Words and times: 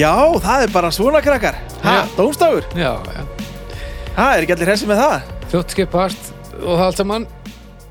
Já, 0.00 0.12
það 0.40 0.62
er 0.64 0.70
bara 0.72 0.90
svona 0.94 1.20
krakkar 1.24 1.56
Ha, 1.84 1.92
Já. 2.00 2.02
dómstafur 2.16 2.64
Já, 2.78 2.92
já. 3.04 3.22
Ha, 4.16 4.26
er 4.36 4.44
ekki 4.44 4.54
allir 4.56 4.68
hressi 4.70 4.88
með 4.88 5.00
það? 5.02 5.28
Fljótt 5.50 5.74
skipast 5.74 6.30
og 6.60 6.74
það 6.76 6.82
allt 6.86 6.98
saman. 7.00 7.24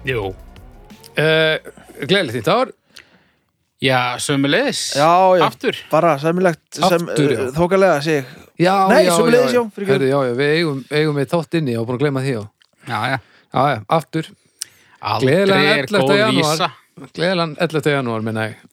Jú. 0.07 0.27
Uh, 1.19 1.55
Gleðilegt 2.07 2.35
þitt 2.37 2.49
ár. 2.53 2.71
Já, 3.83 3.99
sömulegis. 4.21 4.81
Já, 4.99 5.07
já, 5.39 5.43
Aftur. 5.47 5.77
bara 5.91 6.13
sæmilegt 6.19 6.61
sem, 6.75 6.85
Aftur, 7.09 7.31
já. 7.33 7.39
uh, 7.47 7.51
Þókalega 7.55 8.01
sig 8.03 8.25
Já, 8.59 8.73
Nei, 8.91 9.05
já, 9.07 9.13
sömuleiðis, 9.15 9.53
já. 9.55 9.61
já, 9.61 9.71
fyrirgefðu. 9.75 9.93
Herðu, 9.93 10.09
já, 10.11 10.19
já, 10.29 10.35
við 10.41 10.53
eigum, 10.57 10.81
eigum 10.99 11.15
við 11.21 11.29
þátt 11.31 11.57
inni 11.61 11.77
og 11.79 11.85
búin 11.87 11.95
að 11.99 12.03
gleyma 12.03 12.23
því, 12.25 12.33
já. 12.35 12.43
Já, 12.89 12.99
já. 13.13 13.17
Já, 13.55 13.61
já, 13.71 13.79
aftur. 13.99 14.29
Aldrei 14.99 15.31
Gleðilegan 15.31 15.69
er 15.71 15.85
11. 15.85 16.03
góð 16.03 16.19
janúar. 16.19 16.51
vísa. 16.51 16.69
Gleðilegan 17.15 17.55
11. 17.63 17.91
janúar, 17.95 18.25
minna 18.27 18.47
ég. 18.51 18.67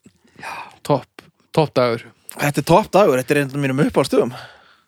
Topp, 0.82 1.26
topp 1.54 1.74
dagur. 1.78 2.04
Þetta 2.36 2.60
er 2.62 2.66
topp 2.68 2.90
dagur, 2.92 3.20
þetta 3.20 3.34
er 3.34 3.40
einn 3.42 3.50
af 3.54 3.60
mínum 3.62 3.80
uppáðstöðum 3.86 4.32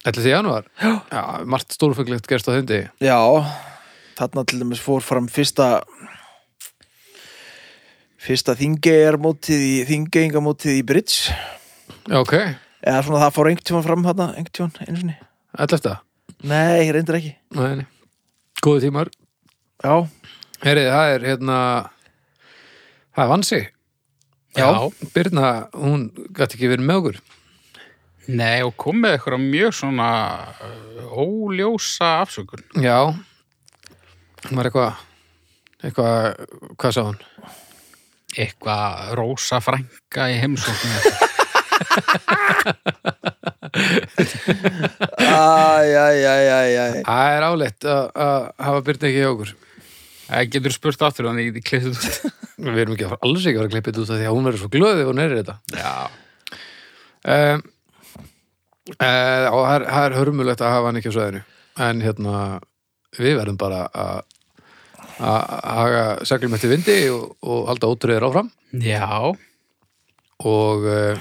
11. 0.07 0.29
janúar. 0.31 0.67
Já, 0.79 1.23
margt 1.49 1.75
stórfenglegt 1.75 2.29
gerst 2.31 2.49
á 2.49 2.53
hundi. 2.55 2.83
Já, 3.03 3.19
þarna 4.19 4.45
til 4.49 4.61
dæmis 4.63 4.83
fór 4.83 5.03
fram 5.05 5.27
fyrsta 5.33 5.81
fyrsta 8.19 8.55
þingeyjarmótið 8.59 9.65
í 9.65 9.75
þingeyingamótið 9.89 10.81
í 10.81 10.85
Bridge 10.87 11.35
Já, 12.09 12.19
ok. 12.21 12.35
eða 12.83 13.03
svona 13.07 13.23
það 13.25 13.35
fór 13.37 13.51
einhvern 13.51 13.69
tímann 13.71 13.87
fram 13.87 14.05
þarna 14.07 14.27
einhvern 14.35 14.55
tímann 14.59 14.89
einu 14.89 15.03
sinni 15.03 15.17
11. 15.59 15.95
Nei, 16.51 16.91
reyndir 16.95 17.19
ekki 17.21 17.33
Nei, 17.59 17.71
nei. 17.81 17.87
Góði 18.63 18.89
tímar. 18.89 19.11
Já, 19.79 19.95
Herrið, 20.67 20.89
það 20.91 21.13
er 21.15 21.27
hérna 21.29 21.59
það 23.15 23.23
er 23.25 23.31
vansi. 23.31 23.61
Já. 24.59 24.67
Birna, 25.15 25.51
hún 25.79 26.09
gæti 26.35 26.57
ekki 26.57 26.71
verið 26.73 26.89
með 26.89 26.99
okkur. 26.99 27.21
Nei, 28.29 28.61
og 28.61 28.75
kom 28.77 28.99
með 29.01 29.17
eitthvað 29.17 29.45
mjög 29.45 29.73
svona 29.79 30.09
uh, 30.61 31.23
óljósa 31.25 32.19
afsökun. 32.23 32.65
Já. 32.85 33.09
Hún 34.49 34.59
var 34.59 34.69
eitthvað 34.69 35.05
eitthvað, 35.79 36.17
hvað 36.77 36.93
sá 36.95 37.03
hún? 37.07 37.19
Eitthvað 38.39 39.15
rósa 39.19 39.61
frænka 39.65 40.29
í 40.29 40.37
heimsóknu. 40.43 40.99
æj, 45.29 45.91
æj, 45.95 46.21
æj, 46.27 46.49
æj, 46.51 46.73
æj 46.83 47.03
Það 47.07 47.37
er 47.37 47.47
áleitt 47.47 47.87
að 47.87 48.05
að 48.27 48.41
hafa 48.67 48.85
Birna 48.89 49.09
ekki 49.09 49.23
hjá 49.23 49.31
okkur. 49.31 49.55
Það 50.29 50.53
getur 50.53 50.75
spurt 50.75 51.05
aftur 51.07 51.29
hann 51.31 51.41
í 51.41 51.49
klippið 51.57 51.91
út. 51.95 52.05
Við 52.59 52.81
erum 52.83 52.95
ekki 52.97 53.07
að 53.07 53.13
fara, 53.15 53.23
alls 53.25 53.45
ekki 53.47 53.57
að 53.57 53.63
fara 53.63 53.71
að 53.71 53.75
klippið 53.77 54.01
út 54.03 54.11
af 54.13 54.19
því 54.19 54.27
að 54.29 54.35
hún 54.37 54.49
verður 54.49 54.63
svo 54.65 54.73
glöði 54.75 55.03
og 55.05 55.11
hún 55.13 55.23
er 55.25 55.37
þetta. 55.39 55.57
Já. 55.79 55.93
Um, 57.29 57.61
uh, 58.97 59.47
og 59.53 59.63
það 59.67 60.03
er, 60.03 60.17
hörmulegt 60.19 60.65
að 60.65 60.75
hafa 60.75 60.91
hann 60.91 61.01
ekki 61.01 61.13
á 61.13 61.17
sveðinu. 61.17 61.45
En 61.89 62.03
hérna, 62.03 62.35
við 63.19 63.39
verðum 63.39 63.61
bara 63.61 63.87
að 63.93 64.27
að 65.19 65.65
haga 65.67 66.03
seglum 66.29 66.55
eftir 66.55 66.71
vindi 66.71 66.99
og, 67.11 67.33
og 67.43 67.67
halda 67.71 67.91
ótrúðir 67.91 68.27
áfram. 68.29 68.53
Já. 68.85 69.35
og 70.39 70.85
uh, 70.87 71.19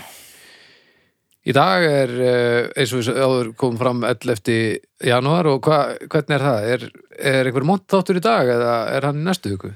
í 1.48 1.56
dag 1.56 1.86
er 1.88 2.14
uh, 2.14 2.62
eins 2.78 2.94
og 2.94 3.02
við 3.02 3.22
áður 3.24 3.52
komum 3.58 3.80
fram 3.82 4.04
11. 4.06 4.52
janúar 5.08 5.50
og 5.50 5.66
hva, 5.66 5.80
hvernig 6.06 6.38
er 6.38 6.46
það? 6.46 6.68
Er, 6.76 6.86
er 7.32 7.50
einhver 7.50 7.66
mont 7.66 7.88
þáttur 7.90 8.20
í 8.20 8.26
dag 8.26 8.52
eða 8.58 8.76
er 8.94 9.10
hann 9.10 9.24
í 9.24 9.26
næstu 9.26 9.56
viku? 9.56 9.74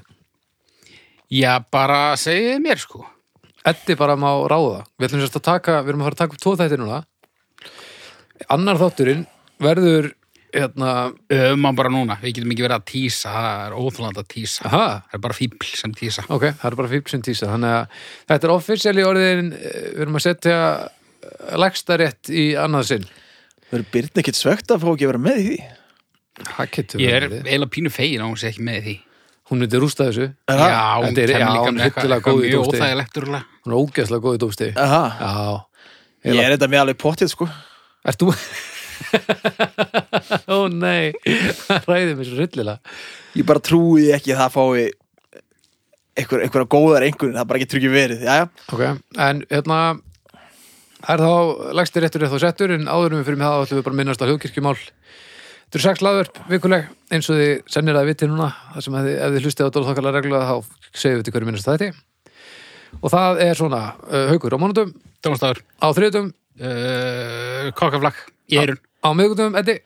Já, 1.32 1.56
bara 1.72 2.12
segið 2.20 2.60
mér 2.62 2.80
sko. 2.82 3.06
Eddi 3.66 3.96
bara 3.96 4.18
má 4.18 4.28
ráða. 4.50 4.82
Við 4.98 5.08
ætlum 5.08 5.22
sérst 5.22 5.38
að 5.38 5.48
taka, 5.48 5.80
við 5.80 5.94
erum 5.94 6.02
að 6.02 6.10
fara 6.10 6.16
að 6.18 6.22
taka 6.22 6.36
upp 6.36 6.42
tvo 6.42 6.54
þætti 6.60 6.78
núna. 6.80 6.98
Annar 8.50 8.76
þátturinn 8.80 9.26
verður 9.62 10.12
hérna, 10.52 11.12
Öfum 11.32 11.68
bara 11.76 11.88
núna. 11.92 12.18
Við 12.20 12.34
getum 12.36 12.50
ekki 12.52 12.64
verið 12.66 12.76
að 12.76 12.86
tísa. 12.90 13.30
Það 13.32 13.66
er 13.66 13.76
óþúland 13.80 14.18
að 14.20 14.26
tísa. 14.34 14.64
aha, 14.68 14.88
Það 15.08 15.14
er 15.16 15.22
bara 15.26 15.34
fíbl 15.38 15.64
sem 15.80 15.94
tísa. 15.96 16.24
ok, 16.28 16.42
það 16.60 16.66
er 16.70 16.76
bara 16.76 16.88
fíl 16.88 17.02
sem 17.08 17.22
tísa. 17.22 17.46
Þannig 17.46 17.76
að 17.76 17.86
þetta 18.28 18.44
er 18.48 18.54
offisíali 18.56 19.06
orðin, 19.06 19.52
eh, 19.52 19.78
við 19.94 20.00
erum 20.04 20.18
að 20.20 20.26
setja 20.26 20.58
legsta 21.56 21.96
rétt 21.96 22.28
í 22.30 22.44
annað 22.58 22.84
sinn. 22.90 23.06
Verður 23.72 23.88
Byrn 23.92 24.20
ekkert 24.20 24.36
svegt 24.36 24.68
að 24.74 24.82
fá 24.84 24.88
ekki 24.92 25.06
að 25.06 25.12
vera 25.14 25.22
með 25.22 25.38
í 25.40 25.46
því? 25.48 25.56
Það 26.42 26.70
getur 26.76 27.00
Ég 27.00 27.12
er 27.16 27.26
eiginlega 27.30 27.72
pínu 27.72 27.90
fegin 27.92 28.20
að 28.20 28.28
hún 28.28 28.38
sé 28.40 28.48
ekki 28.52 28.64
með 28.66 28.76
í 28.76 28.84
því. 28.86 28.96
Hún 29.52 29.58
myndi 29.60 29.78
rústa 29.80 30.06
þessu. 30.08 30.26
Já, 30.48 31.00
hún 31.00 31.16
er- 31.18 31.32
eitthvað 31.88 32.22
góð 32.24 32.44
í 32.44 32.52
úrlega. 32.56 33.42
Hún 33.64 33.72
er 33.72 33.78
ógeðslega 33.80 34.22
góð 34.24 34.36
í 34.36 34.42
Já. 34.72 35.64
ég 36.24 36.44
er 36.44 36.56
þetta 36.56 36.68
með 36.72 36.80
alveg 36.84 36.98
pottið 37.00 37.28
sko 37.32 37.48
Ert 38.08 38.22
þú? 38.22 38.32
Ó 40.52 40.56
nei, 40.72 41.12
það 41.66 41.88
ræði 41.90 42.16
mér 42.18 42.28
svo 42.28 42.40
rillilega. 42.40 42.96
Ég 43.38 43.46
bara 43.48 43.62
trúi 43.64 44.10
ekki 44.14 44.34
að 44.34 44.42
það 44.42 44.54
fái 44.56 44.90
einhver, 46.18 46.44
einhverja 46.44 46.70
góðar 46.70 47.06
einhvern 47.06 47.36
það 47.36 47.42
er 47.42 47.50
bara 47.50 47.60
ekki 47.60 47.70
tryggjum 47.72 47.94
verið, 47.94 48.24
jæja 48.26 48.48
Ok, 48.72 48.82
en 49.26 49.42
hérna, 49.50 49.78
er 51.08 51.24
þá 51.24 51.32
lagsti 51.78 52.02
réttur 52.02 52.26
eða 52.26 52.36
þá 52.36 52.46
settur, 52.46 52.74
en 52.76 52.90
áður 52.90 53.14
en 53.14 53.22
við 53.22 53.30
fyrir 53.30 53.40
með 53.40 53.52
það 53.52 53.66
ætlum 53.66 53.80
við 53.80 53.86
bara 53.86 53.96
að 53.96 54.00
minnast 54.02 54.22
á 54.22 54.26
hljóðkirkjumál. 54.28 54.76
Þetta 54.82 55.78
eru 55.78 55.84
sex 55.86 56.04
laður 56.04 56.30
vikuleg, 56.52 56.88
eins 57.14 57.30
og 57.32 57.40
þið 57.40 57.52
sennir 57.72 57.98
að 57.98 58.10
viti 58.10 58.28
núna, 58.28 58.50
það 58.74 58.86
sem 58.86 58.98
ef 58.98 59.06
þið, 59.06 59.16
ef 59.16 59.32
þið 59.32 59.46
hlustið 59.46 59.70
á 59.70 59.74
dólþokkala 59.76 60.14
reglulega 60.18 60.50
þá 60.50 60.56
segjum 60.92 61.20
við 61.20 61.28
til 61.28 61.34
hverju 61.36 61.48
minnast 61.48 61.70
þetta. 61.70 61.88
Og 63.00 63.14
það 63.14 63.40
er 63.46 63.56
svona, 63.56 63.80
uh, 64.04 64.26
haukur 64.28 64.52
á 64.52 64.58
Dómstafur. 65.22 65.62
á 65.78 65.86
þriðutum, 65.94 66.32
Uh, 66.60 67.70
kokkaflakk 67.78 68.18
í 68.52 68.58
eirun. 68.60 68.76
á 69.00 69.08
miðgutum, 69.16 69.54
Eddi, 69.56 69.78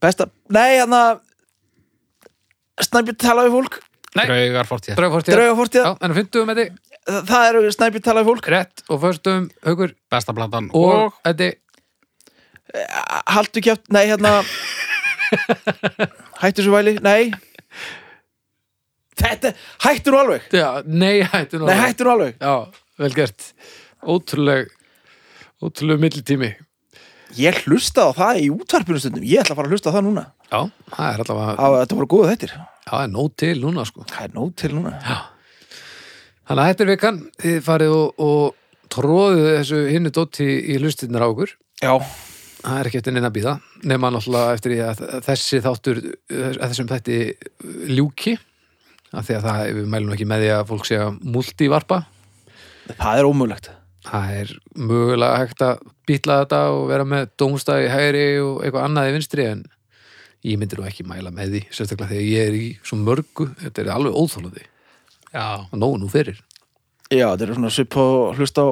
Besta, 0.00 0.26
nei, 0.52 0.78
hann 0.80 0.94
að 0.96 1.20
Snæbjörn 2.86 3.18
tala 3.20 3.44
við 3.46 3.54
fólk 3.58 3.76
Nei. 4.16 4.24
Draugar 4.24 4.64
fortíðar. 4.70 4.96
draugafortíða. 4.96 5.36
Draugafortíða, 5.36 5.84
Já, 5.84 5.98
en 6.06 6.12
á 6.12 6.16
fimmtugum, 6.16 6.52
Eddi, 6.54 6.64
það 7.28 7.48
eru 7.50 7.72
Snæbjörn 7.76 8.04
tala 8.06 8.22
við 8.24 8.30
fólk 8.30 8.48
rétt, 8.54 8.82
og 8.88 9.00
förstum, 9.04 9.50
haukur, 9.66 9.92
Besta 10.10 10.32
blandan. 10.36 10.70
og, 10.72 11.12
Eddi, 11.28 11.50
Haltu 13.36 13.60
kjátt, 13.62 13.84
nei, 13.94 14.06
hérna 14.10 14.38
Hættu 16.42 16.64
svo 16.64 16.72
væli, 16.76 16.96
nei 17.04 17.30
Þetta, 19.16 19.52
hættu 19.84 20.12
nú 20.12 20.18
alveg 20.20 20.48
Já, 20.52 20.82
nei, 20.86 21.20
hættu 21.24 21.60
nú 21.60 21.68
Nei, 21.68 21.74
alveg. 21.76 21.86
hættu 21.86 22.04
nú 22.06 22.12
alveg 22.16 22.40
Já, 22.42 22.56
vel 23.00 23.14
gert 23.16 23.46
Ótrúleg 24.06 24.72
Ótrúleg 25.64 26.00
millitími. 26.02 26.50
Ég 27.36 27.62
hlusta 27.64 28.06
á 28.06 28.10
það 28.14 28.40
í 28.44 28.50
útvarpinu 28.54 29.00
stundum. 29.00 29.24
Ég 29.26 29.40
ætla 29.42 29.56
að 29.56 29.60
fara 29.60 29.70
að 29.70 29.74
hlusta 29.74 29.90
á 29.90 29.96
það 29.96 30.04
núna. 30.06 30.24
Já, 30.46 30.60
það 30.92 31.08
er 31.08 31.22
allavega 31.24 31.54
á, 31.56 31.66
Þetta 31.80 31.96
voru 31.98 32.08
góða 32.12 32.28
þettir 32.34 32.52
Já, 32.54 32.62
það 32.86 33.00
er 33.02 33.10
nóg 33.16 33.32
til 33.42 33.54
núna 33.64 33.86
sko. 33.88 34.04
Það 34.12 34.26
er 34.28 34.36
nóg 34.36 34.52
til 34.62 34.70
núna. 34.76 34.92
Þannig 36.46 36.62
að 36.62 36.70
þetta 36.70 36.84
er 36.84 36.90
vikan. 36.92 37.18
Þið 37.42 37.58
farið 37.66 37.94
og, 37.96 38.22
og 38.28 38.90
tróðuð 38.94 39.48
þessu 39.50 39.80
hinnu 39.90 40.12
dótti 40.14 40.46
í 40.46 40.78
hlustinnar 40.78 41.26
á 41.26 41.28
okkur 41.32 41.54
Já, 41.82 41.94
Það 42.66 42.78
er 42.80 42.88
ekki 42.88 42.98
eftir 43.00 43.14
neina 43.14 43.28
að 43.30 43.34
býða 43.36 43.54
Nefna 43.86 44.10
náttúrulega 44.14 44.54
eftir 44.56 44.72
að 44.82 45.02
þessi 45.26 45.58
þáttur 45.62 45.98
að 46.34 46.62
þessum 46.64 46.88
þætti 46.90 47.18
ljúki 47.94 48.36
af 49.14 49.26
því 49.28 49.36
að 49.36 49.44
það, 49.46 49.60
við 49.76 49.90
mælum 49.92 50.14
ekki 50.16 50.28
með 50.28 50.42
því 50.44 50.48
að 50.56 50.62
fólk 50.70 50.86
sé 50.88 50.96
að 51.00 51.18
multivarpa. 51.34 51.98
Það 52.98 53.20
er 53.20 53.28
ómögulegt 53.28 53.68
það 54.06 54.32
er 54.40 54.52
mögulega 54.78 55.40
hægt 55.42 55.62
að 55.66 55.84
býtla 56.08 56.40
þetta 56.42 56.60
og 56.74 56.82
vera 56.90 57.06
með 57.08 57.28
dómstæði 57.40 57.88
hægri 57.92 58.26
og 58.42 58.60
eitthvað 58.64 58.86
annað 58.88 59.10
í 59.10 59.14
vinstri 59.16 59.46
en 59.50 59.62
ég 60.46 60.58
myndi 60.60 60.78
nú 60.78 60.86
ekki 60.86 61.06
mæla 61.08 61.32
með 61.34 61.56
því 61.56 61.62
sérstaklega 61.74 62.12
þegar 62.12 62.26
ég 62.30 62.50
er 62.50 62.58
í 62.58 62.66
svo 62.86 62.98
mörgu. 63.02 63.48
Þetta 63.64 63.82
er 63.82 63.92
alveg 63.96 64.18
óþólandi 64.18 64.66
Já. 65.32 65.46
og 65.66 65.78
nógu 65.78 66.00
nú 66.02 66.10
fyrir. 66.12 66.38
Já, 67.10 67.28
þetta 67.32 67.48
er 67.48 67.54
svona 67.58 67.72
svipp 67.74 67.96
á 67.98 68.06
hlusta 68.38 68.66
á 68.66 68.68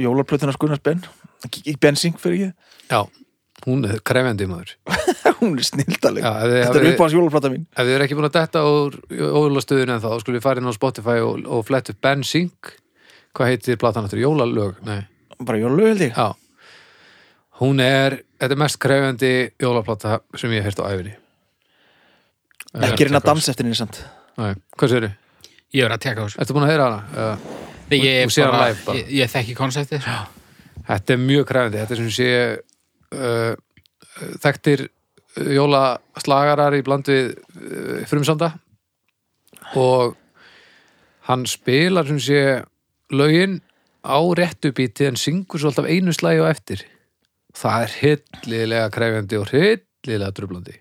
jólarplötuna 0.00 0.56
Gunnars 0.60 0.82
Ben. 0.84 1.00
Bensing 1.80 2.16
fyrir 2.18 2.52
já, 2.90 3.00
hún 3.66 3.84
er 3.86 4.00
krefjandi 4.04 4.48
maður. 4.50 4.72
Ekki 4.88 5.34
Hún 5.40 5.58
er 5.60 5.66
snildaleg. 5.68 6.24
Þetta 6.24 6.78
er 6.80 6.86
ef, 6.86 6.94
upp 6.94 7.00
á 7.00 7.04
hans 7.04 7.14
jólarplata 7.16 7.50
mín. 7.52 7.66
ef 7.76 7.84
þið 7.84 7.94
er 7.94 8.04
ekki 8.06 8.16
búin 8.16 8.28
að 8.28 8.36
detta 8.38 8.62
úr 8.64 8.96
ólastöðun 9.12 9.92
en 9.92 10.00
þá, 10.00 10.08
skulle 10.22 10.38
við 10.38 10.46
fara 10.46 10.62
inn 10.62 10.68
á 10.68 10.74
Spotify 10.76 11.18
og, 11.24 11.42
og 11.44 11.64
flett 11.68 11.90
upp 11.92 12.00
Ben 12.04 12.24
Sync 12.24 12.72
hvað 13.36 13.52
heitir 13.52 13.78
platan 13.80 14.06
aftur, 14.08 14.22
jólalög? 14.22 14.80
Nei, 14.86 15.02
Bara 15.36 15.60
jólalög 15.60 15.92
held 15.92 16.04
ég. 16.06 16.16
Já. 16.16 16.32
Hún 17.60 17.80
er, 17.84 18.20
þetta 18.40 18.56
er 18.56 18.60
mest 18.60 18.78
krefjandi 18.80 19.32
jólaplata 19.62 20.20
sem 20.36 20.52
ég 20.52 20.64
hef 20.64 20.70
heyrt 20.70 20.82
á 20.84 20.88
æfinni 20.92 21.14
Ekki 22.76 23.06
reyna 23.06 23.22
að 23.22 23.30
dansa 23.30 23.52
eftir 23.52 23.64
henni 23.64 23.76
samt. 23.78 24.02
Nei, 24.36 24.52
hvað 24.76 24.92
sér 24.92 25.06
Ég 25.74 25.84
verið 25.84 25.96
að 25.96 26.02
teka 26.04 26.24
þessu. 26.26 26.40
Ertu 26.42 26.56
búin 26.56 26.66
að 26.66 26.72
heyra 26.72 26.88
hana? 26.90 27.00
Eða- 27.12 27.64
Ég, 27.86 28.26
live 28.26 28.82
bara. 28.84 28.98
ég, 28.98 29.10
ég 29.14 29.30
þekki 29.30 29.54
konseptið. 29.54 30.06
Þetta 30.86 31.12
er 31.14 31.18
mjög 31.22 31.44
kræfandi, 31.46 31.78
þetta 31.78 31.94
er 31.94 32.00
sem 32.00 32.10
sé 32.10 32.30
uh, 33.14 33.54
þekktir 34.42 34.82
uh, 34.88 35.50
jólaslagarar 35.54 36.74
í 36.74 36.82
bland 36.82 37.06
við 37.06 37.36
uh, 37.36 38.00
frumsanda. 38.10 38.52
Og 39.78 40.16
hann 41.30 41.46
spilar 41.46 42.06
sem 42.06 42.18
sé 42.22 42.40
lögin 43.12 43.60
á 44.06 44.18
réttu 44.38 44.72
bíti 44.76 45.06
en 45.06 45.20
syngur 45.20 45.60
svo 45.60 45.72
alltaf 45.72 45.90
einu 45.90 46.14
slægi 46.14 46.42
á 46.42 46.46
eftir. 46.50 46.82
Það 47.56 47.86
er 47.86 47.94
hillilega 48.00 48.90
krefjandi 48.92 49.40
og 49.40 49.52
hillilega 49.52 50.34
trublandi 50.36 50.80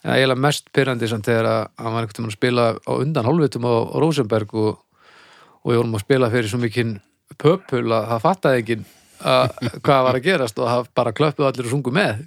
en 0.00 0.14
það 0.14 0.22
er 0.24 0.40
mest 0.40 0.70
pyrrandi 0.72 1.08
samt 1.10 1.28
þegar 1.28 1.48
að 1.50 1.62
hann 1.82 1.94
var 1.94 2.06
einhvern 2.06 2.16
veginn 2.16 2.30
að 2.30 2.36
spila 2.38 2.66
á 2.80 2.92
undan 2.96 3.28
hálfvitum 3.28 3.66
á, 3.68 3.74
á 3.84 3.96
Rosenberg 4.00 4.54
og, 4.56 4.70
og 5.60 5.72
ég 5.74 5.80
vorum 5.80 5.96
að 5.98 6.04
spila 6.06 6.30
fyrir 6.32 6.52
svo 6.52 6.60
mikinn 6.62 6.94
pöpul 7.40 7.84
að 7.92 8.06
það 8.12 8.22
fattaði 8.24 8.78
að 9.20 9.58
hvað 9.84 10.04
var 10.06 10.18
að 10.18 10.24
gerast 10.24 10.60
og 10.60 10.70
það 10.70 10.92
bara 10.96 11.16
klöppuð 11.16 11.48
allir 11.50 11.68
og 11.68 11.74
sungu 11.74 11.92
með. 11.92 12.22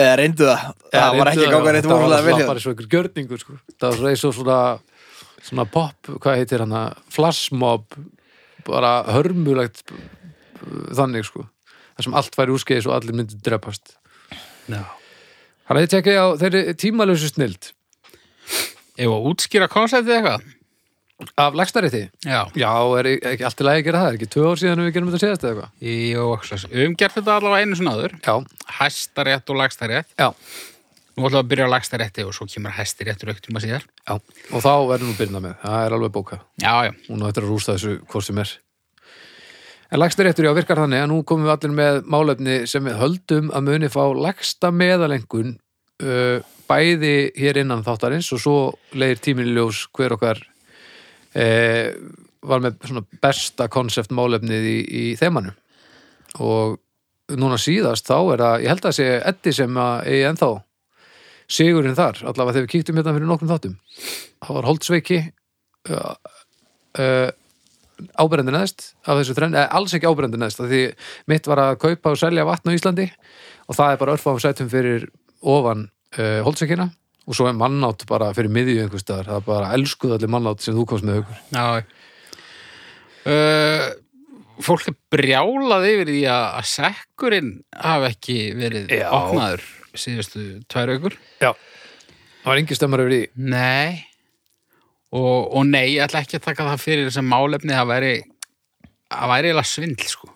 Eða 0.00 0.16
reyndu 0.20 0.48
það, 0.48 0.66
það 0.92 1.16
var 1.18 1.30
ekki 1.30 1.46
það. 1.46 1.54
var 1.54 1.78
vorulega 1.88 2.18
alltaf 2.18 2.42
hjá 2.42 2.50
bara 2.50 2.64
svo 2.64 2.74
ykkur 2.74 2.90
gjörningur 2.92 3.40
sko. 3.40 3.56
það 3.74 3.88
var 3.88 3.98
svo 3.98 4.10
eins 4.10 4.26
og 4.28 4.36
svona 4.36 4.58
svona 5.44 5.64
pop, 5.68 6.12
hvað 6.20 6.38
heitir 6.40 6.62
hann 6.64 6.76
flashmob 7.12 7.96
bara 8.66 8.92
hörmulegt 9.14 9.82
þannig 10.96 11.26
sko 11.28 11.44
það 11.94 12.06
sem 12.08 12.16
allt 12.18 12.36
væri 12.38 12.54
úrskeiðis 12.56 12.88
og 12.90 12.96
allir 12.98 13.14
myndi 13.20 13.38
drepast 13.44 13.96
Já. 14.68 14.80
Þannig 15.68 15.78
að 15.78 15.84
ég 15.84 15.90
tekja 15.92 16.22
á 16.24 16.28
þeirri 16.40 16.62
tímalösu 16.80 17.28
snild 17.34 17.70
Ef 18.94 19.10
að 19.10 19.24
útskýra 19.32 19.66
konceptið 19.72 20.18
eitthvað? 20.20 20.44
af 21.38 21.54
lagstarétti. 21.54 22.00
Já. 22.26 22.40
Já, 22.58 22.70
er 22.98 23.06
ekki 23.14 23.44
allt 23.46 23.60
í 23.62 23.64
lagi 23.64 23.80
að 23.80 23.86
gera 23.86 24.00
það, 24.02 24.08
er 24.10 24.16
ekki 24.18 24.26
tvö 24.34 24.46
ár 24.50 24.58
síðan 24.60 24.80
við 24.82 24.88
gerum 24.96 25.10
þetta 25.12 25.20
síðast 25.22 25.44
eða 25.46 25.52
eitthvað? 25.54 26.48
Svo- 26.50 26.70
við 26.72 26.80
höfum 26.82 26.96
gert 27.00 27.14
þetta 27.14 27.36
allavega 27.38 27.62
einu 27.64 27.78
svona 27.78 27.92
áður. 27.94 28.14
Já, 28.26 28.34
Hæstarétt 28.80 29.52
og 29.54 29.60
lagstarétt. 29.60 30.08
já, 30.18 30.28
Nú 31.14 31.28
ætlum 31.28 31.36
við 31.36 31.40
að 31.40 31.50
byrja 31.52 31.66
á 31.70 31.74
lagstarétti 31.74 32.24
og 32.26 32.34
svo 32.34 32.46
kemur 32.50 32.74
hæstiréttur 32.74 33.30
auktum 33.30 33.58
að 33.58 33.66
síðar. 33.68 33.84
já. 34.02 34.14
Og 34.50 34.62
þá 34.64 34.72
verður 34.90 35.06
nú 35.06 35.16
byrna 35.18 35.40
með, 35.44 35.54
það 35.62 35.84
er 35.86 35.92
alveg 35.94 36.14
bókað. 36.14 36.40
Já, 36.58 36.74
já. 36.88 36.92
Hún 37.08 37.22
á 37.22 37.28
eftir 37.28 37.44
að 37.44 37.52
rústa 37.52 37.76
þessu 37.76 37.92
hvort 38.10 38.26
sem 38.26 38.40
er. 38.42 38.54
En 39.94 40.00
lagstaréttur, 40.00 40.48
já, 40.48 40.54
virkar 40.56 40.80
þannig 40.82 41.04
að 41.04 41.10
nú 41.12 41.20
komum 41.22 41.46
við 41.46 41.54
allir 41.54 41.76
með 41.78 42.00
málefni 42.10 42.66
sem 42.66 42.84
við 42.84 42.98
höldum 42.98 43.52
að 43.54 43.68
muni 43.68 43.88
fá 43.92 44.02
lagsta 44.10 44.72
meðalengun 44.74 45.54
uh, 46.02 46.42
bæði 46.66 47.30
hér 47.38 47.62
innan 47.62 47.84
þáttarins 47.86 48.32
og 48.34 48.42
svo 48.42 48.56
leiðir 48.98 49.22
tíminn 49.22 49.52
í 49.52 49.54
ljós 49.54 49.84
hver 49.94 50.16
okkar 50.16 50.42
uh, 50.42 51.94
var 52.42 52.64
með 52.64 52.80
svona 52.88 53.04
besta 53.22 53.68
konsept 53.70 54.10
málefnið 54.10 54.66
í, 54.66 54.78
í 54.82 55.04
þeimanu 55.20 55.54
og 56.42 56.80
núna 57.38 57.56
síðast 57.60 58.08
þá 58.10 58.16
er 58.34 58.42
það, 58.42 58.62
ég 58.64 58.72
held 58.74 58.84
að 58.88 58.96
sigurinn 61.50 61.96
þar, 61.96 62.20
allavega 62.24 62.56
þegar 62.56 62.66
við 62.66 62.72
kíktum 62.74 63.00
hérna 63.00 63.14
fyrir 63.16 63.30
nokkrum 63.30 63.50
þáttum 63.52 63.78
það 64.44 64.58
var 64.58 64.68
Holtzveiki 64.70 65.20
uh, 65.90 66.14
uh, 67.00 67.30
áberendi 68.18 68.54
neðst 68.54 68.90
af 69.04 69.20
þessu 69.20 69.36
þrenn, 69.36 69.56
eða 69.56 69.78
alls 69.78 69.94
ekki 69.96 70.10
áberendi 70.10 70.40
neðst 70.40 70.62
af 70.62 70.70
því 70.70 70.82
mitt 71.30 71.48
var 71.50 71.62
að 71.62 71.78
kaupa 71.84 72.14
og 72.14 72.20
selja 72.20 72.46
vatn 72.48 72.72
á 72.72 72.76
Íslandi 72.76 73.08
og 73.68 73.78
það 73.78 73.92
er 73.92 74.00
bara 74.02 74.16
örfáum 74.16 74.40
sætum 74.42 74.70
fyrir 74.72 75.08
ofan 75.40 75.88
uh, 76.18 76.40
Holtzveikina 76.46 76.88
og 77.24 77.36
svo 77.36 77.48
er 77.48 77.56
mannátt 77.56 78.04
bara 78.08 78.32
fyrir 78.36 78.52
miðju 78.52 78.82
einhvers 78.84 79.04
staðar, 79.04 79.30
það 79.30 79.38
er 79.38 79.46
bara 79.48 79.74
elskuð 79.76 80.16
allir 80.16 80.32
mannátt 80.32 80.64
sem 80.64 80.76
þú 80.76 80.88
komst 80.88 81.06
með 81.06 81.22
hugur 81.22 81.38
Já. 81.54 81.84
Uh, 83.24 83.86
fólk 84.64 84.90
er 84.90 84.98
brjálað 85.14 85.88
yfir 85.88 86.10
því 86.12 86.26
að, 86.28 86.44
að 86.58 86.68
sekkurinn 86.74 87.54
hafi 87.72 88.10
ekki 88.10 88.38
verið 88.58 88.92
Já. 88.92 89.08
opnaður 89.08 89.64
síðustu 89.98 90.44
tvær 90.70 90.94
aukur. 90.96 91.16
Já, 91.42 91.52
það 92.42 92.50
var 92.50 92.60
engin 92.62 92.78
stemmar 92.80 93.04
yfir 93.04 93.14
því 93.16 93.50
Nei. 93.54 94.04
Og, 95.14 95.52
og 95.54 95.66
nei, 95.68 95.94
ég 95.94 96.02
ætla 96.08 96.24
ekki 96.24 96.40
að 96.40 96.46
taka 96.48 96.64
það 96.72 96.80
fyrir 96.82 97.10
sem 97.14 97.26
málefni 97.30 97.74
að 97.76 97.90
væri 97.92 98.14
að 99.14 99.30
væri 99.30 99.50
eiginlega 99.52 99.70
svindl, 99.70 100.08
sko. 100.10 100.30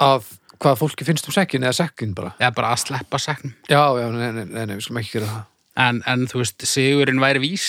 að 0.00 0.30
hvað 0.62 0.78
fólki 0.80 1.04
finnst 1.04 1.26
um 1.28 1.34
sekkin 1.36 1.66
eða 1.66 1.76
sekkin 1.82 2.14
bara 2.16 2.32
Eða 2.40 2.54
bara 2.56 2.70
að 2.72 2.86
sleppa 2.86 3.20
sekknum. 3.20 3.52
Já, 3.68 3.82
já, 4.00 4.06
nei, 4.14 4.30
nei, 4.32 4.46
nei, 4.48 4.62
nei 4.62 4.78
við 4.78 4.86
skulum 4.86 5.02
ekki 5.02 5.18
gera 5.18 5.28
það 5.34 5.44
En, 5.76 6.00
en 6.08 6.24
þú 6.24 6.40
veist, 6.40 6.64
sigurinn 6.64 7.20
væri 7.20 7.42
vís. 7.42 7.66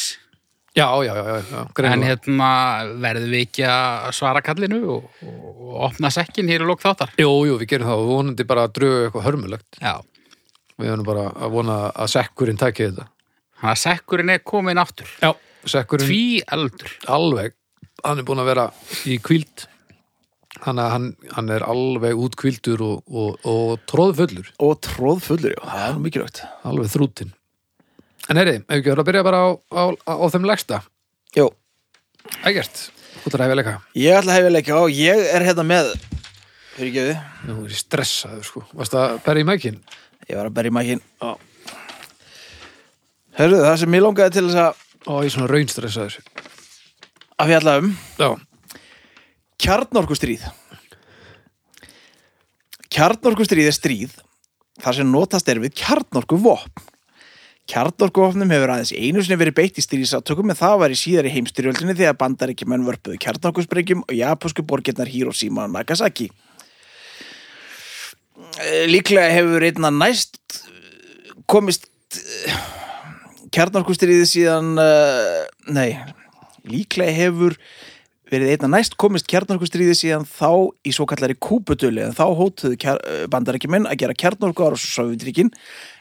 Já, 0.78 0.86
já, 1.04 1.12
já, 1.12 1.24
já, 1.28 1.66
já 1.76 1.90
En 1.92 2.04
hérna 2.06 2.50
verðum 3.04 3.34
við 3.34 3.42
ekki 3.48 3.66
að 3.68 4.12
svara 4.16 4.44
kallinu 4.46 4.80
og, 4.94 5.10
og, 5.26 5.50
og 5.50 5.74
opna 5.90 6.12
sekkin 6.14 6.48
hér 6.48 6.64
í 6.64 6.68
lók 6.70 6.84
þáttar. 6.86 7.12
Jú, 7.20 7.32
jú, 7.50 7.58
við 7.60 7.74
gerum 7.74 7.90
það 7.90 8.04
og 8.04 8.12
vonandi 8.14 8.46
bara 8.48 8.68
að 8.70 8.78
drögu 8.78 9.02
eitthvað 9.08 9.28
hörmulegt 9.28 9.82
Já. 9.82 9.98
Við 10.78 10.92
höfum 10.92 11.06
bara 11.08 11.30
að 11.34 11.54
vona 11.56 11.78
að 11.92 12.12
sekkurinn 12.14 12.60
taki 12.62 12.90
þetta. 12.92 13.08
Þannig 13.58 13.72
að 13.74 13.80
sekkurinn 13.84 14.30
er 14.36 14.44
komin 14.46 14.78
aftur. 14.82 15.10
Já, 15.24 15.32
sekkurinn 15.66 16.08
Tví 16.12 16.44
eldur. 16.54 16.92
alveg. 17.08 17.56
Hann 18.06 18.20
er 18.22 18.28
búin 18.28 18.40
að 18.44 18.50
vera 18.52 18.68
í 19.10 19.16
kvíld 19.26 19.64
Þannig 20.58 20.84
að 20.84 20.92
hann, 20.94 21.08
hann 21.34 21.50
er 21.54 21.64
alveg 21.66 22.18
útkvíldur 22.22 22.82
og, 22.86 23.02
og, 23.10 23.40
og 23.46 23.72
tróðfullur 23.90 24.52
Og 24.64 24.76
tróð 24.86 25.24
fullur, 25.26 25.54
já, 25.54 25.62
það 25.66 25.88
er 25.88 25.98
mikilvægt. 26.04 26.42
Alveg 26.70 26.92
þrútin 26.94 27.34
En 28.30 28.38
heyri, 28.42 28.56
ef 28.62 28.78
ekki 28.78 28.92
verið 28.92 29.02
að 29.04 29.10
byrja 29.10 29.26
bara 29.28 29.42
á, 29.42 29.50
á, 29.54 29.84
á, 30.06 30.14
á 30.14 30.26
þeim 30.34 30.48
legsta 30.50 30.80
Jó, 31.38 31.48
Ægert, 32.46 32.84
þú 33.24 33.34
þarf 33.34 33.38
að 33.42 33.46
hefja 33.48 33.58
leika. 33.60 33.76
Ég 33.98 34.18
ætla 34.20 34.34
að 34.34 34.40
hefja 34.40 34.54
leikja 34.56 34.78
á 34.78 34.84
Ég 34.98 35.26
er 35.38 35.46
hérna 35.50 35.66
með 35.74 35.92
Fyrir 36.78 36.94
við 36.98 37.14
Nú 37.50 37.60
er 37.66 37.74
ég 37.74 37.82
stressaður 37.82 38.46
sko. 38.46 38.66
Varst 38.78 38.98
að 38.98 39.18
berja 39.26 39.46
í 39.46 39.50
mækin? 39.50 39.82
Ég 40.28 40.36
var 40.36 40.50
að 40.50 40.58
berja 40.58 40.74
í 40.74 40.76
mækin 40.76 41.04
Hörðu, 43.38 43.62
það 43.64 43.80
sem 43.84 43.96
ég 43.96 44.04
langaði 44.04 44.36
til 44.36 44.46
þess 44.50 44.62
að 44.66 44.84
Ó, 45.08 45.24
ég 45.24 45.30
er 45.30 45.32
svona 45.32 45.48
raunstressaður. 45.48 46.16
Að 47.40 47.52
fjalla 47.54 47.74
um. 47.80 47.92
Já, 48.20 48.28
Kjarnorkustríð. 49.58 50.44
Kjarnorkustríð 52.94 53.70
er 53.70 53.76
stríð 53.76 54.18
þar 54.84 54.98
sem 55.00 55.10
notast 55.10 55.48
er 55.50 55.62
við 55.64 55.74
kjarnorkuvopn. 55.80 56.84
Kjarnorkuvopnum 57.68 58.52
hefur 58.54 58.74
aðeins 58.76 58.94
einu 58.96 59.24
sinni 59.24 59.40
verið 59.42 59.58
beitt 59.58 59.80
í 59.82 59.84
stríðsátökum 59.84 60.54
en 60.54 60.60
það 60.60 60.76
var 60.84 60.94
í 60.94 61.00
síðari 61.00 61.34
heimstyrjöldinni 61.34 61.98
þegar 61.98 62.20
bandaríkjumenn 62.22 62.86
vörpuðu 62.88 63.18
kjarnorkusprengjum 63.26 64.06
og 64.06 64.14
japansku 64.16 64.64
borgirnar 64.68 65.10
Hiroshima 65.12 65.66
og 65.66 65.74
Nagasaki. 65.74 66.30
Eh, 68.38 68.86
Líklega 68.90 69.30
hefur 69.34 69.66
einna 69.66 69.90
næst 69.94 70.38
eh, 70.62 71.34
komist 71.50 71.88
eh, 72.14 72.56
kjarnorkustríði 73.54 74.26
síðan, 74.30 74.74
nei, 75.74 75.96
líklega 76.68 77.14
hefur 77.16 77.56
verið 78.28 78.52
einna 78.54 78.70
næst 78.76 78.98
komist 79.00 79.26
kjarnorkustríði 79.32 79.96
síðan 79.98 80.26
þá 80.28 80.70
í 80.86 80.94
svo 80.94 81.08
kallari 81.10 81.38
kúputölu 81.40 82.04
en 82.04 82.14
þá 82.18 82.26
hótuðu 82.38 82.78
kjar, 82.82 83.00
bandarækjumenn 83.32 83.88
að 83.90 84.02
gera 84.04 84.18
kjarnorku 84.20 84.68
ára 84.68 84.78
svo 84.78 84.92
Sovjetríkin 84.92 85.50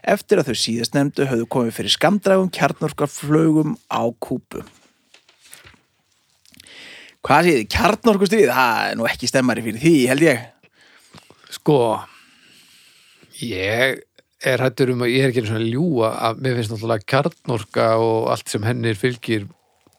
eftir 0.02 0.42
að 0.42 0.50
þau 0.50 0.60
síðast 0.64 0.98
nefndu 0.98 1.28
höfðu 1.30 1.46
komið 1.54 1.78
fyrir 1.78 1.94
skamdrægum 1.94 2.50
kjarnorkaflögum 2.58 3.78
á 3.88 4.02
kúpu. 4.18 4.64
Hvað 7.24 7.48
séð, 7.48 7.62
kjarnorkustríð? 7.72 8.52
Það 8.52 8.90
er 8.90 9.00
nú 9.00 9.08
ekki 9.08 9.30
stemmari 9.30 9.64
fyrir 9.64 9.82
því, 9.86 9.96
held 10.10 10.26
ég. 10.26 10.44
sko 11.54 11.78
Ég 13.42 14.02
er 14.46 14.62
hættur 14.62 14.92
um 14.92 15.04
að 15.04 15.12
ég 15.14 15.24
er 15.24 15.32
ekki 15.32 15.46
svona 15.46 15.62
að 15.64 15.70
ljúga 15.72 16.10
að 16.28 16.42
mér 16.44 16.58
finnst 16.58 16.72
náttúrulega 16.74 17.08
kjarnorka 17.12 17.86
og 18.02 18.28
allt 18.32 18.52
sem 18.52 18.66
hennir 18.66 18.98
fylgir 19.00 19.46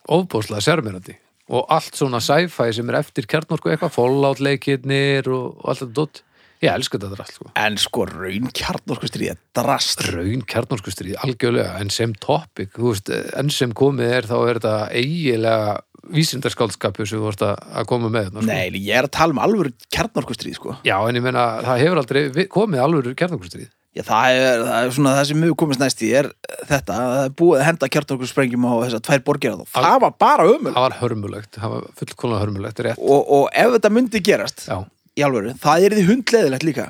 ofbóðslega 0.08 0.64
sérmyrandi 0.64 1.18
og 1.48 1.68
allt 1.72 1.96
svona 1.96 2.22
sci-fi 2.24 2.72
sem 2.76 2.90
er 2.92 3.02
eftir 3.02 3.28
kjarnorku 3.30 3.72
eitthvað, 3.72 3.94
fallout 3.96 4.42
leikirnir 4.44 5.30
og, 5.32 5.54
og 5.62 5.70
allt 5.72 5.84
þetta 5.84 5.96
dótt, 5.96 6.22
ég 6.64 6.74
elska 6.74 7.00
þetta 7.00 7.20
allt 7.24 7.36
sko. 7.38 7.50
En 7.62 7.78
sko, 7.82 8.06
raun 8.10 8.50
kjarnorkustríð 8.58 9.32
er 9.32 9.40
drast. 9.56 10.04
raun 10.12 10.44
kjarnorkustríð, 10.50 11.16
algjörlega 11.24 11.78
en 11.82 11.94
sem 11.94 12.16
topic, 12.24 12.74
þú 12.76 12.92
veist, 12.92 13.14
enn 13.40 13.54
sem 13.54 13.76
komið 13.78 14.16
er 14.20 14.30
þá 14.30 14.38
er 14.42 14.60
þetta 14.60 14.76
eiginlega 14.92 15.78
vísindarskáldskapur 16.14 17.08
sem 17.10 17.20
þú 17.20 17.26
vorst 17.28 17.44
að 17.46 17.56
að 17.78 17.90
koma 17.90 18.12
með 18.12 18.30
þarna, 18.30 18.44
sko. 18.44 18.52
Nei, 18.52 18.84
ég 18.84 19.00
er 19.00 19.08
að 19.08 19.16
tala 19.18 19.36
um 19.36 19.42
alvöru 19.44 19.74
kjarnorkustríð, 19.94 20.60
sko. 20.60 20.78
Já, 20.88 20.98
en 21.02 21.20
ég 21.20 21.26
meina, 21.26 21.48
það 21.66 21.84
hefur 21.84 22.02
aldrei 22.04 22.48
komið 22.54 22.84
alveg 22.86 23.18
kjarnorkustríð. 23.20 23.70
Já, 23.98 24.04
það 24.06 24.36
er, 24.38 24.64
það 24.68 24.80
er 24.80 24.92
svona 24.94 25.14
það 25.18 25.30
sem 25.30 25.46
hefur 25.46 25.58
komist 25.58 25.82
næst 25.82 26.04
í 26.06 26.10
er 26.20 26.28
þetta, 26.70 26.98
það 26.98 27.22
er 27.24 27.32
búið 27.40 27.62
að 27.62 27.66
henda 27.66 27.90
kjarnorkusprengjum 27.96 28.68
á 28.70 28.74
þessar 28.84 29.04
tvær 29.08 29.24
borgir 29.26 29.56
og 29.56 29.72
það 29.74 29.96
var 30.04 30.14
bara 30.22 30.46
ömul 30.52 30.74
það 30.76 30.86
var 30.86 30.98
hörmulegt, 31.00 31.50
það 31.58 31.74
var 31.74 31.88
fullkomlega 32.02 32.44
hörmulegt 32.44 32.84
og, 32.94 33.32
og 33.40 33.48
ef 33.58 33.74
þetta 33.78 33.92
myndi 33.96 34.22
gerast 34.28 34.68
já. 34.68 34.78
í 35.18 35.26
alvöru, 35.26 35.56
það 35.64 35.88
er 35.88 35.98
því 35.98 36.06
hundleðilegt 36.12 36.68
líka. 36.68 36.88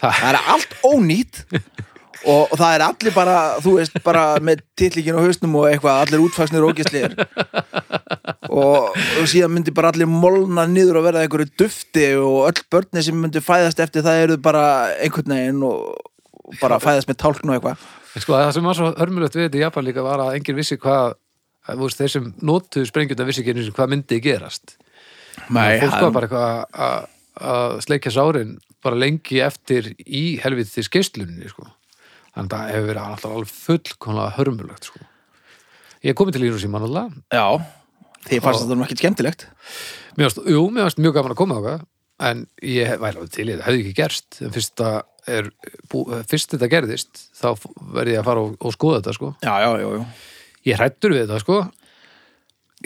Það, 0.00 0.16
það 0.18 0.32
er 0.32 0.40
allt 0.56 0.74
ónýtt 0.90 1.42
og, 2.26 2.50
og 2.52 2.56
það 2.60 2.74
er 2.76 2.84
allir 2.86 3.14
bara, 3.16 3.36
þú 3.64 3.74
veist, 3.78 3.96
bara 4.04 4.24
með 4.44 4.62
titlíkin 4.78 5.16
á 5.16 5.24
hausnum 5.24 5.54
og 5.60 5.68
eitthvað, 5.70 6.02
allir 6.04 6.24
útfagsnir 6.26 6.66
og 6.66 6.74
ógislir 6.74 7.14
og, 8.50 8.90
og 9.20 9.28
síðan 9.30 9.54
myndi 9.54 9.74
bara 9.74 9.92
allir 9.94 10.10
molna 10.10 10.66
niður 10.70 11.00
og 11.00 11.06
verða 11.08 11.24
einhverju 11.26 11.50
dufti 11.60 12.06
og 12.20 12.48
öll 12.50 12.62
börni 12.72 13.04
sem 13.04 13.16
myndi 13.20 13.42
fæðast 13.44 13.80
eftir 13.82 14.04
það 14.06 14.24
eru 14.26 14.38
bara 14.42 14.64
einhvern 15.00 15.36
veginn 15.36 15.66
og 15.70 16.06
og 16.50 16.56
bara 16.58 16.80
fæðast 16.82 17.06
með 17.06 17.18
tálkn 17.22 17.50
og 17.52 17.54
eitthvað. 17.60 17.82
Sko, 18.18 18.34
það 18.34 18.48
sem 18.56 18.64
var 18.66 18.74
svo 18.74 18.88
hörmulegt 18.98 19.36
við 19.38 19.44
þetta 19.44 19.58
í 19.60 19.60
Japan 19.62 19.84
líka 19.86 20.02
var 20.02 20.18
að 20.24 20.32
enginn 20.34 20.56
vissi 20.58 20.78
hvað 20.82 21.12
þeir 21.94 22.10
sem 22.10 22.24
notuðu 22.42 22.88
sprengjunda 22.88 23.26
vissi 23.28 23.44
ekki 23.44 23.52
einu 23.54 23.62
sinni 23.62 23.76
hvað 23.76 23.92
myndi 23.92 24.18
gerast. 24.24 24.74
Nei, 25.54 25.78
fólk 25.78 25.94
var 26.08 26.16
bara 26.16 26.26
eitthvað 26.26 26.80
að- 26.88 27.78
sleikja 27.86 28.10
sárin 28.16 28.56
bara 28.82 28.98
lengi 28.98 29.38
eftir 29.44 29.92
í 30.02 30.40
helviti 30.42 30.82
skeislunni 30.82 31.46
sko. 31.52 31.68
Þannig 32.34 32.54
að 32.54 32.56
það 32.56 32.72
hefur 32.74 32.90
verið 32.90 33.04
alltaf 33.04 33.30
alveg 33.34 33.54
fullkomlega 33.54 34.34
hörmulegt 34.38 34.90
sko. 34.90 35.04
ég 36.00 36.12
er 36.12 36.18
komið 36.18 36.36
til 36.36 36.44
Hiroshima 36.46 36.82
náttúrulega 36.82 37.40
Já, 37.40 37.46
þið 38.28 38.44
fannst 38.46 38.64
þetta 38.64 38.78
nú 38.78 38.86
ekkert 38.86 39.04
skemmtilegt 39.04 39.46
mér 40.16 40.28
varst, 40.28 40.42
jú, 40.44 40.66
mér 40.70 40.88
varst 40.88 41.02
mjög 41.02 41.16
gaman 41.18 41.34
að 41.36 41.40
koma 41.40 41.60
á 41.60 41.62
en 42.30 42.44
ég 42.64 42.98
væri 43.00 43.16
alveg 43.16 43.32
til 43.32 43.46
í 43.46 43.52
þetta, 43.54 43.66
hefði 43.66 43.84
ekki 43.84 43.96
gerst 43.96 44.40
en 44.44 44.54
fyrst, 44.54 44.74
það 44.80 45.36
er, 45.36 45.50
bú, 45.90 46.02
fyrst 46.28 46.54
þetta 46.54 46.70
gerðist 46.72 47.22
þá 47.38 47.48
verði 47.94 48.16
ég 48.16 48.22
að 48.22 48.26
fara 48.28 48.42
og, 48.44 48.56
og 48.60 48.74
skoða 48.76 48.98
þetta 49.00 49.14
sko. 49.16 49.30
Já, 49.44 49.54
já, 49.64 49.70
já, 49.80 50.34
ég 50.68 50.80
hrættur 50.80 51.14
við 51.14 51.24
þetta 51.24 51.38
sko. 51.44 51.62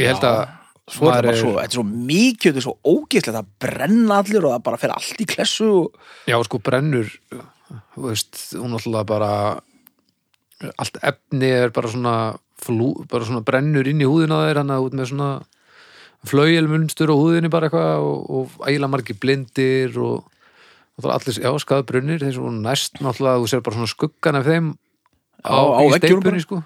ég 0.00 0.12
held 0.12 0.28
að 0.30 0.44
Svo 0.84 1.08
er 1.08 1.14
þetta 1.14 1.24
bara 1.24 1.40
svo, 1.40 1.50
þetta 1.56 1.72
er 1.72 1.78
svo 1.78 1.82
mikið, 1.88 2.44
þetta 2.44 2.60
er 2.60 2.64
svo 2.66 2.74
ógeðslegt 2.92 3.38
að 3.38 3.52
brenna 3.64 4.16
allir 4.20 4.44
og 4.44 4.52
það 4.52 4.64
bara 4.66 4.80
fer 4.82 4.92
allt 4.92 5.22
í 5.24 5.26
klessu 5.30 5.68
og... 5.72 6.02
Já, 6.28 6.36
sko, 6.44 6.60
brennur 6.60 7.08
þú 7.94 8.08
veist, 8.08 8.40
hún 8.58 8.76
alltaf 8.76 9.06
bara 9.08 9.32
allt 10.80 11.00
efni 11.02 11.50
er 11.50 11.72
bara 11.74 11.90
svona 11.90 12.16
flú, 12.64 12.92
bara 13.10 13.26
svona 13.26 13.44
brennur 13.44 13.88
inn 13.90 14.02
í 14.02 14.08
húðina 14.08 14.44
þeir 14.46 14.62
hann 14.62 14.72
að 14.72 14.86
út 14.86 14.96
með 14.96 15.10
svona 15.12 15.30
flaujelmunstur 16.24 17.12
á 17.12 17.16
húðinni 17.16 17.50
bara 17.52 17.68
eitthvað 17.68 18.06
og, 18.06 18.30
og 18.30 18.68
ægilega 18.68 18.92
margir 18.92 19.18
blindir 19.20 19.98
og, 20.00 20.28
og 21.00 21.10
allir, 21.12 21.40
já, 21.42 21.50
skaðbrunnir 21.60 22.22
þeir 22.22 22.36
svo 22.38 22.52
næst 22.54 23.02
náttúrulega, 23.04 23.42
þú 23.42 23.50
sér 23.50 23.64
bara 23.66 23.80
svona 23.80 23.92
skuggan 23.92 24.40
af 24.40 24.48
þeim 24.48 24.70
á, 25.44 25.56
á 25.58 25.82
steipunni, 25.98 26.44
sko. 26.44 26.62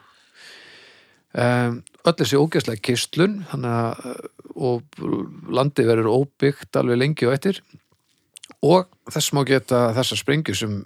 Um, 1.38 1.82
öll 2.08 2.16
þessi 2.16 2.38
ógeðslega 2.40 2.84
kistlun 2.86 3.42
að 3.52 3.98
og 4.58 5.02
landið 5.54 5.90
verður 5.92 6.10
óbyggt 6.12 6.78
alveg 6.78 6.98
lengi 6.98 7.28
og 7.28 7.34
eftir. 7.36 7.60
Og 8.64 8.88
þess 9.10 9.34
má 9.36 9.44
geta 9.46 9.88
þessar 9.96 10.20
sprengju 10.20 10.56
sem 10.58 10.78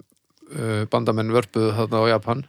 bandamenn 0.91 1.33
vörpuðu 1.33 1.71
þarna 1.77 2.01
á 2.03 2.11
Japan. 2.13 2.43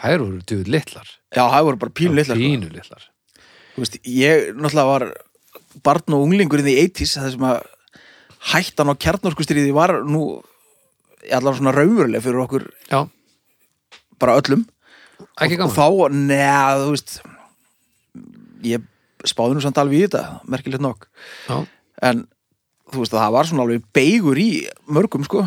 Hær 0.00 0.22
voru 0.22 0.40
djúið 0.46 0.70
litlar. 0.72 1.08
Já, 1.34 1.44
það 1.44 1.66
voru 1.68 1.80
bara 1.82 1.96
pínu 2.00 2.16
litlar 2.16 2.38
sko. 2.38 2.46
pínu 2.46 2.70
litlar. 2.72 3.06
Þú 3.74 3.84
veist, 3.84 3.98
ég 4.06 4.48
náttúrulega 4.56 4.88
var 4.90 5.06
barn 5.86 6.16
og 6.16 6.24
unglingur 6.26 6.62
inn 6.62 6.72
í 6.72 6.78
80s 6.82 7.16
það 7.18 7.34
sem 7.34 7.46
að 7.50 7.58
hættan 8.50 8.90
á 8.90 8.94
kjarnorkustriði 9.04 9.74
var 9.76 9.98
nú 10.08 10.24
allavega 11.28 11.58
svona 11.58 11.74
raunveruleg 11.76 12.24
fyrir 12.24 12.42
okkur 12.46 12.66
já, 12.88 13.04
bara 14.20 14.38
öllum. 14.40 14.64
Ekki 15.40 15.58
og, 15.60 15.68
og 15.68 15.76
þá, 15.76 16.16
neða, 16.16 16.80
þú 16.80 16.94
veist 16.94 17.16
ég 18.64 18.88
spáði 19.28 19.56
nú 19.56 19.64
samt 19.64 19.80
alveg 19.80 20.00
í 20.00 20.04
þetta 20.06 20.24
merkilegt 20.48 20.84
nokk. 20.84 21.08
Já, 21.48 21.60
en 22.08 22.24
þú 22.90 23.02
veist 23.04 23.14
að 23.14 23.22
það 23.22 23.34
var 23.36 23.50
svona 23.50 23.66
alveg 23.66 23.84
beigur 23.94 24.40
í 24.40 24.50
mörgum 24.90 25.26
sko 25.28 25.44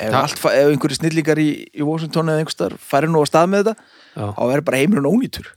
ef, 0.00 0.44
ef 0.44 0.70
einhverju 0.72 0.98
snillingar 0.98 1.40
í, 1.42 1.48
í 1.72 1.86
Washington 1.86 2.32
eða 2.32 2.42
einhverstar 2.42 2.76
færi 2.80 3.10
nú 3.10 3.22
á 3.22 3.26
stað 3.28 3.50
með 3.52 3.64
þetta 3.64 3.74
já, 4.16 4.26
þá 4.36 4.42
verður 4.42 4.66
bara 4.68 4.82
heimurinn 4.82 5.10
ónýtur. 5.10 5.48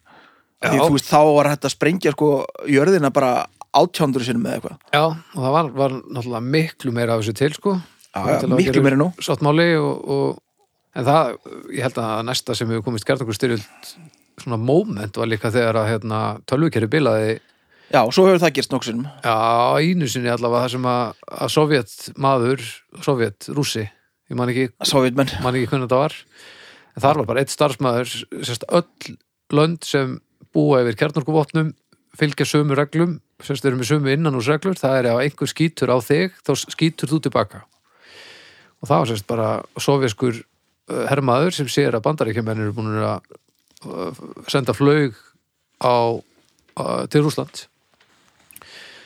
Því 0.65 0.79
þú 0.79 0.93
veist 0.95 1.11
þá 1.11 1.19
var 1.35 1.51
hægt 1.51 1.67
að 1.67 1.75
sprengja 1.75 2.15
sko 2.15 2.29
jörðina 2.71 3.11
bara 3.13 3.33
átjándur 3.75 4.23
sinni 4.25 4.41
með 4.41 4.57
eitthvað. 4.57 4.79
Já 4.95 5.03
og 5.05 5.39
það 5.43 5.53
var, 5.57 5.69
var 5.75 5.95
náttúrulega 6.01 6.49
miklu 6.55 6.95
meira 6.95 7.15
af 7.15 7.23
þessu 7.23 7.37
til 7.37 7.53
sko. 7.57 7.75
Já, 8.15 8.47
miklu 8.49 8.83
meira 8.85 8.99
nú. 8.99 9.11
sáttmáli 9.19 9.73
og, 9.77 10.11
og 10.15 10.95
en 10.95 11.07
það, 11.07 11.33
ég 11.75 11.83
held 11.85 11.99
að 12.01 12.21
næsta 12.29 12.55
sem 12.55 12.71
hefur 12.71 12.85
komist 12.87 13.07
gert 13.07 13.23
okkur 13.25 13.35
styrjöld 13.35 13.97
svona 14.41 14.59
moment 14.59 15.17
var 15.17 15.29
líka 15.29 15.51
þegar 15.53 15.81
að 15.81 15.91
hérna, 15.93 16.21
tölvukerri 16.49 16.89
bilaði. 16.91 17.35
Já, 17.93 18.01
svo 18.11 18.25
hefur 18.27 18.41
það 18.41 18.55
gerst 18.57 18.73
nokkuð 18.73 18.89
sinnum. 18.89 19.09
Já, 19.23 19.35
einu 19.79 20.09
sinni 20.11 20.31
allavega 20.33 20.65
það 20.65 20.73
sem 20.75 20.87
að, 20.91 21.21
að 21.37 21.53
Sovjet 21.53 21.95
maður, 22.25 22.63
Sovjet 23.05 23.49
rússi, 23.55 23.85
ég 24.31 24.37
man 24.39 24.51
ekki, 24.51 24.69
man 25.43 25.57
ekki 25.57 25.69
hvernig 25.69 25.87
þetta 25.87 26.01
var. 26.01 26.15
En 26.95 27.03
þar 27.03 27.21
var 27.21 27.29
bara 27.29 27.43
eitt 27.43 27.53
starfsmæður 27.53 28.13
sérst 28.47 28.65
öll 28.71 29.15
lönd 29.53 29.85
sem 29.85 30.17
búa 30.55 30.81
yfir 30.83 30.97
kjarnorkuvopnum 31.01 31.73
fylgja 32.15 32.47
sömu 32.47 32.77
reglum, 32.79 33.19
sérst 33.43 33.65
eru 33.67 33.77
með 33.79 33.89
sömu 33.91 34.13
innanúsreglur, 34.13 34.77
það 34.79 34.99
er 35.01 35.09
ef 35.11 35.21
einhver 35.25 35.51
skýtur 35.51 35.91
á 35.91 35.97
þig 35.99 36.37
þá 36.47 36.51
skýtur 36.63 37.11
þú 37.11 37.21
tilbaka. 37.25 37.65
Og 38.79 38.87
það 38.87 39.01
var 39.01 39.11
sérst 39.11 39.27
bara 39.27 39.49
sovjeskur 39.81 40.39
uh, 40.39 41.05
hermaður 41.11 41.57
sem 41.57 41.69
sér 41.71 41.97
að 41.97 42.05
bandaríkjumenn 42.07 42.63
eru 42.63 42.75
búin 42.77 42.95
að 43.03 43.31
uh, 43.83 44.25
senda 44.51 44.75
flög 44.77 45.17
á, 45.83 46.15
uh, 46.15 47.01
til 47.11 47.25
Rússland 47.25 47.67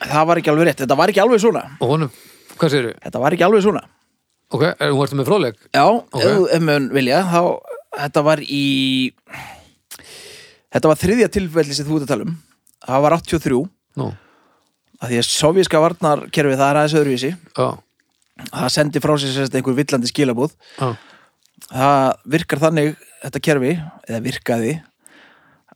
það 0.00 0.28
var 0.30 0.40
ekki 0.40 0.52
alveg 0.52 0.68
rétt, 0.70 0.82
þetta 0.84 0.96
var 0.96 1.10
ekki 1.12 1.20
alveg 1.20 1.40
svona. 1.42 1.62
Og 1.82 1.90
honum, 1.94 2.12
hvað 2.56 2.72
séru? 2.72 2.92
þetta 3.04 3.20
var 3.20 3.36
ekki 3.36 3.44
alveg 3.44 3.64
svona 3.66 3.82
Ok, 4.50 4.64
er 4.66 4.90
hún 4.90 5.04
ertu 5.04 5.18
með 5.20 5.28
fróðleg? 5.30 5.58
já, 5.74 5.84
Ok. 5.86 6.20
ef 6.22 6.30
þú 6.54 6.60
mun 6.66 6.88
vilja 6.94 7.20
þá, 7.30 7.42
þetta 8.00 8.22
var 8.26 8.40
í 8.42 8.64
þetta 10.74 10.90
var 10.90 10.98
þriðja 11.00 11.28
tilfelli 11.36 11.76
sem 11.76 11.86
þú 11.86 12.00
ert 12.00 12.06
að 12.06 12.12
tala 12.14 12.26
um. 12.28 12.34
Það 12.86 13.04
var 13.04 13.16
83 13.18 13.60
Nú, 14.00 14.08
að 15.00 15.12
því 15.12 15.20
að 15.20 15.28
sovjíska 15.28 15.80
varnarkerfi 15.82 16.56
það 16.58 16.66
er 16.70 16.80
aðeins 16.80 16.96
öðruvísi. 17.00 17.30
Já, 17.58 17.68
það 18.50 18.68
sendi 18.76 19.02
frá 19.04 19.14
sér 19.20 19.34
sérst 19.36 19.56
einhver 19.58 19.76
villandi 19.78 20.10
skilabúð 20.10 20.54
já, 20.80 20.90
það 21.70 22.04
virkar 22.34 22.62
þannig 22.62 22.94
þetta 23.20 23.42
kerfi, 23.44 23.72
eða 24.08 24.22
virkaði 24.24 24.74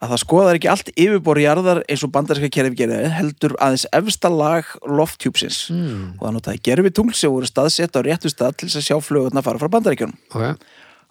að 0.04 0.12
það 0.12 0.20
skoðar 0.22 0.58
ekki 0.58 0.70
allt 0.72 0.90
yfirbor 0.94 1.40
jarðar 1.40 1.80
eins 1.88 2.02
og 2.06 2.12
bandarska 2.14 2.50
kerfi 2.52 2.76
gerði 2.78 3.10
heldur 3.14 3.54
aðeins 3.64 3.86
efsta 3.96 4.30
lag 4.32 4.68
lofttjúpsins 4.84 5.60
mm, 5.72 6.02
og 6.18 6.26
það 6.26 6.34
notaði 6.38 6.62
gerfi 6.68 6.92
tungl 6.98 7.14
sem 7.16 7.32
voru 7.32 7.48
staðsett 7.48 7.96
á 7.96 8.00
réttu 8.04 8.32
stað 8.32 8.58
til 8.62 8.68
að 8.70 8.86
sjá 8.88 8.96
flugurna 9.02 9.42
fara 9.46 9.60
frá 9.62 9.70
bandaríkjunum. 9.72 10.16
ok, 10.34 10.58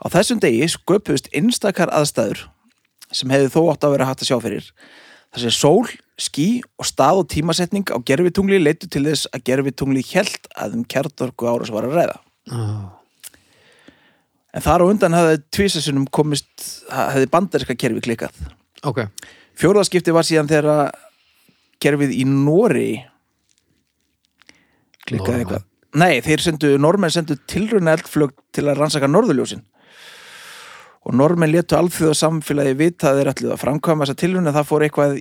Á 0.03 0.05
þessum 0.11 0.41
degi 0.43 0.67
sköpuðust 0.73 1.29
einstakar 1.37 1.91
aðstæður 1.95 2.45
sem 3.13 3.29
hefði 3.33 3.51
þó 3.53 3.61
átt 3.71 3.85
að 3.87 3.93
vera 3.95 4.07
hægt 4.09 4.23
að 4.25 4.29
sjá 4.31 4.37
fyrir. 4.43 4.71
Þess 5.33 5.45
að 5.49 5.55
sól, 5.57 5.85
ský 6.21 6.47
og 6.81 6.85
stað 6.89 7.21
og 7.21 7.29
tímasetning 7.33 7.87
á 7.89 7.97
gerfi 8.05 8.33
tungli 8.35 8.59
leitu 8.61 8.89
til 8.91 9.05
þess 9.07 9.29
að 9.33 9.45
gerfi 9.49 9.71
tungli 9.79 10.03
hjælt 10.05 10.49
að 10.59 10.75
um 10.79 10.83
kjartorku 10.85 11.47
ára 11.49 11.65
sem 11.69 11.77
var 11.77 11.87
að 11.87 11.95
ræða. 12.01 12.19
já, 12.51 12.65
En 14.53 14.61
þar 14.61 14.83
á 14.85 14.89
undan 14.91 15.15
hefði 15.17 15.37
tvísasunum 15.55 16.03
komist, 16.13 16.51
hefði 16.91 17.29
bandaríska 17.33 17.75
kerfi 17.79 18.03
klikkað. 18.05 18.35
Ok, 18.89 19.05
Fjóraðskipti 19.59 20.13
var 20.15 20.25
síðan 20.27 20.49
þegar 20.49 20.93
kerfið 21.83 22.15
í 22.15 22.23
Nóri 22.29 22.87
klikkaði 25.07 25.43
eitthvað. 25.43 25.67
Nei, 25.99 26.23
þeir 26.25 26.41
sendu, 26.41 26.71
normenn 26.81 27.13
sendu 27.13 27.37
tilruna 27.49 27.93
eldflög 27.97 28.33
til 28.55 28.65
að 28.65 28.79
rannsaka 28.79 29.09
norðurljósin. 29.09 29.61
Og 31.03 31.15
normenn 31.19 31.51
letu 31.51 31.75
alþjóða 31.77 32.15
samfélagi 32.17 32.77
vita 32.79 33.11
að 33.11 33.19
þeir 33.19 33.31
ætluðu 33.33 33.53
að 33.53 33.61
framkvæma 33.61 34.05
þessa 34.05 34.21
tilruna 34.23 34.53
það 34.55 34.69
fór 34.69 34.85
eitthvað 34.87 35.17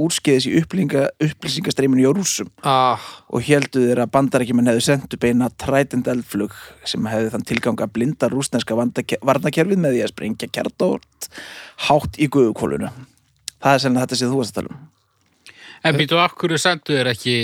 úrskeiðis 0.00 0.46
í 0.48 0.54
upplýsinga, 0.60 1.04
upplýsingastreiminu 1.24 2.04
í 2.04 2.12
Rússum 2.14 2.50
ah, 2.66 3.02
og 3.28 3.44
heldu 3.46 3.84
þeir 3.88 4.02
að 4.04 4.12
bandarækjumenn 4.14 4.70
hefðu 4.70 4.84
sendt 4.86 5.16
upp 5.16 5.26
eina 5.26 5.50
trætend 5.60 6.10
eldflug 6.10 6.54
sem 6.88 7.08
hefði 7.10 7.32
þann 7.34 7.46
tilgang 7.50 7.82
að 7.84 7.94
blinda 7.96 8.30
rúsneska 8.32 8.78
varnakerfið 8.78 9.82
með 9.82 9.96
því 9.96 10.04
að 10.04 10.12
sprengja 10.14 10.50
kjartótt 10.52 11.30
hátt 11.88 12.18
í 12.18 12.30
guðukólunu. 12.32 12.92
Það 13.58 13.74
er 13.74 13.84
sennilega 13.84 14.06
þetta 14.06 14.20
sem 14.20 14.32
þú 14.32 14.42
varst 14.42 14.54
að 14.54 14.60
tala 14.62 14.74
um. 14.74 14.84
En 15.86 15.94
býtu, 15.94 16.18
hverju 16.18 16.58
sendu 16.58 16.94
þér 16.96 17.12
ekki 17.12 17.34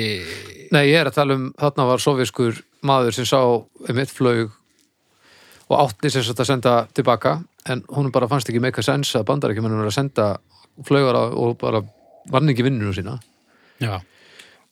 nei, 0.75 0.84
ég 0.90 1.00
er 1.00 1.11
að 1.11 1.18
tala 1.20 1.38
um 1.38 1.49
þarna 1.58 1.88
var 1.90 2.02
sovjeskur 2.02 2.61
maður 2.84 3.18
sem 3.18 3.28
sá 3.28 3.40
um 3.40 4.00
eitt 4.00 4.12
flög 4.12 4.49
og 5.70 5.76
átti 5.80 6.11
sem 6.12 6.34
að 6.34 6.49
senda 6.49 6.75
tilbaka 6.94 7.38
en 7.70 7.82
honum 7.94 8.12
bara 8.12 8.28
fannst 8.28 8.50
ekki 8.50 8.62
meika 8.62 8.82
sens 8.84 9.14
að 9.16 9.28
bandarækjumennum 9.30 9.84
er 9.84 9.90
að 9.90 9.96
senda 9.96 10.26
flögar 10.84 11.16
og 11.32 11.56
bara 11.61 11.82
vann 12.33 12.50
ekki 12.52 12.66
vinnunum 12.66 12.95
sína. 12.97 13.19
Já, 13.83 13.99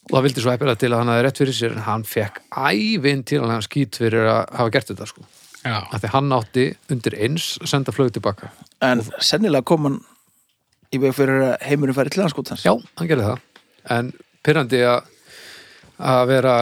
og 0.08 0.16
það 0.16 0.26
vildi 0.26 0.44
svo 0.44 0.54
eppila 0.54 0.74
til 0.78 0.90
að 0.92 1.02
hann 1.02 1.12
hafði 1.12 1.26
rétt 1.26 1.42
fyrir 1.42 1.58
sér 1.58 1.76
en 1.76 1.86
hann 1.86 2.04
fekk 2.08 2.42
ævinn 2.50 3.22
til 3.28 3.42
að 3.42 3.54
hann 3.54 3.66
skýt 3.66 4.00
fyrir 4.02 4.28
að 4.30 4.42
hafa 4.58 4.74
gert 4.74 4.92
þetta 4.92 5.08
sko. 5.10 5.26
Já, 5.62 5.78
að 5.78 6.02
því 6.02 6.12
hann 6.16 6.36
átti 6.38 6.66
undir 6.90 7.18
eins 7.22 7.52
að 7.62 7.70
senda 7.70 7.94
flög 7.94 8.10
tilbaka. 8.16 8.50
En 8.82 9.04
sennilega 9.22 9.66
kom 9.70 9.86
hann 9.86 10.00
í 10.92 10.98
veg 11.02 11.14
fyrir 11.16 11.46
að 11.52 11.66
heimurinn 11.68 11.96
færi 11.96 12.12
til 12.12 12.24
hanskótans. 12.24 12.64
Já, 12.66 12.74
hann 12.98 13.10
gerði 13.10 13.28
það. 13.30 13.48
En 13.94 14.12
pyrrandi 14.42 14.82
að 14.86 15.10
að 16.02 16.22
vera 16.30 16.54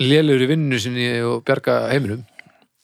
lélur 0.00 0.42
í 0.42 0.48
vinninu 0.48 0.80
sinni 0.80 1.08
og 1.26 1.44
bjarga 1.46 1.82
heiminum. 1.90 2.22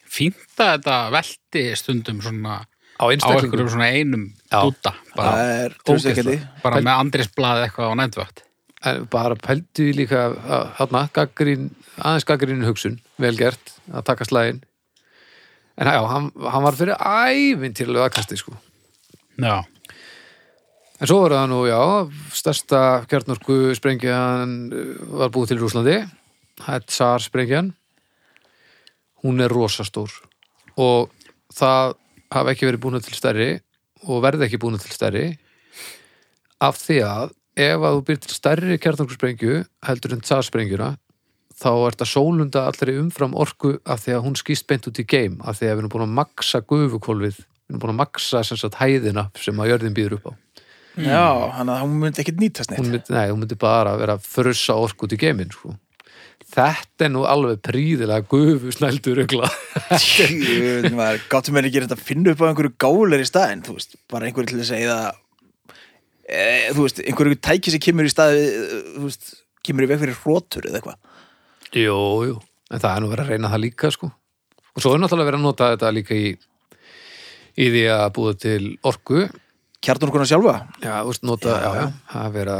Fínt 0.07 0.59
að 0.61 0.77
þetta 0.77 0.97
velti 1.13 1.63
stundum 1.77 2.21
svona 2.23 2.59
á 2.61 2.67
á 3.01 3.05
einstaklingum 3.09 3.47
einhverjum 3.47 3.71
svona 3.73 3.89
einum. 3.93 4.27
Dúta 4.51 4.93
bara, 5.15 5.33
er 5.67 5.75
bara 6.63 6.81
með 6.81 6.93
andrisblað 6.93 7.65
eitthvað 7.65 7.91
á 7.91 7.99
nændvögt. 7.99 8.43
En 8.87 9.07
bara 9.11 9.35
pældu 9.39 9.89
í 9.89 9.93
líka 9.97 10.27
að 10.29 10.67
þarna, 10.77 11.03
gaggrín, 11.15 11.69
aðeins 11.97 12.27
gaggrín 12.29 12.65
hugsun, 12.67 12.99
vel 13.17 13.33
gert 13.39 13.73
að 13.89 14.05
taka 14.11 14.27
slægin 14.27 14.61
en 15.77 15.89
já, 15.93 16.01
hann, 16.09 16.29
hann 16.41 16.65
var 16.65 16.77
fyrir 16.77 16.97
ævintýrlega 16.97 18.07
aðkasti 18.07 18.37
sko. 18.39 18.55
Já, 19.37 19.61
en 20.97 21.09
svo 21.09 21.19
var 21.23 21.35
það 21.37 21.51
nú, 21.51 21.59
já, 21.69 21.81
stærsta 22.33 22.81
kjarnorku 23.09 23.75
sprengjan 23.77 24.55
uh, 24.73 24.95
var 25.21 25.33
búið 25.33 25.51
til 25.51 25.59
í 25.59 25.61
Rúslandi 25.61 25.99
Hætt 26.65 26.89
Sar 26.89 27.21
sprengjan. 27.21 27.75
Hún 29.21 29.41
er 29.43 29.53
rosastór 29.53 30.09
og 30.77 31.11
það 31.53 31.95
hafa 32.33 32.53
ekki 32.53 32.67
verið 32.69 32.81
búin 32.83 33.01
til 33.01 33.17
stærri 33.17 33.49
og 34.05 34.23
verði 34.25 34.47
ekki 34.47 34.61
búin 34.61 34.77
til 34.81 34.93
stærri 34.93 35.25
af 36.63 36.79
því 36.81 37.01
að 37.07 37.35
ef 37.57 37.81
að 37.81 37.97
þú 37.97 38.05
býr 38.07 38.21
til 38.23 38.35
stærri 38.35 38.79
kjartankursprengju 38.81 39.59
heldur 39.87 40.15
en 40.15 40.23
tsaðsprengjuna 40.25 40.89
þá 41.57 41.69
er 41.73 41.95
þetta 41.95 42.09
sólunda 42.11 42.65
allri 42.69 42.97
umfram 43.01 43.33
orku 43.37 43.77
af 43.85 44.03
því 44.03 44.17
að 44.17 44.25
hún 44.27 44.37
skýst 44.37 44.67
beint 44.69 44.89
út 44.89 45.01
í 45.01 45.07
geim 45.09 45.39
af 45.41 45.57
því 45.59 45.69
að 45.69 45.73
við 45.73 45.83
erum 45.83 45.93
búin 45.95 46.05
að 46.05 46.17
maksa 46.19 46.61
gufukólfið 46.61 47.39
við 47.39 47.73
erum 47.73 47.81
búin 47.83 47.95
að 47.95 48.01
maksa 48.03 48.43
sem 48.45 48.59
sagt 48.61 48.77
hæðina 48.81 49.29
sem 49.37 49.57
að 49.57 49.73
jörðin 49.73 49.97
býður 49.97 50.19
upp 50.19 50.29
á 50.29 50.33
Já, 50.97 51.53
hann 51.53 51.69
að 51.69 51.83
hún 51.83 51.99
myndi 52.01 52.23
ekkit 52.23 52.39
nýtast 52.41 52.71
neitt 52.73 53.11
nei, 53.13 53.27
hún 53.29 53.43
myndi 53.43 53.57
bara 53.59 53.93
vera 53.99 54.15
að 54.17 54.25
frussa 54.25 54.73
orku 54.81 55.05
út 55.05 55.13
í 55.13 55.19
geiminn 55.21 55.51
sko. 55.53 55.75
Þetta 56.47 57.07
er 57.07 57.11
nú 57.13 57.23
alveg 57.27 57.61
príðilega 57.65 58.25
gufu 58.31 58.71
snældur 58.75 59.23
ugla 59.25 59.49
Jú, 59.97 60.91
maður 60.97 61.23
gáttum 61.31 61.57
mér 61.57 61.67
ekki 61.69 61.83
að 61.85 61.95
finna 62.01 62.33
upp 62.33 62.43
á 62.43 62.49
einhverju 62.49 62.73
gálir 62.81 63.23
í 63.23 63.27
staðinn, 63.27 63.63
þú 63.65 63.77
veist, 63.77 63.97
bara 64.11 64.29
einhverju 64.29 64.51
til 64.53 64.61
að 64.61 64.69
segja 64.71 64.97
e, 66.27 66.45
þú 66.75 66.85
veist, 66.85 67.01
einhverju 67.03 67.39
tæki 67.49 67.73
sem 67.73 67.83
kemur 67.83 68.07
í 68.07 68.13
staði 68.13 68.45
þú 68.97 69.05
veist, 69.07 69.33
kemur 69.67 69.87
í 69.87 69.89
veg 69.91 70.03
fyrir 70.03 70.21
hrótur 70.23 70.69
eða 70.69 70.81
eitthvað 70.81 71.81
jú, 71.83 71.97
jú, 72.31 72.37
en 72.71 72.83
það 72.83 72.93
er 72.93 73.03
nú 73.03 73.11
verið 73.11 73.25
að 73.25 73.33
reyna 73.33 73.51
það 73.53 73.63
líka 73.65 73.91
sko. 73.93 74.11
og 74.73 74.83
svo 74.83 74.93
er 74.95 75.03
náttúrulega 75.03 75.31
verið 75.31 75.41
að 75.41 75.47
nota 75.49 75.73
þetta 75.73 75.91
líka 75.97 76.15
í 76.17 76.29
í 77.57 77.67
því 77.73 77.83
að 77.89 78.07
búa 78.17 78.37
til 78.37 78.63
orku 78.85 79.27
Kjarnorkuna 79.83 80.25
sjálfa? 80.25 80.55
já, 80.81 80.93
þú 81.03 81.11
veist, 81.11 81.23
nota, 81.27 81.53
Já, 81.53 81.67
já, 81.67 81.83
já, 81.83 81.91
að 82.21 82.31
vera 82.33 82.57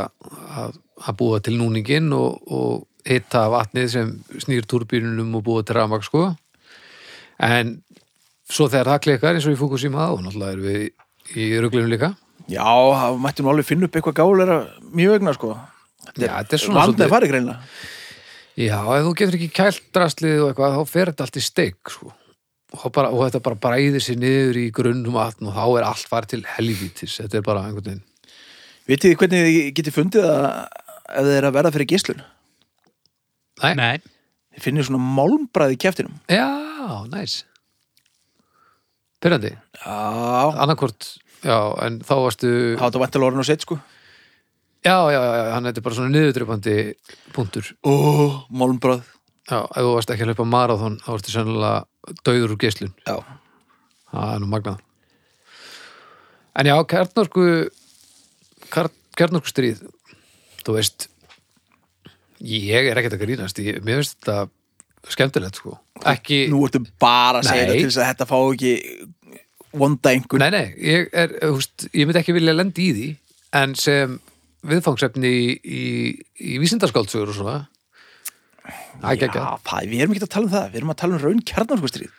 að, 0.61 0.77
að 1.01 1.17
búa 1.17 1.39
til 1.43 1.55
núningin 1.57 2.11
og, 2.13 2.43
og 2.53 2.85
hitta 3.07 3.47
vatnið 3.53 3.89
sem 3.93 4.13
snýr 4.43 4.67
turbínunum 4.69 5.35
og 5.39 5.45
búa 5.47 5.65
til 5.65 5.77
rafmagn 5.77 6.05
sko. 6.05 6.29
En 7.43 7.77
svo 8.47 8.69
þegar 8.71 8.93
það 8.93 9.03
klikkar 9.05 9.37
eins 9.37 9.47
og 9.47 9.55
í 9.55 9.59
Fukushima 9.59 10.09
og 10.13 10.23
náttúrulega 10.25 10.55
erum 10.55 10.67
við 10.67 11.37
í 11.37 11.49
ruglunum 11.63 11.91
líka. 11.91 12.13
Já, 12.47 12.63
það 12.63 13.19
mætti 13.23 13.43
nú 13.43 13.51
alveg 13.51 13.67
finna 13.67 13.87
upp 13.89 13.97
eitthvað 13.97 14.19
gálera 14.21 14.57
mjög 14.95 15.17
vegna, 15.17 15.33
sko. 15.35 15.55
Þetta 16.15 16.55
er 16.55 16.61
svona 16.61 16.85
Vandið 16.85 17.11
farið 17.11 17.31
greinlega 17.33 17.57
Já, 18.57 18.77
ef 18.79 19.03
þú 19.05 19.11
getur 19.19 19.35
ekki 19.37 19.49
kælt 19.53 19.83
drastlið 19.93 20.39
og 20.41 20.47
eitthvað, 20.51 20.77
þá 20.77 20.93
fer 20.93 21.11
þetta 21.11 21.25
allt 21.27 21.37
í 21.37 21.43
steik 21.45 21.91
sko. 21.93 22.13
og, 22.73 22.85
bara, 22.95 23.11
og 23.13 23.25
þetta 23.25 23.41
bara 23.45 23.59
bræðir 23.67 24.03
sér 24.03 24.17
niður 24.21 24.57
í 24.63 24.63
grunnum 24.73 25.17
vatn 25.19 25.49
og 25.49 25.53
þá 25.53 25.65
er 25.67 25.87
allt 25.91 26.09
farið 26.09 26.31
til 26.31 26.39
helvítis. 26.55 27.19
Þetta 27.21 27.37
er 27.37 27.45
bara 27.45 27.65
einhvern 27.67 27.91
veginn 27.91 28.05
Vitið 28.87 29.11
þið 29.11 29.19
hvernig 29.19 29.45
þið 29.45 29.69
getið 29.77 29.95
fundið 29.97 30.25
að 30.31 30.45
ef 30.47 31.27
þið 31.27 31.33
er 31.35 31.47
að 31.47 31.55
verða 31.57 31.73
fyrir 31.75 31.89
gíslun? 31.91 32.25
Nei, 33.63 33.73
Nei, 33.77 33.97
Þið 34.55 34.65
finnir 34.67 34.87
svona 34.87 35.13
málmbræði 35.17 35.77
í 35.77 35.81
kjæftinum 35.81 36.17
já, 36.31 36.47
næs 37.11 37.39
Pyrrandi, 39.21 39.55
Já, 39.81 39.93
annarkvort 40.61 41.07
já, 41.41 41.57
en 41.85 42.01
þá 42.05 42.13
varstu 42.21 42.49
þetta 42.77 43.01
vantilega 43.01 43.31
orðin 43.31 43.41
og 43.41 43.47
sett, 43.47 43.63
sko. 43.65 43.79
Já, 44.85 44.97
já, 45.11 45.19
já, 45.19 45.43
hann 45.55 45.67
er 45.67 45.81
bara 45.83 45.97
svona 45.97 46.13
niðurdrifandi 46.13 46.75
punktur. 47.35 47.71
Ó, 47.81 47.93
málmbræð. 48.53 49.01
Já, 49.49 49.61
ef 49.63 49.83
þú 49.83 49.93
varst 49.95 50.13
ekki 50.13 50.25
að 50.25 50.31
hlaupa 50.31 50.45
marathon 50.47 50.99
þá 51.01 51.09
varstu 51.15 51.33
sennilega 51.33 52.19
döður 52.27 52.53
úr 52.55 52.61
geislun. 52.61 52.93
Já, 53.07 53.17
það 54.13 54.33
er 54.35 54.43
nú 54.43 54.49
magnað. 54.51 54.83
En 56.57 56.69
já, 56.69 56.75
kjarnorku 56.93 57.47
kjarnorku 59.17 59.49
stríð 59.49 59.83
þú 60.65 60.77
veist 60.77 61.07
ég 62.43 62.89
er 62.89 62.99
ekkert 62.99 63.17
að 63.17 63.23
grínast 63.25 63.59
ég, 63.63 63.81
mér 63.85 64.01
finnst 64.01 64.17
þetta 64.19 65.11
skemmtilegt 65.13 65.59
sko. 65.61 65.77
Ekki, 66.07 66.45
nú 66.51 66.63
ertu 66.67 66.81
bara 66.99 67.41
að 67.41 67.49
segja 67.49 67.67
þetta 67.67 67.77
til 67.77 67.87
þess 67.87 68.01
að 68.01 68.09
þetta 68.11 68.27
fá 68.29 68.37
ekki 68.41 68.73
vonda 69.77 70.13
einhvern 70.13 70.43
nei 70.45 70.51
nei 70.53 70.67
ég, 70.81 71.07
er, 71.13 71.33
þú 71.41 71.53
veist, 71.59 71.87
ég 71.91 72.07
myndi 72.07 72.21
ekki 72.21 72.35
vilja 72.37 72.55
lendi 72.55 72.85
í 72.87 72.93
því 72.97 73.07
en 73.61 73.73
sem 73.79 74.17
viðfangsefni 74.67 75.31
í, 75.31 75.47
í, 75.63 75.83
í 76.53 76.59
vísindaskáldsögur 76.61 77.31
og 77.31 77.37
svona 77.37 77.57
ekki 79.07 79.29
Já, 79.31 79.55
það, 79.63 79.89
við 79.91 80.03
erum 80.03 80.15
ekki 80.15 80.25
að 80.25 80.33
tala 80.33 80.49
um 80.49 80.53
það, 80.55 80.69
við 80.71 80.79
erum 80.81 80.93
að 80.93 80.99
tala 81.01 81.17
um 81.17 81.23
raun 81.23 81.43
kjarnarskostrið 81.51 82.15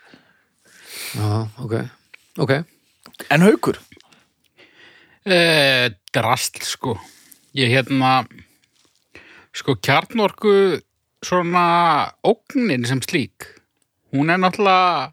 já, 1.19 1.29
ok, 1.65 1.75
ok. 2.45 2.53
En 3.33 3.43
haukur, 3.43 3.79
uh, 5.27 5.87
drastl 6.15 6.63
sko. 6.65 6.95
Ég 7.57 7.73
hérna 7.73 8.23
sko 9.55 9.75
kjarnorku 9.81 10.53
svona 11.25 11.65
ógnin 12.23 12.85
sem 12.87 13.01
slík 13.03 13.47
hún 14.13 14.31
er 14.31 14.39
náttúrulega 14.41 15.09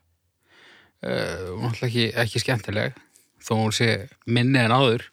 uh, 1.04 1.56
náttúrulega 1.62 1.88
ekki, 1.88 2.06
ekki 2.24 2.42
skemmtileg 2.44 2.96
þó 3.46 3.56
hún 3.60 3.74
sé 3.74 4.08
minni 4.26 4.58
en 4.58 4.74
áður. 4.74 5.04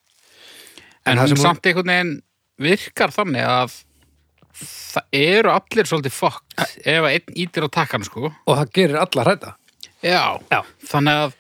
En 1.05 1.17
en, 1.19 1.27
hún 1.27 1.37
samt 1.37 1.65
einhvern 1.67 1.91
veginn 1.91 2.13
virkar 2.63 3.13
þannig 3.13 3.45
að 3.45 3.75
það 4.53 5.17
eru 5.17 5.51
allir 5.53 5.89
svolítið 5.89 6.15
fokkt 6.15 6.63
ef 6.85 7.07
einn 7.09 7.37
ítir 7.43 7.67
á 7.67 7.69
takkan 7.73 8.05
sko. 8.05 8.31
Og 8.31 8.59
það 8.59 8.73
gerir 8.77 9.01
alla 9.01 9.25
hræta 9.27 9.55
já, 10.03 10.39
Já. 10.51 10.59
þannig 10.89 11.21
að 11.25 11.35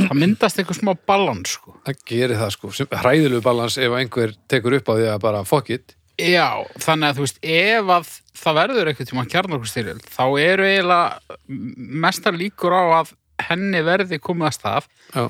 það 0.00 0.18
myndast 0.22 0.60
eitthvað 0.60 0.78
smá 0.80 0.92
balans 1.08 1.52
sko. 1.58 1.76
Það 1.86 2.02
gerir 2.08 2.40
það 2.40 2.52
sko, 2.54 2.72
hræðilegu 3.02 3.42
balans 3.44 3.76
ef 3.80 3.96
einhver 3.98 4.34
tekur 4.50 4.78
upp 4.78 4.90
á 4.90 4.94
því 4.96 5.08
að 5.12 5.22
bara 5.26 5.44
fuck 5.48 5.72
it 5.74 5.96
Já, 6.16 6.64
þannig 6.80 7.10
að 7.10 7.18
þú 7.18 7.24
veist, 7.26 7.40
ef 7.44 7.90
að 7.92 8.10
það 8.40 8.58
verður 8.60 8.90
eitthvað 8.90 9.08
tíma 9.10 9.24
kjarnorkustyrjöld, 9.32 10.06
þá 10.08 10.24
eru 10.40 10.68
eiginlega 10.68 11.38
mestar 12.06 12.36
líkur 12.36 12.72
á 12.72 12.84
að 13.02 13.12
henni 13.46 13.82
verði 13.84 14.18
komið 14.24 14.48
að 14.48 14.54
stað 14.56 14.86
já, 15.12 15.24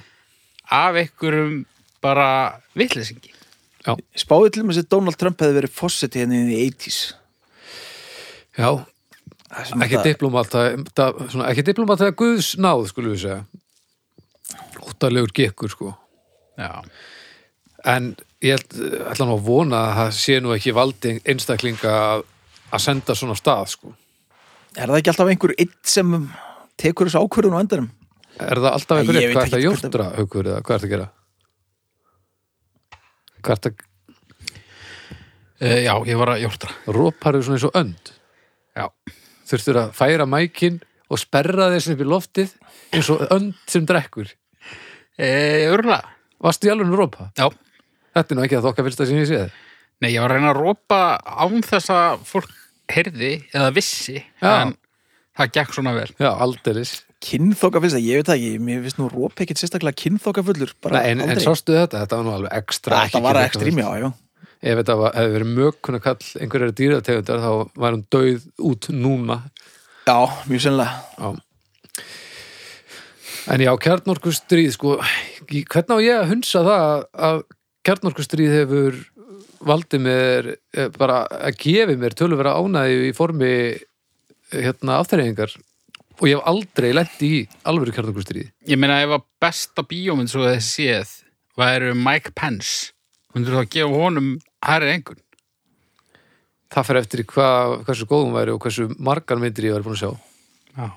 af 0.78 0.98
einhverjum 1.02 1.56
bara 2.04 2.28
vitleysingi. 2.78 3.32
spáðið 4.14 4.54
til 4.54 4.66
með 4.66 4.82
að 4.84 4.90
Donald 4.94 5.18
Trump 5.18 5.42
hefði 5.42 5.58
verið 5.58 5.74
fósetti 5.74 6.22
henni 6.22 6.44
í 6.54 6.60
80s 6.68 7.00
já. 8.56 8.70
Ekki 9.56 10.02
diplomata 10.04 10.64
ekki 11.48 11.64
diplomata 11.66 12.08
eða 12.08 12.18
guðs 12.18 12.54
náð 12.60 12.88
skulum 12.90 13.14
við 13.14 13.22
segja. 13.22 13.42
Óttalegur 14.86 15.32
gekkur 15.34 15.72
sko. 15.72 15.92
Já. 16.58 16.82
en 17.84 18.14
ég 18.44 18.60
ætla 19.10 19.26
nú 19.28 19.36
að 19.38 19.44
vona 19.46 19.78
að 19.86 19.94
það 20.00 20.10
sé 20.18 20.40
nú 20.44 20.52
ekki 20.56 20.74
valdi 20.76 21.14
einstaklinga 21.24 21.92
að, 22.12 22.24
að 22.76 22.82
senda 22.84 23.14
svona 23.16 23.36
stað 23.38 23.70
sko 23.76 23.94
Er 24.76 24.90
það 24.90 24.98
ekki 25.00 25.08
alltaf 25.14 25.30
einhver 25.32 25.54
einn 25.56 25.70
sem 25.88 26.10
tekur 26.76 27.08
þessu 27.08 27.22
ákvörðun 27.24 27.56
á 27.56 27.62
endanum? 27.64 27.86
er 28.36 28.58
það 28.60 28.72
alltaf 28.76 28.98
einhver 29.00 29.16
eitt, 29.16 29.30
hvað 29.32 29.46
er 29.46 29.48
það 29.48 29.58
ekkert 29.62 29.64
jórtra 29.84 30.08
haukur 30.18 30.50
eða 30.50 30.60
hvað 30.66 30.74
er 30.76 30.80
það 30.82 30.86
að 30.88 30.94
gera 30.96 31.08
hvað 33.42 33.56
er 33.56 33.62
það 33.70 33.84
Uh, 35.56 35.78
já, 35.86 35.94
ég 36.04 36.18
var 36.20 36.28
að 36.34 36.42
jórtra. 36.42 36.68
róparðu 36.92 37.38
svona 37.46 37.56
eins 37.56 37.62
og 37.64 37.76
önd 37.80 38.10
Já. 38.76 38.84
þurftur 39.48 39.78
að 39.80 39.94
færa 39.96 40.26
mækin 40.28 40.74
og 41.08 41.16
sperra 41.22 41.70
þessu 41.72 41.94
upp 41.94 42.02
í 42.04 42.08
loftið 42.10 42.50
eins 42.92 43.08
og 43.14 43.22
önd 43.32 43.54
sem 43.64 43.86
drekkur 43.88 44.34
E, 45.16 45.30
örgulega. 45.72 46.10
varstu 46.44 46.68
í 46.68 46.72
alveg 46.74 46.92
að 46.92 46.98
rópa? 47.00 47.30
Já. 47.40 47.48
Þetta 48.16 48.32
er 48.32 48.38
nú 48.38 48.44
ekki 48.46 48.56
að 48.58 48.66
þokka 48.70 48.84
fyrsta 48.86 49.06
sem 49.10 49.18
ég 49.20 49.28
séð 49.30 49.46
Nei, 50.02 50.10
ég 50.12 50.20
var 50.20 50.32
að 50.34 50.40
reyna 50.40 50.50
að 50.52 50.58
rópa 50.60 51.00
án 51.24 51.62
þess 51.64 51.92
að 51.94 52.24
fólk 52.28 52.50
heyrði 52.92 53.30
eða 53.56 53.70
vissi, 53.76 54.18
Já. 54.42 54.50
en 54.66 54.74
það 55.36 55.48
gekk 55.56 55.72
svona 55.76 55.92
vel. 55.96 56.10
Já, 56.20 56.30
aldeilis 56.44 56.92
Kynþokka 57.26 57.80
finnst 57.80 57.96
það, 57.96 58.04
ég 58.06 58.20
veit 58.20 58.28
það 58.28 58.36
ekki 58.42 58.60
Mér 58.66 58.82
finnst 58.84 58.98
nú 59.00 59.06
róp 59.08 59.40
ekkert 59.40 59.60
sérstaklega 59.62 59.96
kynþokka 60.02 60.44
fullur 60.46 60.74
bara 60.84 61.00
Nei, 61.00 61.14
en, 61.14 61.22
en 61.24 61.32
aldrei. 61.32 61.46
sástu 61.48 61.72
þetta? 61.76 62.02
Þetta 62.04 62.18
var 62.20 62.26
nú 62.28 62.34
alveg 62.36 62.56
ekstra 62.60 63.00
Þetta 63.06 63.22
var 63.24 63.40
ekstrím, 63.46 63.80
já, 63.80 63.88
já 64.04 64.08
Ef 64.66 64.78
þetta 64.82 64.94
var, 65.00 65.16
hefði 65.16 65.32
verið 65.36 65.50
mökkun 65.56 65.96
að 65.98 66.04
kall 66.06 66.28
einhverjar 66.44 66.76
dýrategundar 66.80 67.42
þá 67.44 67.50
var 67.82 67.96
hún 67.96 68.04
döið 68.12 68.46
út 68.70 68.88
núna 68.92 69.36
Já, 70.06 70.18
mjög 70.52 70.62
sennilega 70.68 70.94
Já 71.16 71.32
En 73.54 73.62
já, 73.62 73.70
kjarnorkustríð 73.78 74.72
sko, 74.74 74.96
í- 75.54 75.62
hvernig 75.70 75.92
á 75.94 75.98
ég 76.02 76.16
að 76.24 76.30
hunsa 76.32 76.62
það 76.66 77.04
að 77.28 77.36
kjarnorkustríð 77.86 78.54
hefur 78.60 78.98
valdið 79.66 80.02
mér 80.04 80.50
eh, 80.54 80.88
bara 80.96 81.22
að 81.26 81.60
gefi 81.62 81.96
mér 81.98 82.16
töluvera 82.18 82.56
ánæði 82.58 83.10
í 83.10 83.14
formi 83.16 83.52
hérna 84.52 85.00
afþreyingar. 85.00 85.54
Og 86.16 86.28
ég 86.30 86.38
hef 86.38 86.48
aldrei 86.48 86.90
lent 86.96 87.22
í 87.24 87.32
alvöru 87.68 87.92
kjarnorkustríð 87.92 88.48
Ég 88.70 88.78
meina 88.80 89.02
ef 89.04 89.18
að 89.18 89.26
besta 89.42 89.84
bíómynd 89.84 90.32
svo 90.32 90.46
þessi 90.46 90.86
séð 90.88 91.10
væru 91.60 91.92
Mike 91.96 92.32
Pence 92.36 92.94
myndur 93.34 93.56
þú 93.56 93.62
að 93.62 93.72
gefa 93.74 94.00
honum 94.00 94.30
hærri 94.64 94.94
engun 94.94 95.20
það 96.72 96.88
fer 96.88 97.00
eftir 97.00 97.22
í 97.22 97.26
hvað, 97.30 97.74
hversu 97.86 98.08
góðum 98.10 98.36
væri 98.36 98.54
og 98.54 98.62
hversu 98.64 98.88
margar 98.96 99.40
myndir 99.40 99.68
ég 99.68 99.76
væri 99.76 99.86
búin 99.86 99.96
að 99.96 100.02
sjá. 100.02 100.10
Já, 100.76 100.88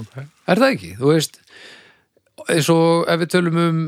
ok. 0.00 0.14
Er 0.52 0.60
það 0.60 0.74
ekki? 0.76 0.92
Þú 1.00 1.10
veist 1.10 1.40
eins 2.50 2.70
og 2.72 3.08
ef 3.10 3.20
við 3.22 3.32
tölum 3.34 3.60
um 3.64 3.82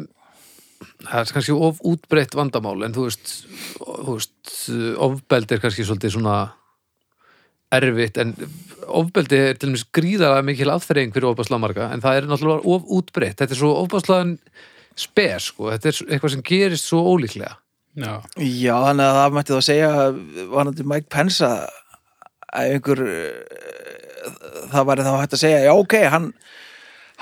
það 1.04 1.18
er 1.20 1.32
kannski 1.36 1.56
of 1.68 1.82
útbreytt 1.86 2.36
vandamál 2.38 2.78
en 2.86 2.94
þú 2.96 3.08
veist, 3.08 3.34
þú 3.80 4.14
veist 4.14 4.54
ofbeld 5.08 5.52
er 5.52 5.62
kannski 5.62 5.86
svolítið 5.86 6.16
svona 6.16 6.36
erfitt 7.76 8.20
en 8.22 8.32
ofbeldi 8.86 9.38
er 9.42 9.58
til 9.58 9.72
dæmis 9.72 9.84
gríðalega 9.96 10.46
mikil 10.46 10.72
afþreying 10.72 11.12
fyrir 11.14 11.32
ofbáslega 11.32 11.62
marga 11.62 11.90
en 11.92 12.04
það 12.04 12.20
er 12.20 12.28
náttúrulega 12.30 12.74
of 12.76 12.90
útbreytt 12.98 13.40
þetta 13.42 13.56
er 13.56 13.60
svo 13.60 13.72
ofbáslega 13.82 14.36
spes 14.96 15.50
sko. 15.50 15.72
þetta 15.74 15.90
er 15.90 16.02
eitthvað 16.06 16.36
sem 16.36 16.44
gerist 16.46 16.88
svo 16.88 17.02
ólíklega 17.14 17.56
Já. 17.96 18.20
Já, 18.36 18.74
þannig 18.84 19.06
að 19.06 19.14
það 19.16 19.34
mætti 19.34 19.54
þá 19.56 19.64
segja 19.64 19.90
vanandi 20.52 20.84
Mike 20.84 21.08
Pence 21.12 21.46
að 21.46 21.62
að 22.56 22.74
einhver 22.74 23.02
eh, 23.10 24.34
það 24.72 24.88
væri 24.90 25.06
þá 25.06 25.12
hægt 25.20 25.36
að 25.36 25.42
segja, 25.42 25.62
já 25.66 25.72
ok, 25.74 25.96
hann 26.12 26.28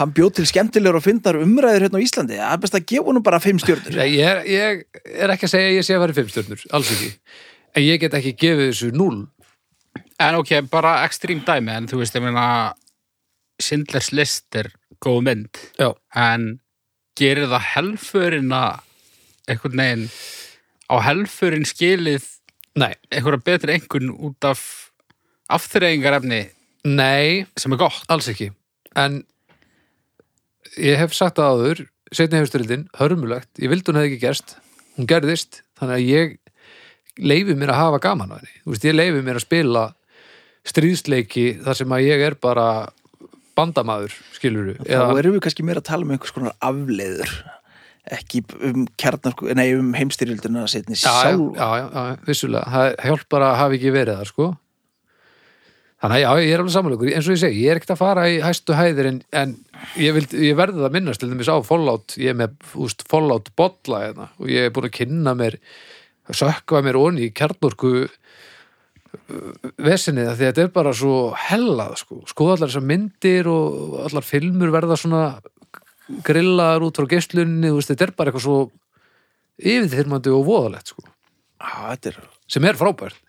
hann 0.00 0.14
bjóð 0.14 0.32
til 0.38 0.46
skemmtilegur 0.50 0.98
og 0.98 1.04
fyndar 1.04 1.38
umræður 1.38 1.86
hérna 1.86 2.00
á 2.00 2.04
Íslandi, 2.04 2.38
það 2.40 2.54
er 2.54 2.62
best 2.64 2.78
að 2.78 2.86
gefa 2.90 3.08
honum 3.08 3.26
bara 3.26 3.42
fimm 3.42 3.60
stjórnur. 3.62 3.98
Nei, 3.98 4.08
ég, 4.16 4.48
ég 4.50 4.86
er 5.14 5.34
ekki 5.34 5.46
að 5.46 5.54
segja 5.54 5.70
að 5.70 5.76
ég 5.76 5.86
sé 5.86 5.94
að 5.94 6.02
vera 6.04 6.16
fimmstjörnur, 6.18 6.64
alls 6.74 6.90
ekki. 6.96 7.10
En 7.74 7.86
ég 7.86 8.02
get 8.02 8.16
ekki 8.18 8.34
gefið 8.38 8.70
þessu 8.70 8.90
núl 8.94 9.22
En 10.22 10.38
ok, 10.38 10.60
bara 10.70 11.00
ekstrím 11.04 11.42
dæmi, 11.46 11.72
en 11.74 11.88
þú 11.90 12.00
veist, 12.00 12.14
ég 12.14 12.22
meina 12.22 12.46
Sindlers 13.62 14.12
list 14.14 14.54
er 14.58 14.70
góð 15.02 15.20
mynd, 15.26 15.60
já, 15.78 15.90
en 16.14 16.60
gerir 17.18 17.50
það 17.50 17.68
helförina 17.72 18.62
einhvern 19.50 19.80
veginn 19.82 20.06
á 20.90 20.94
helförin 21.04 21.66
skilið 21.68 22.26
nei, 22.78 22.94
einhverja 23.10 23.42
betri 23.46 23.76
einhvern 23.76 24.10
út 24.14 24.46
af 24.48 24.62
afþreyingarefni 25.54 26.40
nei. 26.88 27.46
sem 27.58 27.74
er 27.74 27.82
gott. 27.82 28.06
alls 28.08 28.30
ekki. 28.30 28.50
En 28.96 29.22
ég 30.80 30.98
hef 31.00 31.14
sagt 31.16 31.38
það 31.40 31.52
áður 31.54 31.84
setni 32.14 32.38
hefustyrildin, 32.38 32.86
hörmulegt. 32.98 33.50
Ég 33.58 33.72
vildi 33.72 33.90
hún 33.90 33.98
hefði 34.00 34.12
ekki 34.12 34.22
gerst, 34.22 34.56
hún 34.98 35.08
gerðist 35.10 35.62
þannig 35.80 35.96
að 35.96 36.10
ég 36.10 36.36
leifi 37.18 37.56
mér 37.58 37.72
að 37.74 37.80
hafa 37.80 38.02
gaman 38.02 38.34
á 38.34 38.36
henni, 38.38 38.54
þú 38.64 38.74
veist, 38.74 38.86
ég 38.88 38.96
leifi 38.96 39.22
mér 39.24 39.38
að 39.38 39.46
spila 39.46 39.84
stríðsleiki 40.64 41.46
þar 41.64 41.80
sem 41.80 41.94
að 41.94 42.06
ég 42.06 42.24
er 42.28 42.38
bara 42.40 42.68
bandamaður 43.54 44.14
skiluru, 44.34 44.78
Þá 44.82 45.18
erum 45.20 45.36
við 45.36 45.44
kannski 45.44 45.66
meira 45.66 45.82
að 45.82 45.90
tala 45.90 46.06
um 46.06 46.14
einhvers 46.14 46.34
konar 46.34 46.56
afleiður 46.64 47.34
ekki 48.14 48.42
um 48.60 48.84
um 48.84 49.94
heimstyrjölduna 49.96 50.66
setni 50.68 50.96
já, 50.96 51.08
já, 51.08 51.20
sjálf. 51.22 51.56
já, 51.56 51.68
já, 51.78 51.86
já, 51.94 52.16
vissulega. 52.26 52.64
Það 52.74 52.88
hjálpar 53.06 53.46
að 53.46 53.56
hafa 53.60 53.78
ekki 53.78 53.92
verið 53.94 54.18
það 54.18 54.30
sko 54.32 54.48
þannig 56.04 56.18
að 56.18 56.20
já, 56.20 56.44
ég 56.44 56.50
er 56.52 56.60
alveg 56.60 56.72
samanlökur 56.74 57.10
eins 57.16 57.28
og 57.28 57.32
ég 57.32 57.40
segi, 57.40 57.60
ég 57.64 57.72
er 57.72 57.78
ekkert 57.80 57.94
að 57.94 58.00
fara 58.02 58.24
í 58.28 58.34
hæstu 58.44 58.76
hæðir 58.76 59.06
en, 59.08 59.20
en 59.40 59.54
ég, 59.96 60.12
vild, 60.12 60.34
ég 60.36 60.58
verði 60.58 60.82
það 60.82 60.98
minnast 60.98 61.22
til 61.22 61.30
dæmis 61.30 61.48
á 61.48 61.56
Fallout, 61.64 62.16
ég 62.20 62.34
er 62.34 62.36
með 62.42 62.58
úst, 62.84 63.06
Fallout 63.08 63.48
bolla 63.56 64.02
hérna 64.02 64.26
og 64.36 64.52
ég 64.52 64.68
er 64.68 64.74
búin 64.74 64.90
að 64.90 64.96
kynna 64.98 65.34
mér 65.38 65.56
sökva 66.28 66.84
mér 66.84 67.00
onni 67.00 67.30
í 67.30 67.32
kjarnorku 67.36 67.94
uh, 68.04 68.12
vesinni 69.80 70.28
það 70.28 70.36
því 70.36 70.44
að 70.44 70.52
þetta 70.52 70.64
er 70.66 70.70
bara 70.76 70.94
svo 71.00 71.16
hellað 71.46 71.96
sko, 72.02 72.20
skoða 72.28 72.58
allar 72.58 72.74
þessar 72.74 72.88
myndir 72.92 73.50
og 73.54 73.98
allar 74.04 74.28
filmur 74.28 74.76
verða 74.76 75.00
svona 75.00 75.24
grillaðar 76.24 76.84
út 76.84 77.00
frá 77.00 77.08
veist, 77.08 77.32
þetta 77.32 78.10
er 78.10 78.12
bara 78.12 78.28
eitthvað 78.28 78.44
svo 78.44 78.60
yfirþyrmandi 79.56 80.32
og 80.34 80.48
voðalegt 80.50 80.90
sko. 80.92 81.04
Þetta 81.64 82.10
er 82.10 82.24
sem 82.50 82.66
er 82.68 82.76
frábært 82.76 83.23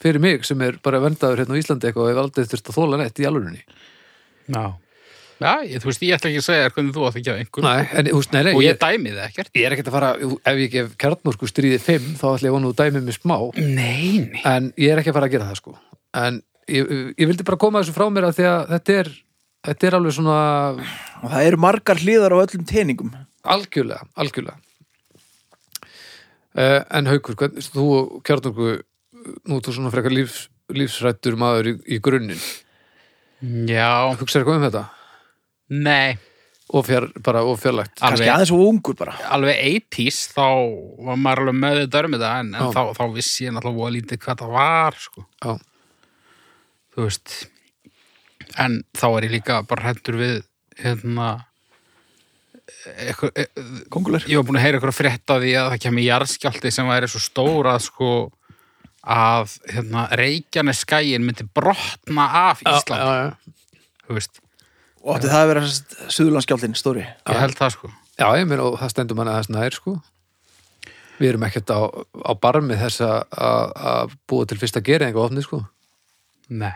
fyrir 0.00 0.20
mig 0.22 0.44
sem 0.48 0.60
er 0.66 0.78
bara 0.84 1.00
vendaður 1.02 1.42
hérna 1.44 1.56
á 1.56 1.60
Íslandi 1.60 1.88
eitthvað 1.90 2.06
og 2.06 2.12
hef 2.14 2.22
aldrei 2.24 2.46
þurft 2.52 2.70
að 2.72 2.78
þóla 2.80 3.00
neitt 3.02 3.20
í 3.20 3.26
alvörunni 3.28 3.64
Já. 4.50 4.64
Já, 5.40 5.52
ég, 5.64 5.80
þú 5.80 5.88
veist, 5.88 6.02
ég 6.04 6.12
ætla 6.18 6.28
ekki 6.28 6.40
að 6.42 6.44
segja 6.44 6.64
þér 6.66 6.72
hvernig 6.76 6.92
þú 6.96 7.04
átt 7.08 7.14
ekki 7.16 7.32
á 7.32 7.36
einhvern. 7.40 7.64
Nei, 7.64 7.84
en 7.96 8.08
þú 8.10 8.18
veist, 8.18 8.32
nei, 8.34 8.40
nei, 8.44 8.50
Og 8.52 8.60
ég 8.60 8.74
ég, 8.74 8.80
dæmi 8.82 9.12
það 9.14 9.22
ekkert. 9.30 9.50
ég 9.56 9.64
er 9.68 9.72
ekkert 9.76 9.88
að 9.88 9.94
fara 9.94 10.10
ef 10.50 10.58
ég 10.60 10.72
gef 10.74 10.90
kjarnorku 11.00 11.48
stríði 11.48 11.78
5 11.80 12.08
þá 12.20 12.24
ætla 12.34 12.50
ég 12.50 12.56
vonu 12.58 12.72
að 12.74 12.82
dæmi 12.82 13.00
mig 13.06 13.16
smá 13.16 13.36
Nei, 13.56 14.10
nei. 14.26 14.42
en 14.44 14.66
ég 14.76 14.92
er 14.92 15.00
ekki 15.00 15.14
að 15.14 15.16
fara 15.16 15.30
að 15.30 15.36
gera 15.38 15.46
það 15.48 15.60
sko 15.62 15.76
en 16.20 16.42
ég, 16.68 16.92
ég 17.16 17.30
vildi 17.30 17.46
bara 17.48 17.60
koma 17.64 17.80
þessu 17.80 17.96
frá 17.96 18.04
mér 18.12 18.28
að 18.28 18.36
því 18.36 18.48
að 18.50 18.74
þetta 18.74 18.98
er, 19.00 19.10
þetta 19.70 19.88
er 19.88 19.96
alveg 20.00 20.16
svona 20.18 20.36
og 21.22 21.32
það 21.32 21.48
eru 21.48 21.62
margar 21.64 22.02
hliðar 22.04 22.36
á 22.36 22.42
öllum 22.44 22.66
teningum. 22.68 23.14
algjörlega, 23.56 24.04
algjörlega 24.20 24.58
uh, 26.58 26.80
en 26.98 27.08
Haukur, 27.10 27.38
hvern, 27.40 27.60
þú 27.64 27.86
og 27.96 28.14
kjarnorku 28.28 28.70
nú 29.48 29.60
þú 29.60 29.76
svona 29.76 29.92
frekar 29.92 30.14
lífs, 30.14 30.48
lífsrættur 30.72 31.36
maður 31.40 31.72
í, 31.72 31.76
í 31.96 32.00
grunninn 32.02 32.40
Já, 33.70 34.10
hugsaðu 34.20 34.42
eitthvað 34.42 34.58
um 34.58 34.66
þetta 34.66 34.82
nei. 35.70 36.18
og 36.76 36.84
fjár, 36.86 37.06
bara 37.24 37.42
og 37.46 37.56
fjarlægt 37.62 37.94
Kannski 37.98 38.26
Alveg, 38.26 38.32
aðeins 38.34 38.52
og 38.54 38.64
ungur 38.66 38.96
bara. 38.98 39.14
alveg 39.32 39.62
80s 39.80 40.20
þá 40.34 40.44
var 41.06 41.20
maður 41.20 41.44
alveg 41.46 41.58
með 41.62 41.78
þetta 41.84 42.02
um 42.06 42.16
þetta 42.16 42.32
en, 42.42 42.52
en 42.54 42.74
þá, 42.76 42.82
þá 42.98 43.04
vissi 43.16 43.46
ég 43.46 43.54
náttúrulega 43.56 43.80
voða 43.80 43.94
lítið 43.96 44.22
hvað 44.24 44.42
það 44.44 44.56
var, 44.58 44.98
sko. 45.06 45.24
Já. 45.40 45.52
Þú 46.90 47.06
veist. 47.06 47.36
En 48.60 48.80
þá 48.98 49.06
er 49.08 49.26
ég 49.28 49.34
líka 49.38 49.60
bara 49.70 49.86
hættur 49.88 50.18
við, 50.20 50.36
hérna, 50.82 51.28
e, 52.90 53.46
Kongular. 53.92 54.24
ég 54.26 54.40
var 54.40 54.46
búin 54.48 54.58
að 54.60 54.66
heyra 54.66 54.80
eitthvað 54.80 54.96
frétt 54.98 55.32
af 55.32 55.40
því 55.42 55.54
að 55.60 55.70
það 55.72 55.82
kemur 55.86 56.06
jarðskjálti 56.06 56.72
sem 56.74 56.90
væri 56.90 57.10
svo 57.10 57.22
stór 57.22 57.70
að 57.72 57.80
sko 57.86 58.10
að 59.06 59.54
hérna, 59.72 60.06
Reykjanes 60.20 60.82
skæin 60.84 61.24
myndi 61.24 61.46
brotna 61.56 62.26
af 62.50 62.60
Ísland, 62.66 63.00
já, 63.00 63.12
já, 63.24 63.88
þú 64.06 64.16
veist, 64.18 64.40
Og 65.00 65.16
átti 65.16 65.30
það 65.32 65.40
að 65.42 65.48
vera 65.48 65.60
Suðurlandskjáltin 66.12 66.74
stóri. 66.76 67.06
ég 67.08 67.38
held 67.40 67.56
það 67.56 67.70
sko. 67.72 67.88
Já, 68.20 68.26
ég 68.36 68.46
meina 68.50 68.66
og 68.68 68.76
það 68.82 68.90
stendur 68.92 69.16
manna 69.16 69.38
þess 69.38 69.48
nær 69.54 69.72
sko. 69.72 69.94
Við 71.20 71.28
erum 71.30 71.46
ekkert 71.48 71.72
á, 71.72 71.80
á 72.28 72.32
barmi 72.36 72.76
þess 72.76 73.00
að- 73.00 74.12
búa 74.28 74.44
til 74.46 74.58
fyrsta 74.60 74.82
geringa 74.84 75.16
ofni 75.20 75.40
sko. 75.42 75.62
Nei. 76.50 76.74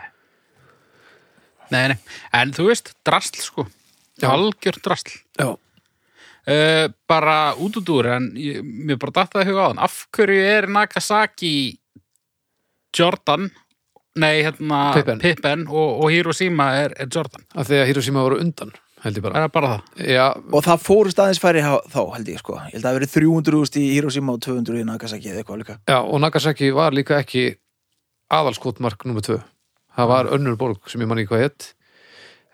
Nei, 1.71 1.87
nei, 1.89 1.97
en 2.33 2.51
þú 2.53 2.67
veist, 2.69 2.93
drasl 3.05 3.37
sko. 3.41 3.67
Já. 4.21 4.29
algjör 4.31 4.77
drasl. 4.81 5.11
Já, 5.37 5.47
uh, 6.47 6.87
bara 7.07 7.53
út 7.59 7.75
út 7.81 7.89
úr 7.89 8.05
en 8.15 8.31
ég, 8.39 8.61
mér 8.63 8.97
bara 8.97 9.11
datt 9.11 9.33
það 9.33 9.43
í 9.43 9.49
huga 9.49 9.65
á 9.69 9.83
af 9.83 10.07
hverju 10.15 10.41
er 10.45 10.67
Nagasaki 10.71 11.77
Jordan 12.95 13.49
nei, 14.15 14.41
hérna 14.45 14.79
Pippen. 15.21 15.65
og, 15.67 16.01
og 16.05 16.09
Hiroshima 16.13 16.69
er, 16.85 16.93
er 16.99 17.07
Jordan 17.11 17.43
af 17.55 17.67
því 17.69 17.81
að 17.81 17.87
Hiroshima 17.91 18.23
voru 18.25 18.39
undan 18.43 18.71
held 19.05 19.17
ég 19.19 19.21
það 19.25 19.27
bara 19.29 19.43
er 19.45 19.51
bara 19.53 19.71
það 19.73 20.07
já, 20.15 20.27
Og 20.55 20.63
það 20.65 20.85
fórust 20.85 21.19
aðeins 21.21 21.41
færi 21.43 21.61
há- 21.61 21.83
þá, 21.93 21.99
held 22.15 22.29
ég, 22.31 22.39
sko. 22.41 22.55
Ég 22.57 22.73
held 22.77 22.85
að 22.85 22.87
það 22.87 22.95
verið 22.99 23.11
300.000 23.17 23.81
í 23.83 23.89
Hiroshima 23.93 24.33
og 24.33 24.39
200 24.45 24.79
í 24.81 24.85
Nagasaki 24.87 25.29
eða 25.33 25.43
eitthvað 25.43 25.59
líka. 25.61 25.75
já, 25.91 25.97
og 26.01 26.21
Nagasaki 26.23 26.71
var 26.73 26.95
líka 26.95 27.19
ekki 27.21 27.43
aðalskotmark 28.33 29.05
nummer 29.05 29.21
tvö 29.21 29.41
það 29.95 30.07
var 30.09 30.31
önnur 30.35 30.55
borg 30.57 30.89
sem 30.89 31.01
ég 31.03 31.07
man 31.11 31.21
ekki 31.21 31.29
hvað 31.35 31.43
hétt 31.45 31.67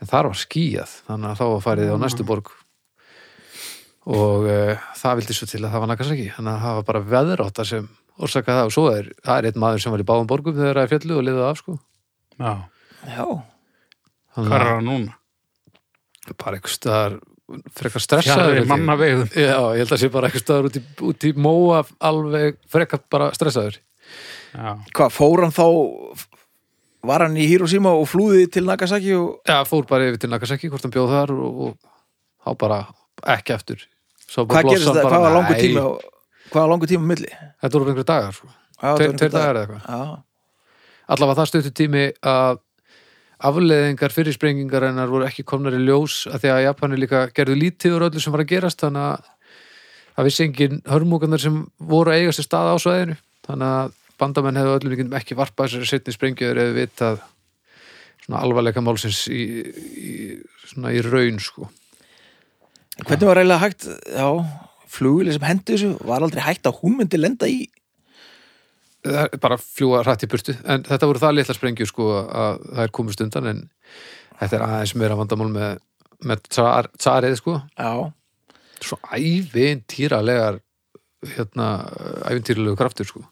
en 0.01 0.09
þar 0.11 0.27
var 0.33 0.41
skýjað 0.41 0.97
þannig 1.07 1.29
að 1.31 1.39
þá 1.39 1.45
var 1.53 1.63
farið 1.69 1.93
á 1.93 1.97
næstu 2.01 2.25
borg 2.27 2.51
og 4.11 4.45
uh, 4.49 4.75
það 4.97 5.19
vildi 5.21 5.35
svo 5.37 5.47
til 5.49 5.61
að 5.61 5.71
það 5.75 5.83
var 5.85 5.89
Nagasaki 5.93 6.27
þannig 6.35 6.53
að 6.57 6.63
það 6.65 6.77
var 6.79 6.85
bara 6.89 7.01
veðráttar 7.13 7.67
sem 7.69 7.87
orsaka 8.27 8.57
það. 8.57 8.69
Og 8.69 8.75
svo 8.75 8.85
er, 8.93 9.09
það 9.25 9.37
er 9.41 9.49
einn 9.51 9.61
maður 9.63 9.83
sem 9.83 9.93
var 9.95 10.03
í 10.03 10.07
báðum 10.11 10.29
borgum 10.29 10.57
þegar 10.57 10.79
það 10.79 10.85
er 10.87 10.91
fjallu 10.93 11.17
og 11.17 11.25
liðið 11.27 11.47
af 11.49 11.59
sko. 11.61 11.77
Já, 12.37 12.53
Já. 13.11 13.25
Hvað 14.35 14.47
að- 14.47 14.55
er 14.61 14.67
það 14.69 14.81
núna? 14.87 15.17
bara 16.37 16.57
eitthvað 16.57 16.75
staðar 16.77 17.15
frekar 17.75 18.03
stressaður 18.05 18.59
Já, 19.35 19.57
ég 19.75 19.81
held 19.81 19.91
að 19.91 19.99
sé 19.99 20.09
bara 20.13 20.29
eitthvað 20.29 20.43
staðar 20.45 20.67
út 20.69 20.77
í, 20.77 20.81
út 21.09 21.25
í 21.27 21.31
móa 21.35 21.81
alveg 21.99 22.59
frekar 22.71 23.01
bara 23.11 23.31
stressaður. 23.35 23.79
Já, 24.53 24.69
Hvað, 24.95 25.11
fór 25.17 25.43
hann 25.43 25.51
þá 25.55 25.65
var 27.09 27.25
hann 27.25 27.35
í 27.39 27.47
Hiroshima 27.49 27.91
og 27.97 28.05
flúði 28.11 28.45
til 28.53 28.63
Nagasaki 28.67 29.13
og 29.17 29.41
Já, 29.49 29.57
fór 29.67 29.87
bara 29.89 30.07
yfir 30.11 30.21
til 30.21 30.29
Nagasaki 30.31 30.69
hvort 30.71 30.85
hann 30.85 30.93
bjóð 30.93 31.13
þar 31.15 31.33
og, 31.35 31.61
og 31.65 31.77
þá 32.45 32.57
bara 32.61 32.79
ekki 33.35 33.55
eftir 33.57 33.85
hvað 34.31 34.69
gerist 34.69 34.87
það, 34.87 35.01
bara, 35.01 35.09
hvað 35.11 35.25
var 35.25 35.35
langur 35.35 35.57
nei, 35.57 35.63
tími 35.65 35.81
á- 36.51 36.53
hvað 36.53 36.61
var 36.65 36.69
langur 36.73 36.91
tími 36.91 37.07
á 37.07 37.09
milli? 37.11 37.31
Þetta 37.61 37.79
voru 37.79 37.89
einhverju 37.91 38.09
dagar 38.11 38.35
sko. 38.35 38.51
Það 38.81 38.97
Tveir 39.17 39.31
dagar 39.31 39.55
eða 39.55 39.63
eitthvað 39.65 40.19
Allavega 41.11 41.39
það 41.41 41.49
stöttu 41.51 41.71
tími 41.75 42.03
að 42.23 42.59
afleðingar 43.41 44.13
fyrir 44.13 44.35
sprengingar 44.35 44.83
hennar 44.85 45.09
voru 45.09 45.25
ekki 45.25 45.43
komnar 45.47 45.73
í 45.73 45.81
ljós 45.81 46.27
að 46.29 46.43
því 46.43 46.51
að 46.53 46.63
Japani 46.67 46.99
líka 47.01 47.21
gerðu 47.33 47.55
lítið 47.57 47.95
úr 47.97 48.05
öllu 48.09 48.21
sem 48.21 48.33
var 48.35 48.43
að 48.43 48.51
gerast 48.53 48.83
þannig 48.83 49.07
að 49.07 49.31
það 50.15 50.27
vissi 50.27 50.43
engin 50.45 50.81
hörmúkanar 50.91 51.41
sem 51.41 51.57
voru 51.79 52.13
að 52.13 52.21
eiga 52.21 52.35
sér 52.37 52.45
stað 52.47 52.69
á 52.69 52.75
svæðinu 52.83 53.17
þannig 53.47 53.73
að 53.81 53.95
bandamenn 54.21 54.59
hefðu 54.61 54.75
öllum 54.77 54.93
líkindum 54.93 55.17
ekki 55.17 55.37
varpað 55.39 55.71
þessari 55.71 55.89
setni 55.89 56.13
sprengjöður 56.13 56.61
eða 56.61 56.75
vitað 56.77 57.21
svona 58.21 58.41
alvarleika 58.45 58.83
málsins 58.85 59.23
í, 59.33 59.41
í, 59.97 60.11
svona 60.69 60.93
í 60.93 61.01
raun 61.01 61.39
sko. 61.41 61.65
Hvernig 63.01 63.25
var 63.25 63.39
reyðlega 63.41 63.63
hægt, 63.65 63.87
já, 64.13 64.27
flugvili 64.91 65.35
sem 65.35 65.45
hendi 65.47 65.75
þessu, 65.75 65.91
var 66.07 66.23
aldrei 66.25 66.43
hægt 66.45 66.67
að 66.69 66.81
hún 66.81 66.97
myndi 66.99 67.19
lenda 67.19 67.49
í. 67.49 67.63
Bara 69.41 69.57
fljúa 69.57 70.03
hrætt 70.05 70.27
í 70.27 70.29
burtu. 70.29 70.55
En 70.69 70.83
þetta 70.85 71.09
voru 71.09 71.21
það 71.21 71.37
litla 71.37 71.57
sprengju 71.57 71.87
sko 71.89 72.09
að 72.21 72.65
það 72.67 72.83
er 72.85 72.95
komist 72.97 73.23
undan 73.25 73.49
en 73.49 73.61
þetta 74.39 74.57
er 74.57 74.65
aðeins 74.67 74.95
meira 74.99 75.17
vandamál 75.17 75.49
með, 75.53 75.79
með 76.27 76.43
tsar, 76.49 76.91
tsarið 76.97 77.37
sko. 77.39 77.57
Já, 77.77 78.11
svo 78.81 78.97
ævintýralegar 79.13 80.61
hérna, 81.35 81.67
ævintýralegu 82.29 82.77
kraftur 82.79 83.09
sko. 83.09 83.25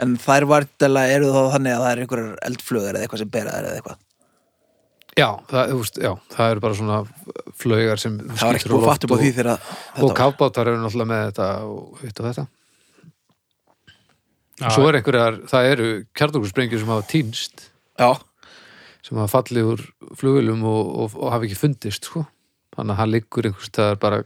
En 0.00 0.14
þær 0.20 0.46
vartilega 0.48 1.16
eru 1.16 1.32
þá 1.32 1.56
þannig 1.56 1.74
að 1.74 1.82
það 1.82 1.90
er 1.90 2.04
einhverjar 2.04 2.38
eldflugur 2.48 2.94
eða 2.94 3.04
eitthvað 3.04 3.22
sem 3.22 3.32
bera 3.34 3.56
þær 3.56 3.66
eða 3.68 3.80
eitthvað? 3.80 4.06
Já, 5.18 5.28
það, 5.50 5.72
veist, 5.80 5.98
já, 6.00 6.12
það 6.32 6.52
eru 6.54 6.62
bara 6.64 6.78
svona 6.78 7.00
flaugar 7.60 8.00
sem 8.02 8.16
það 8.18 8.46
var 8.46 8.58
ekki 8.58 8.70
búið 8.72 8.88
fatt 8.90 9.04
upp 9.06 9.12
á 9.12 9.16
og- 9.16 9.20
því 9.24 9.30
þegar 9.36 9.68
og 10.06 10.14
kafbátar 10.18 10.70
eru 10.72 10.80
náttúrulega 10.82 11.10
með 11.12 11.22
þetta 11.30 11.48
og 11.68 12.00
hitt 12.04 12.20
og 12.20 12.26
þetta. 12.30 12.46
Já, 14.60 14.68
svo 14.74 14.88
er 14.90 14.98
einhverjar, 14.98 15.38
það 15.48 15.68
eru 15.72 15.86
kjarnokkursprengjur 16.18 16.82
sem 16.82 16.90
hafa 16.92 17.06
týnst 17.08 17.62
já, 17.96 18.10
sem 19.06 19.16
hafa 19.16 19.32
fallið 19.38 19.70
úr 19.72 19.84
flugulum 20.20 20.66
og, 20.68 20.90
og, 21.04 21.14
og 21.16 21.30
hafa 21.32 21.48
ekki 21.48 21.56
fundist 21.62 22.04
sko. 22.10 22.26
þannig 22.76 22.92
að 22.94 23.00
hann 23.00 23.10
liggur 23.14 23.48
einhvers 23.48 23.70
staðar 23.72 23.96
bara 24.02 24.18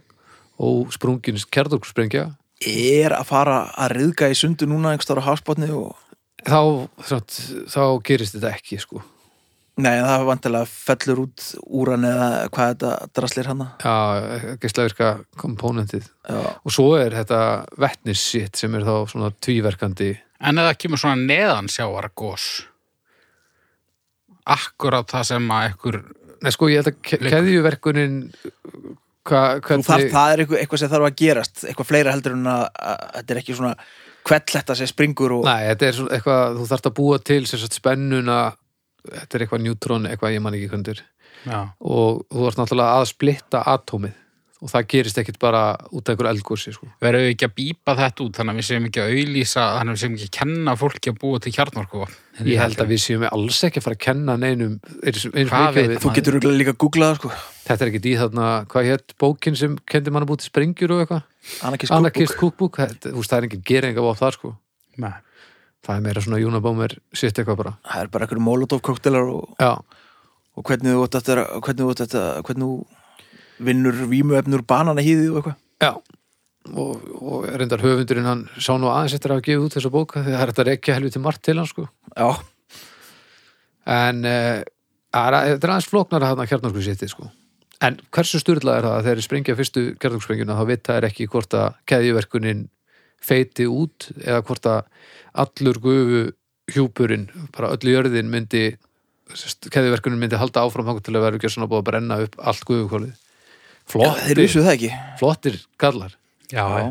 ósprungins 0.59 1.47
kjarnokkursprengja 1.47 2.25
er 2.67 3.15
að 3.15 3.25
fara 3.31 3.55
að 3.79 3.95
riðga 3.95 4.29
í 4.31 4.35
sundu 4.37 4.67
núna 4.67 4.91
einhverstaðar 4.91 5.23
á 5.23 5.27
hafsbotni 5.31 5.71
og 5.75 5.95
þá, 6.43 6.59
þá 7.71 7.81
gerist 8.05 8.35
þetta 8.35 8.51
ekki 8.57 8.79
sko. 8.83 9.01
Nei, 9.75 9.91
en 9.97 10.05
það 10.05 10.17
er 10.17 10.27
vantilega 10.29 10.67
fellur 10.71 11.21
út 11.25 11.45
úran 11.81 12.07
eða 12.07 12.27
hvað 12.47 12.69
þetta 12.69 12.91
draslir 13.17 13.49
hana. 13.51 13.65
Já, 13.83 13.95
geislavirka 14.61 15.09
komponentið. 15.41 16.07
Og 16.63 16.71
svo 16.71 16.93
er 16.95 17.17
þetta 17.17 17.41
vettnissitt 17.83 18.61
sem 18.61 18.77
er 18.79 18.87
þá 18.87 18.93
svona 19.11 19.33
tvíverkandi. 19.35 20.13
En 20.45 20.61
eða 20.61 20.75
kemur 20.79 21.01
svona 21.01 21.19
neðan 21.19 21.69
sjávar 21.71 22.09
gós 22.17 22.65
Akkurat 24.45 25.09
það 25.09 25.27
sem 25.31 25.51
að 25.55 25.67
ekkur 25.71 26.01
Nei, 26.43 26.51
sko, 26.53 26.67
ég 26.69 26.83
held 26.83 26.91
að 26.91 27.29
keðjuverkunin 27.31 28.17
hva, 29.25 29.39
þú 29.57 29.77
þarf, 29.79 29.85
hvernig 29.87 30.11
það 30.11 30.33
er 30.33 30.41
eitthvað, 30.43 30.81
sem 30.81 30.91
þarf 30.91 31.07
að 31.07 31.15
gerast 31.21 31.63
eitthvað 31.63 31.87
fleira 31.89 32.11
heldur 32.13 32.35
en 32.35 32.49
að, 32.51 32.65
að 32.75 32.99
þetta 33.15 33.33
er 33.33 33.39
ekki 33.39 33.55
svona 33.57 33.71
kvell 34.25 34.51
þetta 34.51 34.75
sem 34.77 34.91
springur 34.91 35.33
og 35.39 35.47
Nei, 35.47 35.63
þetta 35.71 35.87
er 35.87 35.97
svona 35.97 36.13
eitthvað, 36.19 36.59
þú 36.59 36.67
þarft 36.73 36.89
að 36.91 36.95
búa 36.99 37.19
til 37.31 37.39
sem 37.49 37.61
sagt 37.63 37.79
spennuna, 37.79 38.37
þetta 39.11 39.37
er 39.39 39.45
eitthvað 39.45 39.65
njútrón, 39.65 40.09
eitthvað 40.09 40.35
ég 40.37 40.41
man 40.45 40.57
ekki 40.59 40.69
kundur 40.73 41.01
Já, 41.45 41.59
og 41.79 42.23
þú 42.33 42.45
ert 42.49 42.57
náttúrulega 42.61 43.01
að 43.01 43.09
splitta 43.11 43.59
atómið. 43.69 44.21
Og 44.63 44.69
það 44.71 44.85
gerist 44.89 45.17
ekkit 45.19 45.35
bara 45.37 45.75
út 45.93 46.07
af 46.07 46.13
einhver 46.15 46.29
eldgósi 46.31 46.71
sko. 46.73 46.87
verðum 47.03 47.25
við 47.27 47.33
ekki 47.35 47.45
að 47.45 47.51
bípa 47.59 47.93
þetta 47.99 48.23
út 48.23 48.37
þannig 48.39 48.53
að 48.55 48.59
við 48.61 48.65
séum 48.69 48.85
ekki 48.87 49.01
að 49.03 49.11
auðlýsa 49.11 49.65
þannig 49.75 49.91
að 49.91 49.95
við 49.97 50.01
séum 50.01 50.15
ekki 50.15 50.25
að 50.29 50.37
kenna 50.39 50.75
fólki 50.79 51.11
að 51.11 51.17
búa 51.21 51.41
til 51.43 51.53
kjarnorku 51.53 52.05
Ég 52.47 52.61
held 52.63 52.79
að 52.81 52.89
við 52.93 53.01
séum 53.03 53.25
alls 53.29 53.59
ekki 53.67 53.81
að 53.81 53.85
fara 53.85 53.97
að 53.99 54.03
kenna 54.07 54.37
neinum 54.41 54.79
þú 55.99 56.13
getur 56.15 56.39
líka 56.49 56.73
að 56.73 56.79
googla 56.81 57.11
það 57.11 57.19
sko. 57.19 57.31
Þetta 57.67 57.85
er 57.85 57.91
ekki 57.91 58.01
í 58.09 58.15
þarna, 58.23 58.47
hvað 58.71 58.89
hétt 58.89 59.15
bókin 59.21 59.59
sem 59.59 59.77
kendi 59.85 60.13
mann 60.15 60.25
að 60.25 60.31
búið 60.31 60.41
til 60.45 60.49
sprengjur 60.49 60.95
og 60.95 61.03
eitthvað? 61.03 61.23
Anarkist 61.67 61.93
Anarkist 61.95 62.35
Cookbook. 62.39 62.73
Cookbook, 62.77 62.81
þetta- 62.81 63.11
þú 63.11 63.21
veist, 63.21 63.31
það 63.31 63.37
er 63.37 63.47
engin 63.49 63.65
gering 63.69 63.97
af 64.01 64.19
þar 64.23 64.37
sko, 64.39 64.55
Nei. 64.97 65.13
Það 65.85 65.99
er 65.99 66.03
meira 66.07 66.23
svona 66.25 66.41
Júnabómer 66.41 66.97
sitt 67.13 67.37
eitthvað 67.37 67.61
bara, 67.61 67.73
það 67.85 68.01
er 68.01 68.11
bara 68.13 68.25
einhverjum 68.25 68.47
molotov 68.49 68.81
koktelar 68.85 69.29
og, 69.31 69.55
og 70.55 70.67
hvernig 70.67 70.95
þú 70.95 71.05
þetta 71.05 71.47
hvernig 71.61 71.81
þú 71.83 71.95
þetta 72.01 72.25
hvernig 72.47 72.67
þú 72.67 73.65
vinnur 73.65 74.01
vímuefnur 74.11 74.65
banana 74.67 75.03
hýði 75.03 75.29
og 75.31 75.39
eitthvað. 75.39 75.57
Já. 75.83 75.91
Og, 76.65 77.03
og 77.21 77.45
reyndar 77.45 77.83
höfundurinn 77.83 78.25
hann 78.25 78.43
sá 78.57 78.73
nú 78.81 78.89
aðeins 78.89 79.13
eftir 79.19 79.35
að 79.35 79.43
gefið 79.45 79.67
út 79.67 79.75
þessa 79.77 79.93
bóka 79.93 80.23
því 80.25 80.33
það 80.33 80.41
er 80.41 80.51
þetta 80.51 80.65
rekja 80.71 80.95
helviti 80.97 81.21
margt 81.21 81.43
til 81.45 81.59
hann 81.59 81.69
sko. 81.69 81.85
Já, 82.15 82.29
en 83.85 84.25
uh, 84.25 84.61
þetta 85.13 85.51
er 85.53 85.73
aðeins 85.75 85.89
flóknara 85.91 86.31
hann 86.31 86.41
að 86.41 86.49
kjarnorku 86.51 86.83
sitti 86.83 87.09
sko. 87.11 87.29
En 87.85 87.99
hversu 88.15 88.39
styrlað 88.41 88.79
er 88.79 88.87
það 88.87 88.97
að 88.97 89.09
þeir 89.09 89.21
sprengja 89.25 89.57
fyrstu 89.59 89.83
kjarnorksprengjuna 90.01 90.57
þá 90.57 90.65
vita 90.71 90.95
er 90.97 91.07
ekki 91.09 91.27
hvort 91.29 91.53
að 91.59 91.77
keðjuverkunin 91.91 92.65
feiti 93.23 93.67
út 93.69 94.09
eða 94.21 94.41
hvort 94.45 94.67
að 94.69 94.81
allur 95.45 95.79
gufu 95.83 96.23
hjúpurinn, 96.73 97.27
bara 97.53 97.71
öllu 97.75 97.93
jörðin 97.93 98.31
myndi 98.31 98.65
keðjuverkunin 99.73 100.19
myndi 100.21 100.37
halda 100.39 100.63
áfram 100.65 100.87
þangur 100.87 101.05
til 101.05 101.15
að 101.15 101.25
vera 101.25 101.39
ekki 101.39 101.51
svona 101.53 101.69
búið 101.69 101.81
að 101.81 101.87
brenna 101.89 102.17
upp 102.25 102.37
allt 102.41 102.65
gufukólið 102.65 103.13
já 103.85 104.09
þeir 104.17 104.39
flottir, 104.41 104.49
það 104.55 104.71
ekki. 104.73 104.91
flottir 105.19 105.57
gallar. 105.81 106.15
Já, 106.49 106.65
já. 106.65 106.87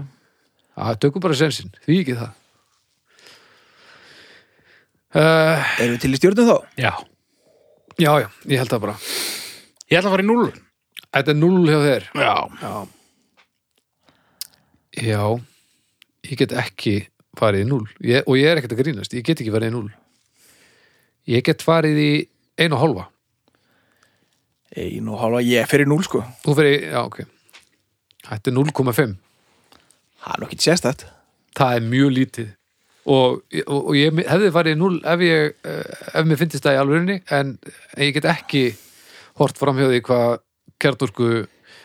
að 0.78 0.98
tökum 1.02 1.22
bara 1.24 1.38
sensin, 1.38 1.72
því 1.86 2.00
ekki 2.02 2.18
það. 2.18 2.40
Uh, 5.14 5.74
erum 5.78 5.94
við 5.94 6.00
til 6.02 6.10
í 6.10 6.18
stjórnum 6.18 6.48
þá? 6.48 6.56
já. 6.74 6.92
já, 7.98 8.10
já, 8.24 8.28
ég 8.50 8.62
held 8.62 8.70
það 8.72 8.84
bara. 8.86 8.96
Ég 9.90 9.98
ætla 9.98 10.10
að 10.10 10.14
fara 10.16 10.24
í 10.24 10.28
núl 10.30 10.46
Þetta 11.14 11.30
er 11.30 11.36
null 11.38 11.66
hjá 11.68 11.78
þér. 11.78 12.06
Já, 12.18 12.34
Já. 12.62 12.74
Já 14.94 15.22
Ég 16.24 16.38
get 16.40 16.54
ekki 16.56 16.94
farið 17.38 17.66
í 17.66 17.68
null 17.68 17.84
ég, 18.00 18.24
og 18.24 18.38
ég 18.38 18.48
er 18.48 18.60
ekkert 18.60 18.76
að 18.76 18.84
grínast, 18.84 19.14
ég 19.16 19.26
get 19.26 19.42
ekki 19.42 19.52
farið 19.52 19.72
í 19.72 19.76
null 19.76 19.92
Ég 21.24 21.44
get 21.44 21.62
farið 21.64 21.98
í 22.00 22.10
einu 22.60 22.76
og 22.76 22.82
hálfa. 22.82 23.04
Ein 24.76 25.06
og 25.08 25.22
hálfa, 25.22 25.40
ég 25.46 25.68
fer 25.70 25.84
í 25.84 25.88
núl 25.88 26.02
sko. 26.04 26.20
Þú 26.44 26.56
fyrir, 26.58 26.84
já 26.92 27.00
ok. 27.00 27.22
Þetta 28.26 28.50
er 28.50 28.56
0,5 28.58 29.14
það 30.24 30.34
er 30.34 30.40
nokkið 30.40 30.62
sérstætt 30.64 31.02
Það 31.54 31.74
er 31.76 31.82
mjög 31.86 32.12
lítið. 32.16 32.46
Og, 33.04 33.42
og, 33.66 33.80
og 33.80 33.96
ég 33.98 34.16
hefði 34.24 34.52
farið 34.54 34.74
í 34.74 34.78
null 34.80 34.96
ef 35.12 35.24
ég, 35.24 35.56
eh, 35.68 36.06
ef 36.16 36.24
mér 36.26 36.40
finnst 36.40 36.64
það 36.64 36.76
í 36.76 36.80
alvörinni 36.80 37.16
en 37.36 37.52
ég 38.00 38.14
get 38.16 38.28
ekki 38.32 38.62
hort 39.38 39.60
fram 39.60 39.78
hjá 39.78 39.90
því 39.90 40.00
hvað 40.08 40.38
kjartorku 40.80 41.28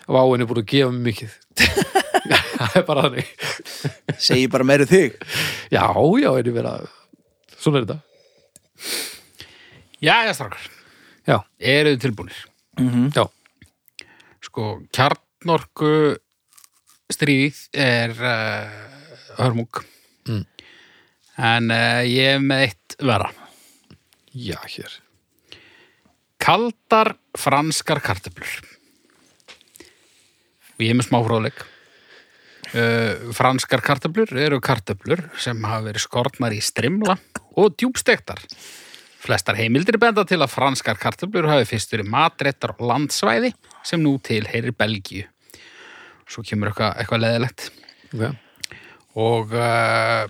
váin 0.10 0.42
er 0.42 0.50
búin 0.50 0.64
að 0.64 0.72
gefa 0.72 0.94
mér 0.96 1.06
mikið. 1.10 1.36
Það 2.60 2.78
er 2.80 2.86
bara 2.88 3.04
þannig 3.06 3.30
segi 4.20 4.48
bara 4.52 4.66
meiru 4.68 4.88
þig. 4.90 5.18
Já, 5.74 5.86
já, 6.20 6.30
er 6.40 6.50
ég 6.50 6.56
vera 6.56 6.76
svona 7.60 7.82
er 7.82 7.88
þetta. 7.88 8.00
Já, 10.00 10.16
já, 10.28 10.34
strákar. 10.38 10.70
Já, 11.28 11.38
Eru 11.60 11.92
þið 11.96 12.02
tilbúinir? 12.06 12.40
mm 12.80 13.10
já, 13.16 13.26
Sko, 14.48 14.70
kjarnorku 14.96 15.90
stríð 17.12 17.60
er 17.76 18.14
uh, 18.16 18.80
hörmung. 19.42 19.82
Mm. 20.30 20.46
En 21.50 21.70
uh, 21.76 22.02
ég 22.08 22.38
er 22.38 22.42
með 22.44 22.64
eitt 22.70 22.96
vera 23.04 23.30
já, 24.34 24.58
hér. 24.72 24.96
Kaldar 26.40 27.14
franskar 27.38 28.00
kartöflur. 28.04 28.62
Og 30.80 30.86
ég 30.86 30.94
er 30.94 30.98
með 31.02 31.10
smá 31.10 31.20
fróðleik 31.26 31.60
uh, 32.74 33.32
Franskar 33.36 33.84
kartöflur 33.86 34.36
eru 34.38 34.60
kartöflur 34.64 35.26
sem 35.40 35.64
hafa 35.66 35.88
verið 35.90 36.06
skortnar 36.06 36.56
í 36.56 36.62
strimla 36.64 37.18
og 37.60 37.76
djúbstektar 37.80 38.46
Flestar 39.20 39.58
heimildir 39.60 39.98
benda 40.00 40.24
til 40.24 40.40
að 40.40 40.54
franskar 40.54 40.96
kartöflur 41.00 41.50
hafi 41.52 41.68
fyrst 41.74 41.92
verið 41.92 42.08
matréttar 42.14 42.72
og 42.78 42.86
landsvæði 42.88 43.52
sem 43.84 44.00
nú 44.00 44.14
til 44.24 44.46
heyrir 44.48 44.72
Belgíu. 44.72 45.26
Svo 46.30 46.44
kemur 46.46 46.72
eitthvað, 46.72 46.94
eitthvað 47.02 47.24
leðilegt 47.26 47.66
okay. 48.14 48.32
og 49.20 49.52
uh, 49.58 50.24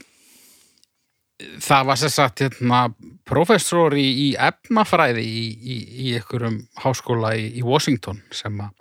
það 1.62 1.86
var 1.92 2.02
sér 2.02 2.14
sagt 2.16 2.44
hérna, 2.44 2.82
professor 3.30 3.94
í, 3.94 4.08
í 4.26 4.28
efnafræði 4.50 5.28
í, 5.28 5.46
í, 5.46 5.78
í 6.08 6.16
einhverjum 6.18 6.58
háskóla 6.82 7.36
í, 7.38 7.46
í 7.60 7.66
Washington 7.68 8.24
sem 8.34 8.58
að 8.64 8.74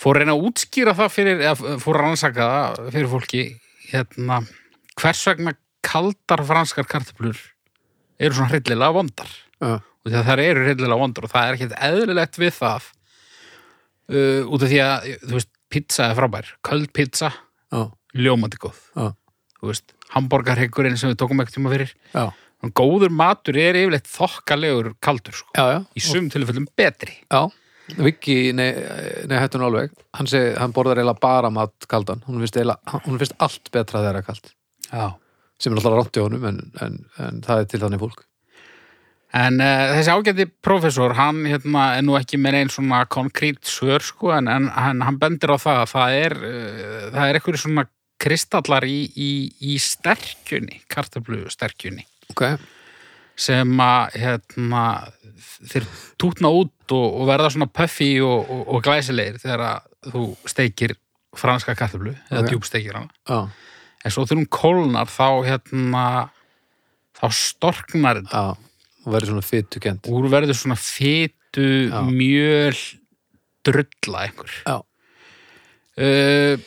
fór 0.00 0.20
reyna 0.20 0.34
að 0.36 0.46
útskýra 0.50 0.94
það 0.96 1.12
fyrir, 1.14 1.42
eða 1.42 1.78
fór 1.82 1.98
að 1.98 2.04
rannsaka 2.04 2.48
það 2.52 2.90
fyrir 2.94 3.10
fólki 3.12 3.42
hérna, 3.90 4.40
hvers 5.00 5.22
vegna 5.30 5.54
kaldar 5.86 6.42
franskar 6.46 6.88
kartöflur 6.90 7.40
eru 8.18 8.36
svona 8.36 8.50
hryllilega 8.52 8.96
vondar. 8.96 9.32
Já, 9.60 9.78
og 9.80 10.08
því 10.10 10.16
að 10.18 10.28
það 10.28 10.44
eru 10.44 10.64
hryllilega 10.66 11.00
vondar 11.02 11.26
og 11.26 11.32
það 11.32 11.48
er 11.48 11.58
ekkert 11.58 11.76
eðlilegt 11.88 12.40
við 12.40 12.54
það 12.56 12.88
uh, 14.12 14.42
út 14.52 14.64
af 14.64 14.72
því 14.72 14.80
að 14.84 15.10
þú 15.26 15.36
veist, 15.38 15.52
pizza 15.72 16.08
er 16.08 16.18
frábær, 16.18 16.50
köld 16.66 16.90
pizza 16.94 17.32
já, 17.32 17.80
ljómandi 18.16 18.60
góð. 18.62 18.82
Þú 19.56 19.70
veist, 19.70 19.94
hambúrgarhyggurinn 20.14 20.98
sem 21.00 21.10
við 21.10 21.20
tókum 21.22 21.40
ekkert 21.42 21.56
tíma 21.58 21.72
fyrir. 21.72 21.94
Já, 22.12 22.28
góður 22.76 23.12
matur 23.14 23.58
er 23.60 23.78
yfirleitt 23.78 24.08
þokkalegur 24.10 24.92
kaldur 25.04 25.36
sko, 25.36 25.52
já, 25.56 25.64
já. 25.76 25.78
í 25.96 26.02
sum 26.04 26.28
tilfellum 26.32 26.68
betri. 26.78 27.16
Já. 27.30 27.46
Viki, 27.94 28.50
nei, 28.56 28.70
nei 29.30 29.38
hættu 29.38 29.60
nú 29.60 29.68
alveg. 29.68 29.92
Hann, 30.18 30.26
segi, 30.30 30.56
hann 30.58 30.74
borðar 30.74 30.98
eiginlega 30.98 31.22
bara 31.22 31.52
mat 31.54 31.86
kaldan. 31.90 32.24
Hún 32.26 32.42
finnst, 32.42 32.58
hún 33.06 33.20
finnst 33.20 33.36
allt 33.38 33.70
betra 33.70 34.02
þegar 34.02 34.18
það 34.18 34.22
er 34.22 34.26
kalt. 34.26 34.52
Já. 34.90 35.06
sem 35.62 35.72
er 35.72 35.80
alltaf 35.80 35.94
rátt 35.96 36.18
í 36.18 36.22
honum 36.22 36.42
en, 36.50 36.58
en, 36.84 36.96
en 37.22 37.38
það 37.44 37.62
er 37.62 37.68
til 37.70 37.80
þannig 37.84 38.02
fólk. 38.02 38.24
En 39.36 39.58
uh, 39.60 39.92
þessi 39.96 40.12
ágæti 40.12 40.46
prófessor 40.64 41.16
hann 41.18 41.42
hérna, 41.48 41.88
er 41.98 42.04
nú 42.06 42.16
ekki 42.18 42.38
með 42.40 42.60
einn 42.60 42.72
svona 42.72 43.02
konkrét 43.10 43.64
svör 43.68 44.04
sko, 44.04 44.30
en, 44.36 44.48
en 44.52 44.68
hann, 44.72 45.02
hann 45.04 45.18
bendir 45.20 45.52
á 45.52 45.58
það 45.60 45.82
að 45.82 45.92
það 45.92 46.18
er 46.20 46.36
uh, 46.38 47.00
það 47.16 47.22
er 47.24 47.38
eitthvað 47.38 47.60
svona 47.64 47.86
kristallar 48.22 48.86
í, 48.88 49.00
í, 49.12 49.30
í 49.72 49.76
sterkjunni 49.82 50.80
kartöflu 50.92 51.42
sterkjunni 51.52 52.06
ok, 52.32 52.46
sem 53.36 53.82
að 53.82 54.16
hérna, 54.22 54.84
þeir 55.68 55.90
tútna 56.20 56.52
út 56.62 56.72
og, 56.94 57.06
og 57.20 57.26
verða 57.30 57.50
svona 57.54 57.68
puffy 57.72 58.12
og, 58.24 58.50
og, 58.50 58.62
og 58.76 58.82
glæsilegir 58.86 59.40
þegar 59.42 59.64
að 59.70 60.12
þú 60.12 60.24
steikir 60.48 60.96
franska 61.36 61.74
kartöflu 61.76 62.14
eða 62.30 62.44
Ok. 62.44 62.52
djúbsteikir 62.52 62.94
hana 62.96 63.10
já, 63.28 63.40
en 64.04 64.14
svo 64.14 64.24
þegar 64.26 64.40
hún 64.42 64.52
kólnar 64.52 65.10
þá 65.10 65.26
hérna 65.48 66.04
þá 67.16 67.26
storknar 67.32 68.22
þetta 68.22 68.44
já 68.44 68.62
og 69.06 69.12
verður 69.14 69.30
svona 69.36 69.46
fytukent 69.46 70.08
og 70.10 70.16
úr 70.18 70.30
verður 70.32 70.56
svona 70.58 70.74
fytu 70.78 71.34
fitu, 71.56 71.88
Já. 71.88 72.02
mjöl 72.04 72.76
drulla 73.64 74.24
einhver 74.26 74.50
Já. 74.66 74.76
uh, 75.96 76.58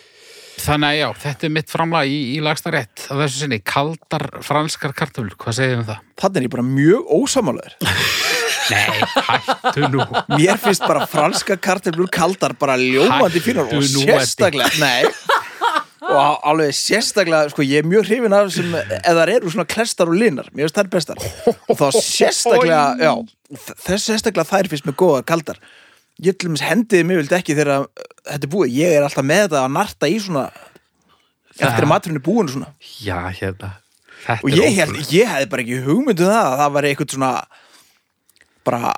þannig 0.59 0.87
að 0.89 0.97
já, 0.99 1.07
þetta 1.23 1.45
er 1.47 1.53
mitt 1.55 1.69
framlag 1.71 2.09
í, 2.09 2.17
í 2.35 2.39
lagsta 2.43 2.71
rétt 2.73 3.05
á 3.07 3.13
þessu 3.21 3.43
sinni, 3.43 3.59
kaldar 3.61 4.25
franskar 4.43 4.95
kartöflur, 4.97 5.35
hvað 5.39 5.55
segir 5.59 5.79
um 5.79 5.85
það? 5.87 6.01
Þannig 6.23 6.39
er 6.41 6.47
ég 6.47 6.53
bara 6.55 6.65
mjög 6.67 7.13
ósamálaður 7.19 7.75
Nei, 8.69 9.01
hættu 9.29 9.89
nú. 9.93 10.05
Mér 10.35 10.59
finnst 10.61 10.85
bara 10.85 11.07
franska 11.09 11.57
kartöflur 11.57 12.09
kaldar 12.13 12.55
bara 12.59 12.77
ljómandi 12.79 13.41
fínar 13.43 13.69
og 13.69 13.85
sérstaklega 13.85 14.71
Nei. 14.81 15.03
Og 16.09 16.45
alveg 16.49 16.71
sérstaklega, 16.73 17.51
sko, 17.51 17.61
ég 17.65 17.83
er 17.83 17.89
mjög 17.89 18.07
hrifin 18.07 18.33
af 18.33 18.47
sem, 18.53 18.71
eða 18.73 19.17
þar 19.19 19.31
eru 19.35 19.51
svona 19.53 19.67
klestar 19.69 20.09
og 20.09 20.17
linar 20.17 20.47
mér 20.53 20.65
finnst 20.65 20.79
þær 20.79 20.89
bestar. 20.95 21.21
Og 21.69 21.77
þá 21.77 21.85
sérstaklega, 21.99 22.79
já, 23.03 23.11
þess 23.85 24.07
sérstaklega 24.09 24.49
þær 24.49 24.71
finnst 24.71 24.87
mér 24.89 24.97
góðar 24.97 25.27
kaldar. 25.29 25.59
Ég 26.19 26.35
til 26.35 26.49
dæmis 26.49 26.65
hendiði 26.65 27.05
mig 27.07 27.21
vild 27.21 27.35
ekki 27.37 27.55
þegar 27.55 27.85
þetta 28.25 28.41
er 28.41 28.51
búið, 28.51 28.73
ég 28.79 28.95
er 28.97 29.05
alltaf 29.05 29.27
með 29.27 29.45
þetta 29.45 29.61
að 29.61 29.75
narta 29.77 30.09
í 30.09 30.17
svona 30.23 30.47
eftir 31.59 31.85
að 31.85 31.91
maturinn 31.91 32.19
er 32.19 32.25
búin 32.25 32.49
og 32.49 32.55
svona. 32.55 32.73
Já, 33.03 33.17
hérna. 33.37 33.73
Og 34.39 34.49
er 34.51 34.59
ég, 34.59 34.75
held, 34.81 34.99
ég 35.13 35.29
hefði 35.31 35.49
bara 35.51 35.63
ekki 35.63 35.81
hugmyndu 35.85 36.27
það 36.27 36.41
að 36.41 36.61
það 36.61 36.73
var 36.75 36.87
eitthvað 36.89 37.15
svona 37.15 37.31
bara 38.67 38.93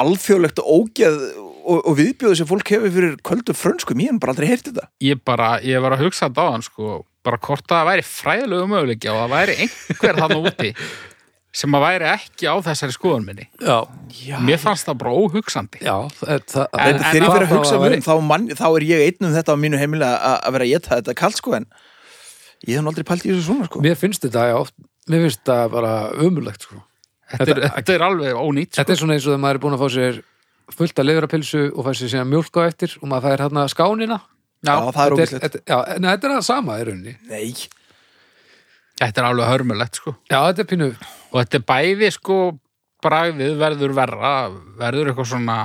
alþjóðlegt 0.00 0.60
ógeð 0.62 1.18
og, 1.60 1.78
og 1.84 1.92
viðbjóðu 1.98 2.38
sem 2.40 2.48
fólk 2.48 2.72
hefur 2.72 2.92
fyrir 2.94 3.16
kvöldu 3.26 3.54
frönskum, 3.56 4.00
ég 4.02 4.12
hef 4.14 4.20
bara 4.22 4.34
aldrei 4.34 4.48
heyrt 4.50 4.66
þetta. 4.70 4.88
Ég 5.04 5.20
bara, 5.26 5.52
ég 5.64 5.82
var 5.84 5.96
að 5.96 6.06
hugsa 6.06 6.28
þetta 6.28 6.46
á 6.46 6.52
hann 6.54 6.64
sko, 6.66 6.96
bara 7.26 7.38
hvort 7.42 7.66
að 7.68 7.76
það 7.76 7.88
væri 7.90 8.04
fræðilegu 8.08 8.68
möguleiki 8.72 9.10
og 9.12 9.18
það 9.20 9.32
væri 9.36 9.56
einhver 9.66 10.20
þannig 10.22 10.50
úti 10.50 10.72
sem 11.60 11.74
að 11.74 11.82
væri 11.82 12.06
ekki 12.12 12.46
á 12.46 12.54
þessari 12.62 12.94
skoðun 12.94 13.24
minni. 13.26 13.46
Já, 13.58 13.78
Já, 14.22 14.36
mér 14.46 14.60
fannst 14.62 14.86
það 14.86 15.00
bara 15.02 15.14
óhugsandi. 15.18 15.80
Já 15.82 15.96
það, 16.20 16.44
það, 16.52 16.66
En- 16.78 17.00
þegar 17.02 17.24
ég 17.26 17.32
fyrir 17.34 17.46
að 17.48 17.54
hugsa 17.56 17.78
það 17.80 17.96
um 17.96 18.04
þá, 18.06 18.12
man, 18.28 18.44
þá 18.60 18.66
er 18.70 18.86
ég 18.86 19.06
einn 19.08 19.26
um 19.28 19.34
þetta 19.34 19.56
á 19.58 19.62
mínu 19.64 19.80
heimilega 19.80 20.20
að 20.30 20.36
að 20.46 20.54
vera 20.56 20.68
að 20.68 20.74
geta 20.76 20.92
þetta 21.00 21.16
kalt 21.18 21.40
sko 21.40 21.56
en 21.58 21.66
ég 22.68 22.78
hef 22.78 22.86
aldrei 22.92 23.08
pælt 23.10 23.26
í 23.26 23.32
þessu 23.32 23.48
svona 23.48 23.66
sko. 23.66 23.82
Mér 23.82 23.98
finnst 23.98 24.22
þetta, 24.28 24.46
já, 24.52 24.86
mér 25.10 25.26
finnst 25.26 25.42
þetta 25.42 25.58
bara 25.74 25.92
ömurlegt, 26.22 26.68
sko 26.68 26.84
þetta 27.30 27.54
er, 27.54 27.62
þetta 27.78 27.94
er 27.96 28.04
alveg 28.06 28.38
ónýtt 28.40 28.72
sko. 28.74 28.80
Þetta 28.82 28.92
er 28.94 29.00
svona 29.00 29.16
eins 29.16 29.26
og 29.26 29.32
þegar 29.32 29.42
maður 29.44 29.58
er 29.58 29.64
búin 29.64 29.76
að 29.76 29.82
fá 29.84 29.88
sér 29.96 30.20
fullt 30.70 31.00
að 31.02 31.08
lifrapilsu 31.08 31.62
og 31.74 31.86
fær 31.86 31.98
sér 31.98 32.10
síðan 32.14 32.30
mjólk 32.30 32.58
á 32.58 32.62
eftir 32.70 32.96
og 33.00 33.08
maður 33.10 33.26
fær 33.28 33.44
hérna 33.44 33.66
skánina. 33.72 34.18
Já, 34.60 34.74
það 34.76 34.88
er 34.88 34.94
Þetta 34.94 35.14
ógislegt 35.16 35.44
þetta- 35.44 35.62
Já, 35.66 35.76
er 36.28 36.34
það 36.34 36.42
sama 36.46 36.78
í 36.78 36.84
rauninni. 36.88 37.14
Nei, 37.30 37.54
þetta 39.00 39.22
er 39.22 39.28
alveg 39.30 39.48
hörmulegt 39.50 39.94
sko. 40.00 40.16
Já, 40.30 40.38
þetta 40.50 40.60
er 40.64 40.68
pínu 40.74 40.88
og 40.90 41.38
þetta 41.40 41.60
er 41.60 41.64
bæði 41.70 42.10
sko 42.12 42.36
bragðið 43.00 43.54
verður 43.56 43.94
verra 43.96 44.32
verður 44.78 45.10
eitthvað 45.12 45.30
svona 45.30 45.56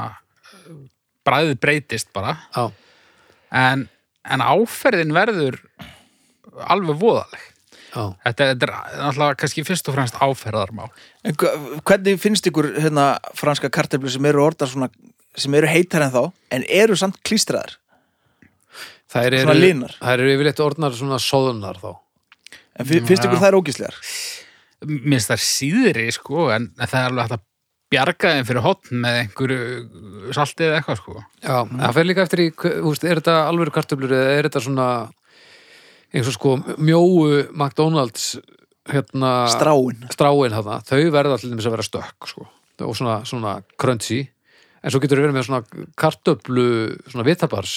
bragðið 1.28 1.60
breytist 1.60 2.14
bara. 2.16 2.38
Já, 2.56 2.70
en, 3.52 3.88
en 4.24 4.40
áferðin 4.46 5.12
verður 5.16 5.60
alveg 6.72 6.98
voðaleg. 7.02 7.44
já 7.50 7.55
þetta, 7.96 8.48
þetta 8.52 8.68
er 8.68 8.74
náttúrulega 9.00 9.40
kannski 9.42 9.64
fyrst 9.68 9.90
og 9.92 9.96
fremst 9.98 10.18
áferðarmál. 10.20 10.90
En 11.26 11.36
hvernig 11.40 12.20
finnst 12.22 12.48
ykkur 12.52 12.72
hérna 12.84 13.08
franska 13.40 13.70
karteflu 13.74 14.12
sem 14.12 14.26
eru 14.30 14.44
orðar 14.46 14.70
svona 14.72 14.90
sem 15.36 15.54
eru 15.60 15.68
heitar 15.68 16.06
en 16.06 16.14
þá 16.14 16.22
en 16.56 16.64
eru 16.68 16.96
samt 17.00 17.18
klístraðar? 17.28 17.76
Þær 19.16 19.28
eru, 19.30 19.42
Svona 19.46 19.60
linar. 19.62 19.94
þær 20.02 20.20
eru 20.24 20.32
yfirleitt 20.36 20.60
orðnar 20.66 20.96
svona 20.98 21.20
sóðunar 21.24 21.78
þá. 21.80 21.92
En 22.80 22.88
fi- 22.90 23.02
finnst 23.08 23.24
ykkur 23.24 23.40
Já. 23.40 23.44
þær 23.48 23.60
ógislegar 23.62 24.00
minnst 24.86 25.30
það 25.32 25.38
er 25.40 25.42
síðri 25.42 26.04
sko 26.14 26.50
en, 26.54 26.66
en 26.78 26.90
það 26.92 27.00
er 27.00 27.06
alveg 27.10 27.24
hægt 27.26 27.36
að 27.38 27.44
bjarga 27.96 28.32
þeim 28.36 28.48
fyrir 28.50 28.64
hotn 28.66 29.00
með 29.02 29.20
einhverju 29.22 30.32
saltið 30.36 30.66
eða 30.68 30.80
eitthvað 30.82 31.00
sko. 31.00 31.14
Já, 31.46 31.56
það 31.72 31.94
fer 31.96 32.06
líka 32.10 32.26
eftir 32.26 32.42
í, 32.44 32.48
veist, 32.84 33.06
er 33.08 33.22
þetta 33.22 33.36
alvöru 33.50 33.74
kartöflur 33.74 34.14
eða 34.18 34.34
er 34.36 34.50
þetta 34.50 34.62
svona 34.66 34.88
eins 36.16 36.30
og 36.32 36.36
sko 36.38 36.54
mjóu 36.80 37.26
McDonalds 37.52 38.36
hérna 38.90 39.34
stráin. 39.52 40.06
stráin 40.14 40.54
þarna, 40.54 40.80
þau 40.86 41.02
verða 41.14 41.40
allir 41.40 41.58
þess 41.58 41.70
að 41.70 41.76
vera 41.76 41.88
stökk 41.90 42.30
sko, 42.30 42.48
og 42.86 42.96
svona, 42.98 43.18
svona 43.28 43.58
crunchy. 43.82 44.22
En 44.86 44.94
svo 44.94 45.02
getur 45.02 45.20
við 45.20 45.28
verið 45.28 45.38
með 45.40 45.48
svona 45.48 45.90
kartöflu, 45.98 46.70
svona 47.10 47.26
vitabars 47.26 47.76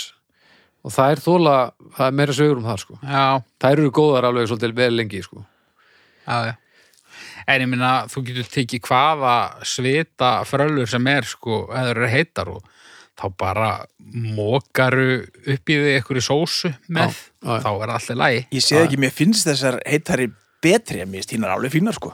og 0.84 0.92
það 0.94 1.12
er 1.12 1.22
þóla, 1.24 1.54
það 1.96 2.06
er 2.06 2.16
meira 2.20 2.34
sögur 2.36 2.60
um 2.60 2.66
það 2.68 2.82
sko, 2.84 2.96
já, 3.02 3.22
það 3.58 3.74
eru 3.74 3.92
góðar 3.98 4.28
alveg 4.28 4.50
svolítið 4.50 4.74
vel 4.78 4.90
lengi 4.94 5.22
sko. 5.24 5.44
Já, 6.28 6.52
já. 6.52 6.54
En 7.48 7.64
ég 7.64 7.70
minna 7.70 7.92
þú 8.12 8.22
getur 8.28 8.50
tekið 8.52 8.84
hvaða 8.84 9.34
svita 9.66 10.30
frölur 10.46 10.88
sem 10.90 11.06
er 11.10 11.26
sko 11.26 11.62
eða 11.72 11.94
eru 11.94 12.10
heitar 12.12 12.50
og 12.52 12.66
þá 13.18 13.26
bara 13.40 13.70
mókaru 14.36 15.06
upp 15.26 15.72
í 15.72 15.76
þig 15.78 15.96
einhverju 15.98 16.22
sósu 16.28 16.70
með, 16.88 17.16
Já, 17.16 17.48
já, 17.48 17.52
já. 17.56 17.62
þá 17.64 17.70
er 17.84 17.92
allir 17.96 18.18
lægi 18.22 18.42
ég 18.58 18.64
sé 18.68 18.78
ekki, 18.84 19.00
mér 19.02 19.14
finnst 19.14 19.48
þessar 19.48 19.80
heitari 19.86 20.28
betri 20.62 21.02
en 21.02 21.10
mér 21.10 21.22
finnst 21.22 21.34
hínar 21.36 21.54
alveg 21.56 21.74
fínar 21.74 21.96
sko. 21.98 22.12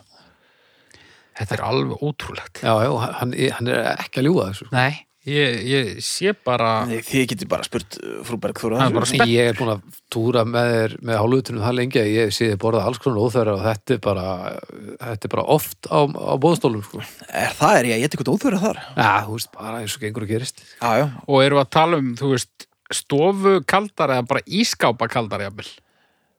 Þetta 1.35 1.57
er 1.57 1.63
alveg 1.67 2.03
ótrúlegt. 2.07 2.61
Já, 2.63 2.73
já, 2.87 2.91
hann, 3.19 3.33
hann 3.59 3.69
er 3.73 3.87
ekki 3.99 4.21
að 4.23 4.27
ljúga 4.29 4.45
þessu 4.53 4.69
sko. 4.69 4.77
nei, 4.77 5.01
ég, 5.25 5.55
ég 5.71 5.91
sé 6.05 6.33
bara 6.45 6.85
Nei, 6.89 6.99
þið 7.05 7.23
getið 7.33 7.49
bara 7.51 7.65
spurt 7.67 7.97
uh, 8.01 8.17
frú 8.29 8.37
Bergþóra 8.43 8.81
Það 8.81 8.91
er 8.91 8.97
bara 8.97 9.07
þessu. 9.09 9.19
spennt. 9.21 9.33
Ég 9.35 9.51
er 9.53 9.59
búin 9.59 9.73
að 9.75 10.01
túra 10.15 10.43
með 10.49 10.97
með 11.05 11.19
hálfutunum 11.23 11.65
það 11.65 11.77
lengi 11.79 12.01
að 12.03 12.11
ég 12.13 12.35
sé 12.37 12.51
þið 12.53 12.59
borða 12.65 12.83
alls 12.89 13.01
konar 13.03 13.23
óþverja 13.25 13.55
og 13.57 13.63
þetta 13.65 13.97
er 13.97 14.03
bara 14.05 14.27
þetta 15.01 15.29
er 15.31 15.33
bara 15.37 15.47
oft 15.57 15.89
á, 15.91 15.99
á 16.05 16.35
bóðstólum 16.45 16.85
sko. 16.87 17.03
er 17.31 17.57
það 17.59 17.79
er 17.81 17.89
ég 17.91 17.97
að 17.97 18.05
geta 18.05 18.19
eitthvað 18.19 18.35
óþverja 18.37 18.63
þar 18.67 18.83
Já, 18.85 19.11
þú 19.27 19.39
veist, 19.39 19.51
bara 19.59 19.81
eins 19.81 19.97
og 19.99 20.05
gengur 20.05 20.27
og 20.29 20.35
gerist 20.35 20.63
já, 20.65 20.91
já, 21.01 21.07
og 21.27 21.41
erum 21.45 21.59
við 21.61 21.65
að 21.65 21.73
tala 21.79 22.03
um, 22.03 22.13
þú 22.21 22.31
veist 22.35 22.69
stofu 22.95 23.55
kaldar 23.67 24.13
eða 24.19 24.29
bara 24.35 24.45
ískápa 24.61 25.09
kaldar 25.11 25.47
jafnvel 25.49 25.73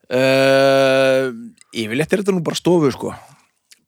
Uh, 0.05 1.31
yfirleitt 1.73 2.11
er 2.13 2.21
þetta 2.21 2.33
nú 2.35 2.43
bara 2.45 2.57
stofu 2.59 2.91
sko 2.93 3.09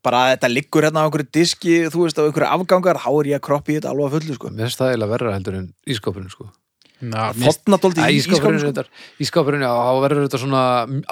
bara 0.08 0.22
að 0.24 0.32
þetta 0.36 0.52
liggur 0.54 0.88
hérna 0.88 1.04
á 1.04 1.06
einhverju 1.08 1.32
diski 1.38 1.76
þú 1.92 2.06
veist 2.06 2.22
á 2.22 2.24
einhverju 2.24 2.48
afgangar 2.54 3.02
þá 3.04 3.10
er 3.12 3.34
ég 3.34 3.42
að 3.42 3.46
kroppa 3.50 3.74
í 3.74 3.78
þetta 3.78 3.92
alveg 3.92 4.08
að 4.08 4.16
fullu 4.16 4.38
sko 4.38 4.54
Mér 4.54 4.68
finnst 4.68 4.82
það 4.82 4.94
eiginlega 4.94 5.14
verra 5.14 5.36
heldur 5.36 5.60
en 5.60 5.68
ískapurinn 5.94 6.34
sko. 6.34 6.50
Já, 6.98 7.26
fotna 7.38 7.78
dóldi 7.78 8.02
Æ, 8.02 8.08
í 8.10 8.18
ískapurinn, 8.18 8.58
ískapin 8.58 8.88
sko. 8.88 9.02
ískapurinn, 9.22 9.62
já, 9.62 9.70
þá 9.70 10.00
verður 10.02 10.24
þetta 10.24 10.40
svona 10.42 10.62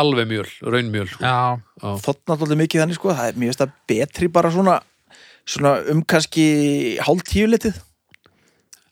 alveg 0.01 0.29
mjöl, 0.31 0.45
raunmjöl 0.65 1.10
sko. 1.12 1.21
já, 1.21 1.91
fotna 2.02 2.37
dóldi 2.41 2.58
mikið 2.58 2.81
þannig 2.81 2.98
sko 2.98 3.13
það 3.13 3.27
er 3.29 3.37
mér 3.37 3.52
veist 3.52 3.62
að 3.62 3.75
betri 3.91 4.29
bara 4.33 4.50
svona 4.56 4.79
svona 5.46 5.75
um 5.93 6.02
kannski 6.10 6.46
hálf 7.06 7.21
tíu 7.29 7.46
litið 7.52 7.77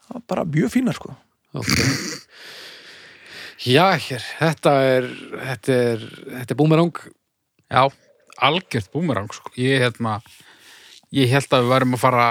það 0.05 0.19
er 0.19 0.27
bara 0.29 0.45
mjög 0.53 0.73
fínar 0.75 0.99
sko 0.99 1.15
okay. 1.57 1.89
Já, 3.63 3.85
hér, 4.05 4.29
þetta 4.37 4.75
er 4.85 5.09
þetta 5.49 5.81
er, 5.89 6.07
þetta 6.29 6.53
er 6.53 6.59
búmerang 6.61 7.03
já 7.73 7.87
algjört 8.41 8.91
búmerang 8.93 9.29
sko. 9.33 9.51
ég, 9.59 9.81
hérna, 9.83 10.19
ég 11.13 11.29
held 11.33 11.51
að 11.53 11.65
við 11.65 11.73
varum 11.75 11.97
að 11.97 12.03
fara 12.03 12.27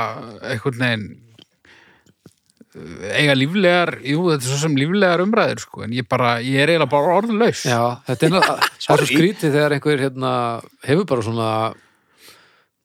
einhvern 0.50 0.80
veginn 0.82 1.07
uh, 2.74 3.07
eiga 3.18 3.36
líflegar 3.38 3.94
jú, 4.07 4.26
þetta 4.32 4.42
er 4.42 4.48
svo 4.50 4.61
sem 4.64 4.76
líflegar 4.78 5.22
umræður 5.24 5.62
sko. 5.66 5.84
en 5.86 5.94
ég 5.96 6.09
bara, 6.11 6.34
ég 6.42 6.59
er 6.62 6.74
eiginlega 6.74 6.90
bara 6.94 7.16
orðlaus 7.20 7.64
Já, 7.68 7.80
þetta 8.09 8.26
er, 8.28 8.34
náttúrulega- 8.36 9.09
skrítið 9.12 9.57
þegar 9.57 9.76
einhver 9.78 10.05
hérna, 10.07 10.34
hefur 10.88 11.09
bara 11.14 11.26
svona 11.28 11.48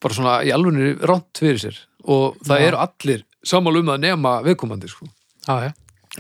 bara 0.04 0.14
svona 0.14 0.38
í 0.46 0.54
alvunni 0.54 0.94
ránt 1.10 1.42
fyrir 1.42 1.62
sér 1.62 1.78
og 2.08 2.38
það 2.46 2.66
eru 2.70 2.82
allir 2.84 3.24
sammál 3.48 3.80
um 3.80 3.94
að 3.94 4.04
nema 4.06 4.38
viðkomandi 4.46 4.90
sko. 4.92 5.08
já, 5.48 5.70
já. 5.70 5.72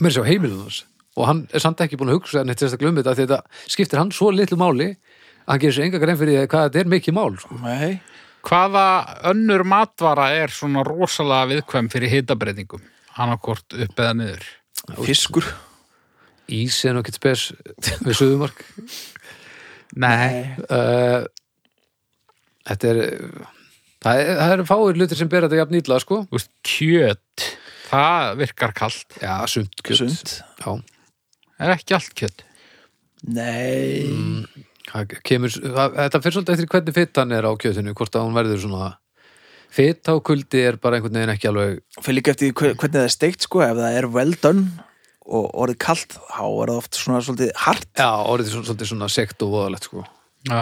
mér 0.01 0.15
sér 0.15 0.25
á 0.25 0.29
heimilinu 0.31 0.65
þess 0.65 0.85
og 1.17 1.25
hann 1.25 1.43
er 1.53 1.61
samt 1.61 1.81
ekki 1.81 1.97
búin 1.97 2.11
að 2.13 2.19
hugsa 2.19 2.41
en 2.41 2.53
þetta 2.53 2.77
glumið 2.81 3.07
þetta 3.17 3.39
skiptir 3.69 4.01
hann 4.01 4.11
svo 4.13 4.29
litlu 4.33 4.57
máli 4.59 4.91
hann 5.47 5.59
gerir 5.63 5.75
sér 5.77 5.87
enga 5.87 6.01
grein 6.03 6.19
fyrir 6.19 6.41
því 6.41 6.49
hvað 6.51 6.67
þetta 6.67 6.81
er 6.83 6.91
mikið 6.93 7.17
mál 7.17 7.37
sko. 7.41 7.57
Nei. 7.63 7.99
hvaða 8.47 8.85
önnur 9.31 9.63
matvara 9.67 10.29
er 10.37 10.53
svona 10.53 10.83
rosalega 10.87 11.49
viðkvæm 11.53 11.89
fyrir 11.91 12.13
hitabreitingum 12.13 12.83
annarkort 13.17 13.73
upp 13.73 13.99
eða 14.03 14.13
niður? 14.21 14.45
Fiskur. 15.03 15.47
Ís 16.47 16.77
er 16.87 16.95
ekkert 17.01 17.17
spes 17.19 17.47
við 18.05 18.13
Suðumark. 18.21 18.61
Nei, 19.99 20.53
uh, 20.69 21.25
Þetta 22.67 22.89
er 22.91 22.97
það, 24.03 24.17
er 24.19 24.33
það 24.39 24.53
eru 24.57 24.65
fáir 24.67 24.97
hlutir 24.99 25.19
sem 25.19 25.29
ber 25.31 25.45
þetta 25.47 25.59
jafn 25.61 25.75
nýtla 25.77 25.99
sko. 26.03 26.21
þú 26.27 26.35
veist, 26.37 26.51
kjöt 26.67 27.45
það 27.87 28.31
virkar 28.41 28.73
kalt. 28.75 29.17
Já, 29.23 29.33
sumt 29.47 29.83
kjöt. 29.83 30.01
Sund 30.01 30.33
Já, 30.59 30.73
er 31.63 31.73
ekki 31.77 31.95
allt 31.95 32.11
kjöt? 32.19 32.43
Nei. 33.23 34.03
Það 34.03 34.66
kemur, 35.27 35.51
það, 35.51 35.97
þetta 35.97 36.21
fyrir 36.23 36.37
svolítið 36.37 36.55
eftir 36.55 36.71
hvernig 36.73 36.95
fitan 36.97 37.35
er 37.35 37.47
á 37.47 37.51
kjötinu, 37.59 37.93
hvort 37.97 38.17
að 38.17 38.25
hún 38.27 38.37
verður 38.37 38.63
svona 38.63 38.89
fita 39.77 40.15
og 40.15 40.23
kuldi 40.27 40.63
er 40.63 40.77
bara 40.81 40.97
einhvern 40.97 41.17
veginn 41.19 41.33
ekki 41.33 41.49
alveg 41.49 41.79
fyrir 41.99 42.19
líka 42.19 42.33
eftir 42.33 42.53
hvernig 42.55 42.95
það 42.95 43.03
er 43.03 43.13
steikt 43.13 43.45
sko 43.47 43.63
ef 43.65 43.75
það 43.77 43.97
er 43.99 44.09
well 44.15 44.35
done 44.41 44.67
og 45.27 45.47
orðið 45.59 45.79
kalt 45.83 46.15
þá 46.15 46.43
er 46.47 46.71
það 46.71 46.77
oft 46.77 46.97
svona 46.97 47.23
svolítið 47.25 47.49
hart. 47.65 47.87
Já, 47.99 48.11
orðið 48.31 48.53
svona, 48.53 48.67
svolítið 48.69 48.91
svona 48.93 49.09
sekt 49.11 49.43
og 49.43 49.55
voðalegt 49.55 49.89
sko. 49.89 50.05
já, 50.47 50.61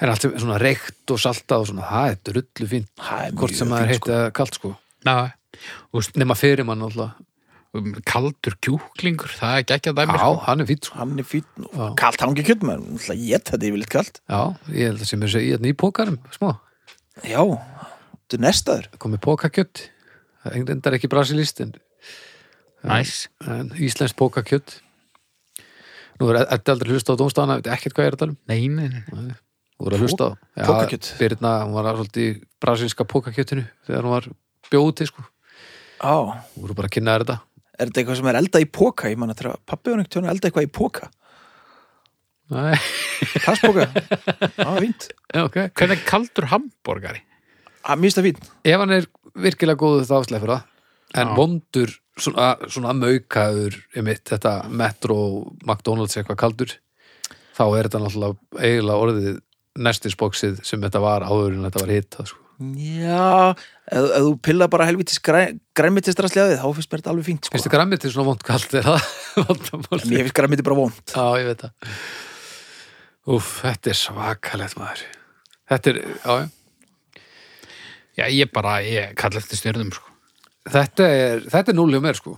En 0.00 0.08
allt 0.08 0.24
sem 0.24 0.32
svona 0.40 0.56
reykt 0.56 1.12
og 1.12 1.18
saltað 1.20 1.60
og 1.60 1.66
svona, 1.68 1.84
það 1.84 2.10
er 2.14 2.20
drullu 2.24 2.68
Það 2.96 3.24
er 3.26 3.34
hvort 3.36 3.56
sem 3.58 3.68
það 3.68 3.82
er 3.82 3.90
heitt 3.92 4.06
eða 4.08 4.30
kalt 4.38 4.56
sko. 4.56 4.70
já. 5.04 5.16
Nema 6.16 6.36
fyrir 6.38 6.64
mann 6.64 6.86
alltaf 6.86 7.18
kaldur 8.10 8.56
kjúklingur, 8.64 9.30
það 9.38 9.60
er 9.60 9.74
ekki 9.76 9.92
að 9.92 9.98
dæmi 10.00 10.16
Já, 10.16 10.18
sko. 10.24 10.32
hann 10.48 10.62
er 10.64 10.66
fýtt 10.66 10.88
sko. 10.88 10.96
Hann 10.98 11.22
er 11.22 11.26
og 11.70 11.92
kalt 12.00 12.24
hangi 12.24 12.42
kjöld 12.48 12.64
maður 12.66 13.14
Ég 13.14 13.44
þetta 13.46 13.68
yfirleitt 13.68 13.92
kalt. 13.94 14.20
Já, 14.26 14.40
ég 14.74 14.90
held 14.90 15.04
að 15.04 15.10
sem 15.12 15.22
er 15.22 15.30
segja 15.30 15.46
í 15.46 15.54
þetta 15.54 15.70
í 15.70 15.76
pókarum 15.78 16.18
smá, 16.34 16.50
Já, 17.22 17.42
þetta 17.46 18.38
er 18.38 18.42
nestaður. 18.46 18.88
Komið 18.98 19.22
pókakjött 19.28 19.84
það 20.42 20.56
er 20.58 20.72
endar 20.74 20.96
ekki 20.98 21.10
brasilist 21.12 21.60
en, 21.62 21.74
Næs. 22.82 23.28
en 23.46 23.70
íslensk 23.78 24.16
pókakjött 24.18 24.80
Nú 26.20 26.28
er 26.34 26.42
þetta 26.50 26.74
aldrei 26.74 26.92
hlusta 26.92 27.14
á 27.16 27.20
dómstafana, 27.20 27.60
veit 27.60 27.70
ekkert 27.72 27.94
hvað 27.96 28.04
ég 28.04 28.10
er 28.10 28.16
að 28.16 28.20
tala 28.20 28.34
um. 28.34 28.40
Nei, 28.50 28.68
nei, 28.68 28.88
nei. 28.92 29.36
Þú 29.80 29.86
voru 29.86 29.96
að 29.96 30.02
hlusta 30.04 30.26
á. 30.28 30.30
Já, 30.58 30.64
Pókakjöt. 30.68 31.06
Birna, 31.16 31.52
hún 31.64 31.72
var 31.78 31.86
svolítið 31.96 32.26
í 32.26 32.32
brasilíska 32.60 33.06
pókakjöttinu 33.08 33.62
þegar 33.88 34.04
hún 34.04 34.12
var 34.12 34.26
bjóti 34.68 35.06
sko. 35.08 35.24
Já, 35.96 36.12
Þú 36.52 36.60
voru 36.66 36.76
bara 36.76 36.90
að 36.90 36.94
kynna 36.98 37.14
þér 37.16 37.24
þetta 37.24 37.38
er 37.80 37.88
þetta 37.88 38.02
eitthvað 38.02 38.20
sem 38.20 38.30
er 38.30 38.38
elda 38.40 38.62
í 38.62 38.68
póka? 38.68 39.10
Ég 39.10 39.20
man 39.20 39.32
að 39.32 39.42
þegar 39.42 39.58
pappi 39.72 39.92
var 39.92 40.02
neitt 40.02 40.20
elda 40.20 40.50
eitthvað 40.50 40.68
í 40.68 40.72
póka 40.80 41.10
Nei, 42.50 42.74
Plastpóka 43.44 43.86
Já, 44.58 44.70
fínt 44.82 45.08
ok 45.38 45.58
Hvernig 45.68 45.96
er 45.96 46.06
kaldur 46.08 46.48
hambúrgari? 46.50 47.22
Það 47.86 48.02
mista 48.02 48.24
fínt 48.26 48.42
Ef 48.66 48.82
hann 48.82 48.96
er 48.96 49.06
virkilega 49.38 49.78
góðu 49.78 50.06
þá 50.08 50.16
áslega 50.18 50.42
fyrir 50.42 50.56
það 50.56 50.66
en 51.10 51.26
Já. 51.26 51.34
vondur, 51.34 51.92
svona, 52.18 52.50
svona 52.70 52.94
maukaður 52.94 53.78
mitt, 54.06 54.22
þetta 54.30 54.52
Metro 54.70 55.16
McDonalds 55.64 56.18
eitthvað 56.18 56.38
kaldur 56.44 56.74
þá 57.56 57.64
er 57.66 57.88
þetta 57.88 58.02
náttúrulega 58.04 58.60
eiginlega 58.62 59.06
orðið 59.06 59.40
nestisboksið 59.80 60.60
sem 60.66 60.82
þetta 60.82 61.02
var 61.02 61.26
áður 61.26 61.56
en 61.56 61.66
þetta 61.68 61.82
var 61.82 61.92
hitt 61.94 62.20
sko. 62.20 62.39
Já, 62.60 63.54
ef, 63.88 64.08
þú 64.20 64.32
pilla 64.44 64.66
bara 64.68 64.84
helvitis 64.84 65.20
græ, 65.24 65.54
græmitistrasliðið 65.76 66.58
þá 66.60 66.66
finnst 66.76 66.90
mér 66.92 67.00
þetta 67.00 67.12
alveg 67.14 67.26
fínt 67.30 67.46
sko. 67.46 67.54
finnst 67.54 67.68
þið 67.68 67.72
grammið 67.72 68.02
til 68.02 68.10
svona 68.12 68.28
vond 68.28 68.44
kald 68.44 68.74
er 68.76 68.84
það 68.84 69.06
Mér 70.10 70.26
finnst 70.26 70.36
græmiti 70.36 70.66
bara 70.66 70.76
vond 70.76 71.14
Já, 71.14 71.24
ég 71.40 71.48
veit 71.48 71.64
það. 71.64 71.94
Úf, 73.30 73.48
þetta 73.62 73.92
er 73.92 73.98
svakalegt 74.00 74.76
maður. 74.80 75.02
Þetta 75.70 75.92
er, 75.92 76.00
já, 76.20 76.36
já. 78.20 78.28
Ég 78.36 78.52
bara, 78.52 78.76
ég 78.84 79.16
kalla 79.16 79.40
eftir 79.40 79.56
stjörnum 79.56 79.92
sko. 79.96 80.12
Þetta 80.68 81.08
er, 81.08 81.44
þetta 81.48 81.72
er 81.72 81.78
núli 81.78 81.96
og 81.96 82.04
mér 82.04 82.18
sko. 82.20 82.36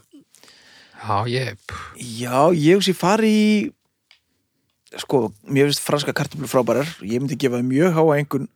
Já, 1.03 1.17
ég, 1.27 1.77
Já, 1.99 2.37
ég 2.55 2.79
hugsi 2.79 2.95
fari 2.95 3.33
í 3.35 3.55
sko, 5.03 5.33
mér 5.51 5.71
finnst 5.71 5.83
franska 5.83 6.15
kartöflur 6.15 6.51
frábærar. 6.51 6.95
Ég 7.03 7.19
myndi 7.19 7.39
gefa 7.41 7.63
mjög 7.67 7.97
háa 7.97 8.21
einhvern 8.21 8.47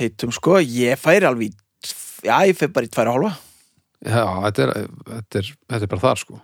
heitum 0.00 0.32
sko, 0.34 0.58
ég 0.64 0.98
færi 1.00 1.28
alveg 1.28 1.54
já, 2.24 2.34
ég 2.48 2.56
færi 2.58 2.72
bara 2.74 2.88
í 2.88 2.92
tværa 2.92 3.14
hálfa 3.16 3.32
Já, 4.00 4.22
þetta 4.46 4.62
er, 4.64 4.70
þetta 5.10 5.40
er, 5.42 5.48
þetta 5.68 5.84
er 5.86 5.90
bara 5.92 6.04
þar 6.06 6.20
sko 6.22 6.36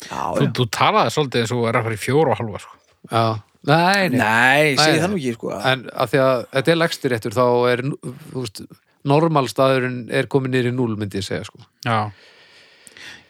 Já, 0.00 0.20
þú, 0.36 0.44
já. 0.46 0.50
þú 0.56 0.66
talaði 0.78 1.14
svolítið 1.16 1.42
eins 1.44 1.54
og 1.56 1.64
er 1.68 1.78
að 1.80 1.86
fara 1.88 1.96
í 1.96 2.00
fjóru 2.00 2.30
og 2.32 2.38
halva 2.40 2.60
sko. 2.62 2.76
Já, 3.10 3.24
nei, 3.68 4.04
nei, 4.08 4.20
Nei, 4.20 4.76
segi 4.78 4.94
Nei. 4.94 5.00
það 5.02 5.10
nú 5.12 5.18
ekki 5.20 5.32
sko 5.36 5.50
En 5.72 5.82
að 5.90 6.12
því 6.14 6.20
að 6.24 6.44
þetta 6.54 6.72
er 6.74 6.78
legstir 6.80 7.12
réttur 7.14 7.36
þá 7.36 7.42
er, 7.72 7.82
þú 8.30 8.44
veist, 8.44 8.62
normalstaðurinn 9.10 9.98
er 10.20 10.28
komin 10.32 10.54
niður 10.54 10.70
í 10.70 10.74
núl 10.76 10.94
myndi 11.00 11.20
ég 11.20 11.26
segja 11.26 11.48
sko 11.50 11.60
Já. 11.88 11.98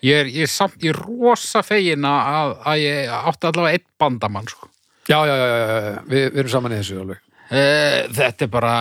Ég 0.04 0.16
er, 0.22 0.30
ég 0.32 0.46
er 0.46 0.52
samt, 0.52 0.76
ég 0.84 0.94
er 0.94 1.00
rosa 1.04 1.60
fegin 1.66 2.06
að, 2.08 2.54
að 2.70 2.78
ég 2.84 3.10
átti 3.20 3.48
allavega 3.50 3.76
einn 3.76 3.84
bandamann 4.00 4.46
sko. 4.48 4.68
Já, 5.10 5.18
já, 5.28 5.34
já, 5.36 5.48
já, 5.50 5.66
já. 5.90 5.98
Vi, 6.08 6.22
við 6.30 6.38
erum 6.44 6.52
saman 6.54 6.72
í 6.72 6.78
þessu 6.80 7.00
alveg 7.02 7.20
Þetta 7.50 8.46
er 8.46 8.50
bara 8.52 8.72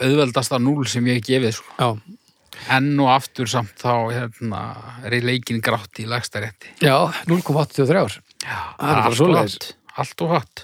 auðveldasta 0.00 0.58
núl 0.62 0.86
sem 0.88 1.04
ég 1.10 1.18
hef 1.20 1.26
gefið 1.28 1.56
sko. 1.58 1.74
Já, 1.76 2.16
Enn 2.72 2.94
og 3.04 3.10
aftur 3.12 3.46
samt 3.52 3.74
þá 3.78 3.90
hérna, 4.14 4.60
er 5.04 5.12
ég 5.18 5.26
leikin 5.28 5.58
grátt 5.62 5.98
í 6.00 6.06
lagstarétti. 6.08 6.70
já 6.80 6.96
0,83 7.28 7.98
ár 8.00 8.14
Já, 8.40 8.56
Það 8.80 8.88
er 8.94 9.02
bara 9.04 9.18
svoleiðis. 9.18 9.74
Allt 10.00 10.22
og 10.24 10.32
hatt. 10.32 10.62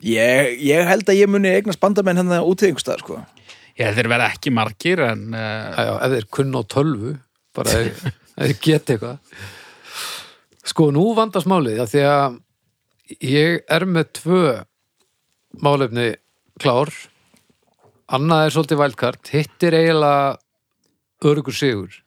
ég, 0.00 0.56
ég 0.64 0.88
held 0.88 1.04
að 1.12 1.20
ég 1.20 1.28
muni 1.30 1.52
eignast 1.52 1.80
bandamenn 1.82 2.16
hérna 2.22 2.40
út 2.48 2.64
í 2.64 2.70
einhverstað 2.70 3.04
sko 3.04 3.20
Ég 3.78 3.94
þeir 3.96 4.08
verða 4.12 4.30
ekki 4.32 4.50
margir 4.52 5.00
en 5.04 5.28
uh, 5.36 5.76
Já, 5.76 5.84
já, 5.84 5.92
ef 6.08 6.16
þeir 6.16 6.26
kunna 6.38 6.60
á 6.60 6.62
tölvu 6.72 7.12
bara 7.56 7.76
ef 7.82 8.02
þeir 8.40 8.56
geta 8.64 8.96
eitthvað 8.96 9.18
Sko, 10.72 10.88
nú 10.94 11.04
vandast 11.18 11.48
málið 11.50 11.84
því 11.92 12.02
að 12.08 12.40
ég 13.28 13.60
er 13.68 13.84
með 13.84 14.12
tvö 14.22 14.42
málefni 15.60 16.12
klár. 16.62 16.92
Annað 18.12 18.46
er 18.46 18.54
svolítið 18.54 18.80
vælkart 18.82 19.32
hitt 19.32 19.66
er 19.66 19.76
eiginlega 19.78 20.38
örugur 21.24 21.56
sigur. 21.56 21.98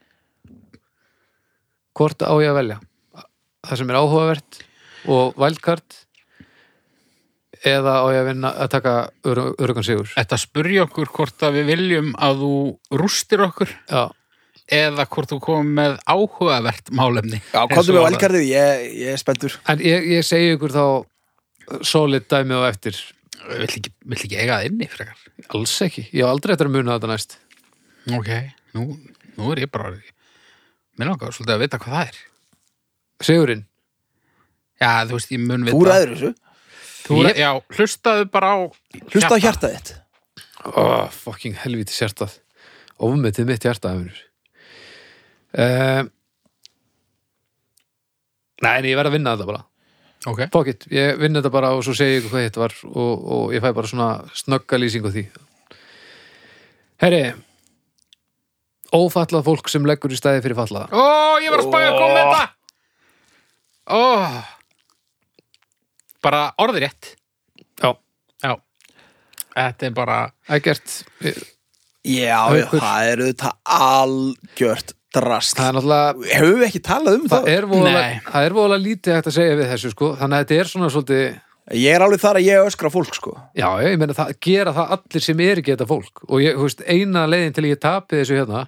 Hvort 1.95 2.25
á 2.27 2.33
ég 2.43 2.51
að 2.51 2.59
velja? 2.59 2.81
Það 3.65 3.79
sem 3.79 3.91
er 3.91 3.99
áhugavert 4.01 4.59
og 5.11 5.39
vælkart 5.39 6.01
eða 7.65 7.95
á 8.03 8.05
ég 8.13 8.19
að 8.19 8.29
vinna 8.29 8.51
að 8.61 8.71
taka 8.75 8.93
örugan 9.25 9.87
sigur? 9.87 10.11
Þetta 10.13 10.39
spurja 10.41 10.85
okkur 10.85 11.09
hvort 11.15 11.47
að 11.47 11.59
við 11.59 11.71
viljum 11.71 12.13
að 12.21 12.43
þú 12.43 12.53
rústir 13.01 13.43
okkur? 13.47 13.73
Já, 13.89 14.03
eða 14.65 15.07
hvort 15.09 15.33
þú 15.33 15.39
komum 15.47 15.73
með 15.79 15.97
áhugavert 16.05 16.93
málefni. 16.95 17.41
Já, 17.53 17.63
og 17.63 17.75
með 17.79 18.01
valgarðið, 18.09 18.47
ég, 18.51 18.87
ég 19.01 19.15
er 19.15 19.21
spenntur. 19.21 19.57
En 19.71 19.81
ég, 19.83 20.09
ég 20.17 20.25
segi 20.27 20.53
ykkur 20.55 20.75
þá 20.75 20.85
solid 21.85 22.27
dæmi 22.29 22.59
og 22.59 22.67
eftir 22.69 22.99
Vill 23.45 23.65
ekki, 23.67 23.91
vill 24.05 24.17
ekki 24.19 24.37
eiga 24.41 24.55
það 24.59 24.67
inni 24.71 24.87
frekar? 24.89 25.19
alls 25.53 25.73
ekki, 25.85 26.07
ég 26.15 26.25
á 26.25 26.29
aldrei 26.31 26.55
eftir 26.55 26.69
að 26.69 26.75
muna 26.77 26.95
þetta 26.97 27.09
næst. 27.11 27.35
Ok, 28.17 28.31
nú, 28.77 28.85
nú 29.37 29.51
er 29.53 29.63
ég 29.65 29.71
bara 29.73 29.91
Mér 30.95 31.09
langar 31.11 31.33
svolítið 31.35 31.53
að 31.57 31.61
vita 31.65 31.77
hvað 31.83 31.95
það 31.97 32.09
er. 32.09 32.17
Sigurinn, 33.25 33.65
Já, 34.79 34.89
þú 35.07 35.17
veist, 35.17 35.31
ég 35.35 35.39
mun 35.43 35.63
vita 35.67 35.75
Þú 35.77 35.85
ræður 35.87 36.13
þessu, 36.15 36.31
Þú 37.05 37.19
Ég- 37.25 37.37
Já, 37.39 37.49
hlustaðu 37.77 38.25
bara 38.33 38.49
á 38.51 38.57
hlusta 39.13 39.35
á 39.35 39.43
hjartað. 39.43 39.75
þitt. 39.75 39.93
Oh, 40.65 41.05
fucking 41.13 41.55
helvíti 41.61 41.93
sértað 41.93 42.39
ofmetið 42.97 43.45
mitt 43.51 43.63
hjarta 43.67 43.91
efnir 43.93 44.17
uh, 45.59 46.07
Nei, 48.63 48.71
en 48.79 48.87
ég 48.89 48.95
verð 48.97 49.11
að 49.11 49.15
vinna 49.19 49.33
þetta 49.35 49.47
bara 49.51 49.63
Ok, 50.25 50.39
Fuck 50.53 50.67
it, 50.71 50.85
ég 50.89 51.19
vinn 51.21 51.37
þetta 51.37 51.51
bara 51.53 51.69
og 51.77 51.83
svo 51.85 51.93
segi 51.93 52.15
ég 52.15 52.23
ykkur 52.23 52.31
hvað 52.33 52.45
þetta 52.47 52.61
var 52.63 52.73
og, 52.89 53.25
og 53.35 53.51
ég 53.53 53.61
fæ 53.61 53.67
bara 53.77 53.89
svona 53.91 54.07
snögga 54.33 54.79
lýsing 54.81 55.05
á 55.05 55.11
því. 55.13 55.23
Herri 57.03 57.21
Ófallað 58.95 59.43
fólk 59.45 59.67
sem 59.69 59.85
leggur 59.85 60.13
í 60.13 60.17
stæði 60.17 60.41
fyrir 60.45 60.55
fallaða 60.57 60.87
Ó, 60.95 61.37
ég 61.43 61.51
var 61.51 61.61
að 61.61 61.67
spæja 61.69 61.89
að 61.91 61.97
koma 61.99 62.13
með 62.15 62.29
þetta. 62.31 62.45
Ó. 63.85 64.01
Bara 66.25 66.41
orðið 66.63 66.85
rétt. 66.87 67.11
Já, 67.83 67.91
Já. 68.45 68.53
Þetta 69.55 69.85
er 69.89 69.93
bara 69.97 70.17
ekkert 70.57 70.95
Já, 71.25 71.35
já, 72.05 72.39
Haukur. 72.49 72.79
það 72.81 73.09
er 73.11 73.21
auðvitað 73.25 73.53
algjört 73.75 74.95
drast. 75.15 75.55
Það 75.57 75.67
er 75.69 75.75
náttúrulega 75.79 76.29
Hefur 76.35 76.55
við 76.59 76.67
ekki 76.69 76.81
talað 76.85 77.17
um 77.19 77.25
það? 77.31 77.41
það 77.47 77.51
er 77.55 77.67
voðalega, 77.71 78.05
Nei. 78.05 78.21
það 78.29 78.47
er 78.49 78.55
voðalega 78.59 78.85
lítið 78.85 79.17
hægt 79.17 79.29
að 79.31 79.35
segja 79.39 79.57
við 79.59 79.71
þessu 79.73 79.91
sko. 79.95 80.11
Þannig 80.19 80.37
að 80.37 80.45
þetta 80.45 80.61
er 80.61 80.71
svona 80.71 80.91
svolítið 80.93 81.25
Ég 81.73 81.95
er 81.97 82.03
alveg 82.05 82.21
þar 82.21 82.37
að 82.37 82.45
ég 82.45 82.67
öskra 82.69 82.89
fólk 82.93 83.15
sko. 83.17 83.31
Já, 83.57 83.65
ég 83.81 83.95
meina 83.97 84.13
það 84.13 84.35
gera 84.45 84.73
það 84.75 84.91
allir 84.95 85.23
sem 85.25 85.39
er 85.41 85.61
ekki 85.63 85.73
þetta 85.73 85.87
fólk. 85.89 86.21
Og 86.29 86.43
ég, 86.43 86.59
veist, 86.61 86.83
eina 86.85 87.23
leiðin 87.25 87.55
til 87.57 87.63
ég 87.65 87.79
tapi 87.81 88.19
þessu 88.19 88.37
hérna 88.37 88.67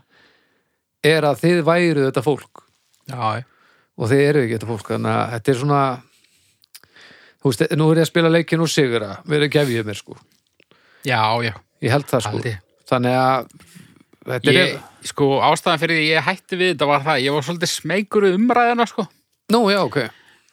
er 1.05 1.27
að 1.29 1.43
þið 1.43 1.61
væru 1.67 2.07
þetta 2.07 2.23
fólk. 2.25 2.63
Já, 3.05 3.43
og 4.01 4.09
þið 4.09 4.23
eru 4.23 4.41
ekki 4.47 4.57
þetta 4.57 4.69
fólk. 4.71 4.89
Þannig 4.95 5.13
að 5.13 5.35
þetta 5.35 5.53
er 5.53 5.59
svona 5.61 5.83
þú 7.37 7.51
veist, 7.51 7.63
nú 7.77 7.91
er 7.91 8.01
ég 8.01 8.07
að 8.07 8.09
spila 8.09 8.31
leikin 8.33 8.65
og 8.65 8.71
sigra 8.73 9.11
verið 9.29 9.53
gefið 9.59 9.85
mér 9.91 9.99
sko. 10.01 10.17
Já, 11.05 11.21
já. 11.45 11.53
Ég 11.85 11.93
held 11.93 12.09
það 12.09 12.25
sko. 12.25 12.33
Haldi. 12.33 12.55
þannig 12.89 13.17
að 13.21 13.51
ég, 14.27 14.77
Sko, 15.07 15.27
ástæðan 15.47 15.81
fyrir 15.81 15.99
því 15.99 16.07
ég 16.09 16.25
hætti 16.25 16.59
við 16.59 16.73
þetta 16.73 16.89
var 16.89 17.05
það 17.05 17.21
Ég 17.23 17.35
var 17.35 17.45
svolítið 17.47 17.71
smeykur 17.71 18.27
við 18.27 18.39
umræðina, 18.39 18.87
sko. 18.89 19.07
Nú, 19.53 19.61
já, 19.71 19.79
ok. 19.85 19.99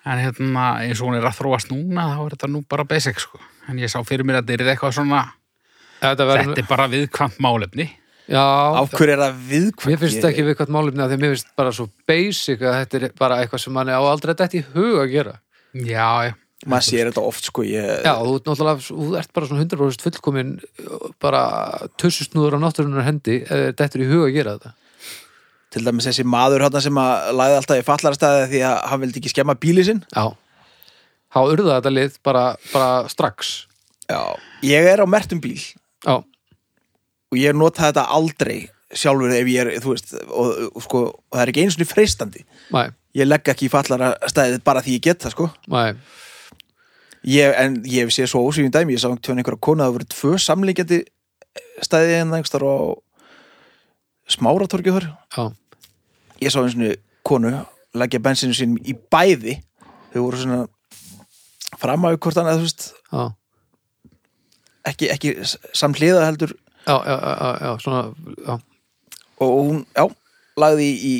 En 0.04 0.20
hérna, 0.20 0.66
eins 0.84 1.00
og 1.00 1.08
hún 1.08 1.18
er 1.18 1.26
að 1.26 1.38
þróast 1.40 1.72
núna 1.72 2.06
þá 2.12 2.20
er 2.20 2.36
þetta 2.36 2.50
nú 2.52 2.62
bara 2.70 2.86
basic, 2.86 3.18
sko. 3.24 3.40
En 3.68 3.80
ég 3.80 3.90
sá 3.90 3.98
fyrir 4.06 4.26
mér 4.28 4.42
að 4.42 4.52
þetta 4.52 4.66
er 4.66 4.72
eitthvað 4.74 4.96
svona 4.98 5.24
þetta 6.02 6.28
verður, 6.28 6.50
Þetta 6.52 6.64
er 6.64 6.70
bara 6.70 6.88
viðkvæmt 6.92 7.40
málefni. 7.42 7.88
Já, 8.24 8.44
Af 8.44 8.94
hverju 8.94 9.16
er 9.16 9.20
það 9.24 9.42
viðkvæmt? 9.50 9.88
Mér 9.90 10.00
finnst 10.00 10.20
þetta 10.20 10.30
ekki 10.30 10.46
við 10.46 10.58
hvað 10.60 10.72
málefni 10.76 11.04
að 11.04 11.10
því 11.12 11.18
mér 11.22 11.34
finnst 11.34 11.50
bara 11.58 11.74
svo 11.76 11.88
basic 12.08 12.62
að 12.62 12.78
þetta 12.78 13.00
er 13.00 13.18
bara 13.18 13.40
eitthvað 13.42 13.64
sem 13.64 13.74
mann 13.76 13.92
á 13.92 14.00
aldrei 14.00 14.32
þetta 14.36 14.60
í 14.60 14.64
hug 14.76 15.02
að 15.02 15.12
gera. 15.12 15.34
Já, 15.74 16.08
já 16.28 16.32
Maður 16.64 16.86
sér 16.86 17.10
þetta 17.10 17.24
oft 17.28 17.48
sko 17.50 17.64
ég, 17.66 17.90
Já, 18.06 18.14
þú 18.20 18.36
ert 18.38 18.48
náttúrulega, 18.48 18.84
þú 18.86 19.08
ert 19.20 19.32
bara 19.36 19.48
svona 19.50 19.64
100% 19.66 20.06
fullkomin 20.06 20.54
bara 21.22 21.42
tussusnúður 22.00 22.56
á 22.56 22.58
náttúrunar 22.62 23.04
hendi 23.04 23.42
þetta 23.44 23.90
er 23.90 24.04
í 24.04 24.08
hug 24.08 24.24
að 24.28 24.34
gera 24.38 24.56
þetta. 24.56 24.74
Til 25.74 25.82
dæmis 25.84 26.08
þessi 26.08 26.24
maður 26.24 26.64
hann 26.64 26.80
sem 26.80 27.00
að 27.02 27.30
lagði 27.34 27.58
alltaf 27.60 27.80
í 27.82 27.86
fallarastæði 27.88 28.48
því 28.52 28.64
að 28.70 28.76
hann 28.90 29.04
vildi 29.04 29.20
ekki 29.20 29.34
skemma 29.34 29.58
bíli 29.60 29.84
sinn. 29.86 30.04
Já. 30.14 30.30
Há 31.34 31.40
urða 31.42 31.80
þetta 31.80 31.94
lið 31.94 32.20
bara, 32.24 32.44
bara 32.72 32.90
strax. 33.10 33.54
Já 34.08 34.22
Ég 34.64 34.86
er 34.88 35.02
á 35.02 35.06
mertum 35.08 35.40
bíl. 35.42 35.58
Já, 36.04 36.20
og 37.34 37.40
ég 37.40 37.56
nota 37.56 37.88
þetta 37.88 38.06
aldrei 38.14 38.68
sjálfur 38.94 39.32
ef 39.34 39.48
ég 39.50 39.64
er, 39.64 39.70
þú 39.82 39.94
veist 39.94 40.12
og, 40.22 40.50
og, 40.70 40.82
sko, 40.84 41.00
og 41.10 41.34
það 41.34 41.42
er 41.42 41.50
ekki 41.52 41.64
einu 41.64 41.74
svona 41.74 41.90
freistandi. 41.90 42.44
Nei, 42.74 42.86
ég 43.18 43.26
legg 43.28 43.50
ekki 43.50 43.66
í 43.66 43.72
fallara 43.72 44.12
stæðið 44.30 44.60
bara 44.66 44.82
því 44.84 44.98
ég 44.98 45.06
get 45.08 45.24
það 45.24 45.34
sko. 45.34 45.48
Nei, 45.74 45.88
ég, 47.24 47.54
en 47.58 47.78
ég 47.88 48.10
séð 48.12 48.28
svo 48.30 48.42
ósvíðum 48.48 48.72
dæmi. 48.74 48.94
Ég 48.96 49.00
sá 49.02 49.08
tjóðan 49.10 49.40
einhverja 49.42 49.60
konu 49.64 49.82
að 49.82 49.88
það 49.88 49.96
voru 49.98 50.08
tvö 50.14 50.32
samlíkjandi 50.44 50.98
stæði 51.84 52.16
en 52.20 52.30
það 52.32 52.38
einhverstar 52.40 52.64
á 52.68 52.74
smáratorgið 54.34 54.98
þar. 54.98 55.08
Ég 56.42 56.52
sá 56.52 56.60
eins 56.62 56.76
og 56.76 56.96
konu 57.24 57.52
leggja 57.94 58.20
bensinu 58.24 58.56
sín 58.56 58.76
í 58.84 58.94
bæði. 59.12 59.58
Þau 60.14 60.20
voru 60.26 60.40
svona 60.42 60.60
fram 61.80 62.04
á 62.06 62.14
hvort 62.14 62.38
annað, 62.40 62.60
þú 62.60 62.66
veist. 62.68 62.86
Já. 63.12 63.24
Ekki, 64.90 65.08
ekki 65.14 65.30
s- 65.44 65.56
samhliða 65.72 66.26
heldur. 66.28 66.52
Já, 66.84 66.96
já, 67.08 67.14
já, 67.16 67.50
já, 67.64 67.70
svona, 67.80 68.00
já, 68.44 68.54
og 69.40 69.52
hún, 69.64 69.78
já, 69.96 70.04
lagði 70.60 70.88
í, 70.92 71.12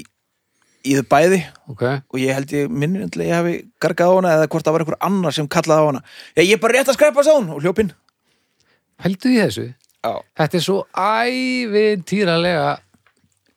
í, 0.84 0.94
þau 0.98 1.06
bæði. 1.10 1.40
Ok. 1.72 1.82
Og 2.12 2.20
ég 2.20 2.36
held 2.36 2.52
ég 2.54 2.70
minni 2.70 3.02
að 3.06 3.20
ég 3.24 3.34
hafi 3.34 3.54
gargað 3.82 4.12
á 4.12 4.16
hana 4.18 4.32
eða 4.38 4.48
hvort 4.52 4.66
það 4.68 4.76
var 4.76 4.84
einhver 4.84 4.98
annar 5.08 5.34
sem 5.36 5.48
kallaði 5.50 5.80
á 5.80 5.88
hana. 5.90 6.02
Já, 6.36 6.42
ég 6.44 6.54
er 6.58 6.62
bara 6.62 6.76
rétt 6.78 6.90
að 6.92 6.98
skrepa 6.98 7.24
sá 7.26 7.32
hún 7.34 7.50
og 7.56 7.62
hljópinn 7.64 7.92
Heldu 9.04 9.32
í 9.32 9.38
þessu? 9.40 9.64
já, 10.04 10.12
Þetta 10.38 10.58
er 10.60 10.62
svo 10.64 10.76
ævintýralega 10.94 12.66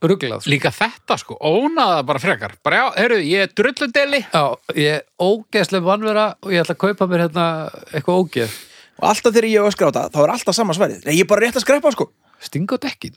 ruglað 0.08 0.42
sko. 0.44 0.52
Líka 0.54 0.72
þetta 0.74 1.18
sko, 1.22 1.38
ónaða 1.42 2.02
bara 2.08 2.22
frekar. 2.22 2.56
Bara 2.66 2.80
já, 2.80 2.86
heyrðu, 3.02 3.20
ég 3.28 3.46
er 3.48 3.54
drulludeli. 3.58 4.22
Já, 4.34 4.44
ég 4.78 5.00
er 5.00 5.06
ógeðslega 5.22 5.86
vannvera 5.88 6.26
og 6.42 6.54
ég 6.54 6.62
ætla 6.64 6.76
að 6.78 6.82
kaupa 6.86 7.08
mér 7.10 7.26
hérna 7.28 7.46
eitthvað 7.92 8.22
ógeð. 8.24 8.58
Og 8.98 9.08
alltaf 9.12 9.34
þegar 9.36 9.50
ég 9.52 9.68
öskra 9.70 9.90
á 9.90 9.96
það 9.98 10.14
þá 10.16 10.20
er 10.24 10.34
alltaf 10.36 10.58
sama 10.58 10.74
sverið, 10.78 11.04
ég 11.12 11.22
er 11.26 11.30
bara 11.30 11.46
rétt 11.46 11.58
að 11.60 11.66
skrepa 11.66 11.92
sko. 11.94 12.10
Stinga 12.42 12.78
á 12.78 12.84
dekkin 12.86 13.16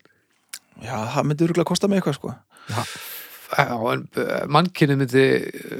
já, 0.80 0.96
það 1.12 1.26
myndi 1.28 1.44
örgulega 1.44 1.68
kosta 1.68 1.88
mig 1.88 2.00
eitthvað 2.00 2.16
sko. 2.16 2.32
Já, 2.70 2.80
en 3.58 4.04
uh, 4.20 4.32
mannkynni 4.52 4.96
myndi 5.00 5.24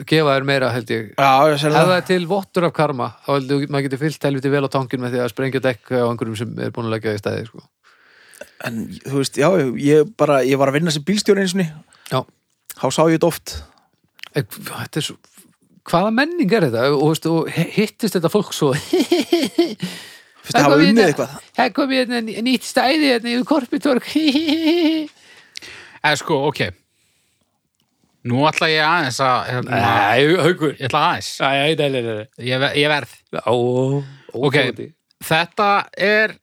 gefa 0.08 0.36
þér 0.36 0.46
meira 0.48 0.70
held 0.74 0.90
ég. 0.90 1.12
Já, 1.14 1.30
Ef 1.54 1.62
það 1.62 1.76
það. 1.76 1.92
er 1.96 2.06
til 2.08 2.24
vottur 2.30 2.66
af 2.66 2.74
karma 2.76 3.12
þá 3.26 3.30
heldur 3.36 3.66
maður 3.70 3.86
getur 3.88 4.02
fyllt 4.04 4.26
helviti 4.26 4.52
vel 4.52 4.64
á 4.66 4.70
tankin 4.74 5.02
með 5.04 5.14
því 5.14 5.22
að 5.24 5.32
sprengja 5.34 5.62
dekk 5.68 5.92
á 5.94 6.08
einhverjum 6.08 6.40
sem 6.40 6.58
er 6.58 6.74
búin 6.74 6.90
að 6.90 6.96
leggja 6.96 7.14
í 7.14 7.22
stæði 7.22 7.46
sko. 7.46 7.64
en 8.66 8.80
þú 9.06 9.16
veist, 9.20 9.38
já, 9.40 9.48
ég 9.78 10.14
bara 10.18 10.42
ég 10.46 10.58
var 10.60 10.72
að 10.72 10.80
vinna 10.80 10.94
sem 10.94 11.06
bílstjóri 11.06 11.44
eins 11.44 11.54
og 11.54 11.66
Já, 12.10 12.24
þá 12.80 12.86
sá 12.90 13.02
ég 13.06 13.18
þetta 13.18 13.30
oft. 13.30 13.56
En 14.34 14.46
þetta 14.50 14.98
er 14.98 15.06
svo 15.06 15.18
hvaða 15.90 16.10
menning 16.14 16.52
er 16.54 16.66
þetta? 16.68 16.88
Og, 16.94 17.12
veist, 17.12 17.26
og 17.30 17.48
hittist 17.50 18.16
þetta 18.16 18.30
fólk 18.32 18.52
svo? 18.54 18.72
Fyrst 20.40 20.56
að 20.56 20.66
hafa 20.66 20.78
unnið 20.80 21.06
eitthvað? 21.06 21.32
Það 21.58 21.72
kom 21.76 21.94
ég 21.94 22.04
hérna 22.06 22.42
nýtt 22.46 22.66
stæði 22.68 23.10
hérna 23.12 23.32
yfir 23.34 23.48
korpitorg. 23.48 24.06
Eða 26.00 26.16
sko, 26.16 26.38
ok. 26.48 26.62
Nú 28.28 28.42
ætla 28.44 28.68
ég 28.68 28.82
aðeins 28.84 29.18
að, 29.24 29.36
hérna, 29.48 29.78
Nei, 29.80 30.34
haugur 30.44 30.74
ég 30.74 30.86
ætla 30.90 31.00
aðeins. 31.08 31.30
Nei, 31.40 31.74
nei, 31.78 31.88
nei, 31.94 32.02
nei 32.04 32.48
Ég, 32.50 32.60
ver- 32.60 32.76
ég 32.76 32.90
verð. 32.92 33.14
Ó, 33.46 33.54
Ok, 34.36 34.56
þetta 35.24 35.68
er 35.96 36.36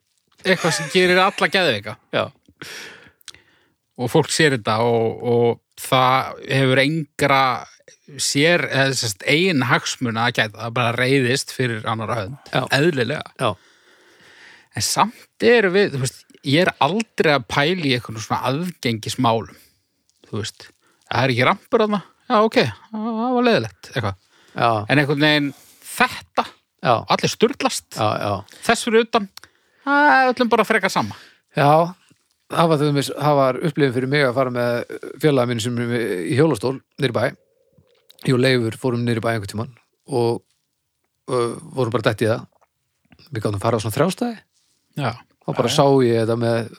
eitthvað 0.44 0.74
sem 0.76 0.90
gerir 0.94 1.20
alla 1.22 1.48
geðveika. 1.54 1.94
Já, 2.12 2.26
og 3.98 4.12
fólk 4.14 4.30
sér 4.34 4.58
þetta 4.58 4.76
og, 4.86 5.24
og 5.24 5.82
það 5.82 6.42
hefur 6.52 6.82
engra 6.84 7.42
sér, 8.22 8.64
eða 8.72 8.96
sérst 8.98 9.24
eigin 9.28 9.66
hagsmuna 9.68 10.28
að 10.30 10.36
gæta, 10.40 10.62
það 10.66 10.76
bara 10.78 10.96
reyðist 10.98 11.52
fyrir 11.56 11.88
annar 11.90 12.14
hönd, 12.16 12.38
Já. 12.54 12.62
eðlilega 12.78 13.24
já, 13.42 13.50
en 14.78 14.86
samt 14.86 15.44
eru 15.48 15.72
við, 15.74 15.96
þú 15.96 16.04
veist 16.06 16.24
ég 16.48 16.64
er 16.68 16.72
aldrei 16.86 17.34
að 17.36 17.48
pæla 17.52 17.88
í 17.90 17.96
eitthvað 17.98 18.22
svona 18.24 18.52
aðgengismálum 18.52 19.58
þú 20.30 20.40
veist, 20.42 20.70
það 21.08 21.24
er 21.24 21.34
ekki 21.34 21.48
rampur 21.48 21.84
þarna? 21.86 22.02
Já 22.28 22.38
ok, 22.44 22.58
það 22.92 23.36
var 23.38 23.48
já, 24.58 24.70
en 24.92 25.02
einhvern 25.02 25.24
veginn 25.24 25.52
þetta, 25.98 26.44
já, 26.84 26.94
allir 27.16 27.32
sturlast. 27.32 27.88
Já, 27.96 28.08
já. 28.22 28.60
þess 28.68 28.88
fyrir 28.88 29.08
utan 29.08 29.30
það 29.88 30.18
er 30.18 30.32
öllum 30.34 30.52
bara 30.52 30.66
frekar 30.68 30.94
sama. 30.94 31.18
Já, 31.58 31.94
það 32.54 32.74
var, 32.74 32.86
var 33.40 33.60
upplifin 33.70 33.96
fyrir 33.96 34.12
mig 34.12 34.26
að 34.28 34.36
fara 34.38 34.54
með 34.54 34.98
félagið 35.24 35.52
mínu 35.52 35.66
sem 35.66 35.80
er 35.86 35.96
í 36.26 36.38
hjólastól 36.38 36.76
nýri 37.02 37.16
bæ. 37.16 37.24
Ég 38.26 38.34
og 38.36 38.42
Leifur 38.42 38.78
fórum 38.82 39.06
nýri 39.06 39.24
bæ 39.24 39.32
einhvern 39.34 39.52
tímann 39.52 39.74
og 40.08 40.44
uh, 41.32 41.56
vorum 41.76 41.94
bara 41.94 42.10
dætt 42.10 42.26
í 42.26 42.30
það. 42.32 42.46
Við 43.32 43.44
gáðum 43.44 43.64
fara 43.64 43.80
á 43.80 43.82
svona 43.84 43.96
þrjástæði 43.96 44.38
já, 44.98 45.12
og 45.46 45.58
bara 45.58 45.72
sá 45.72 45.84
ég 46.06 46.24
þetta 46.24 46.38
með 46.40 46.70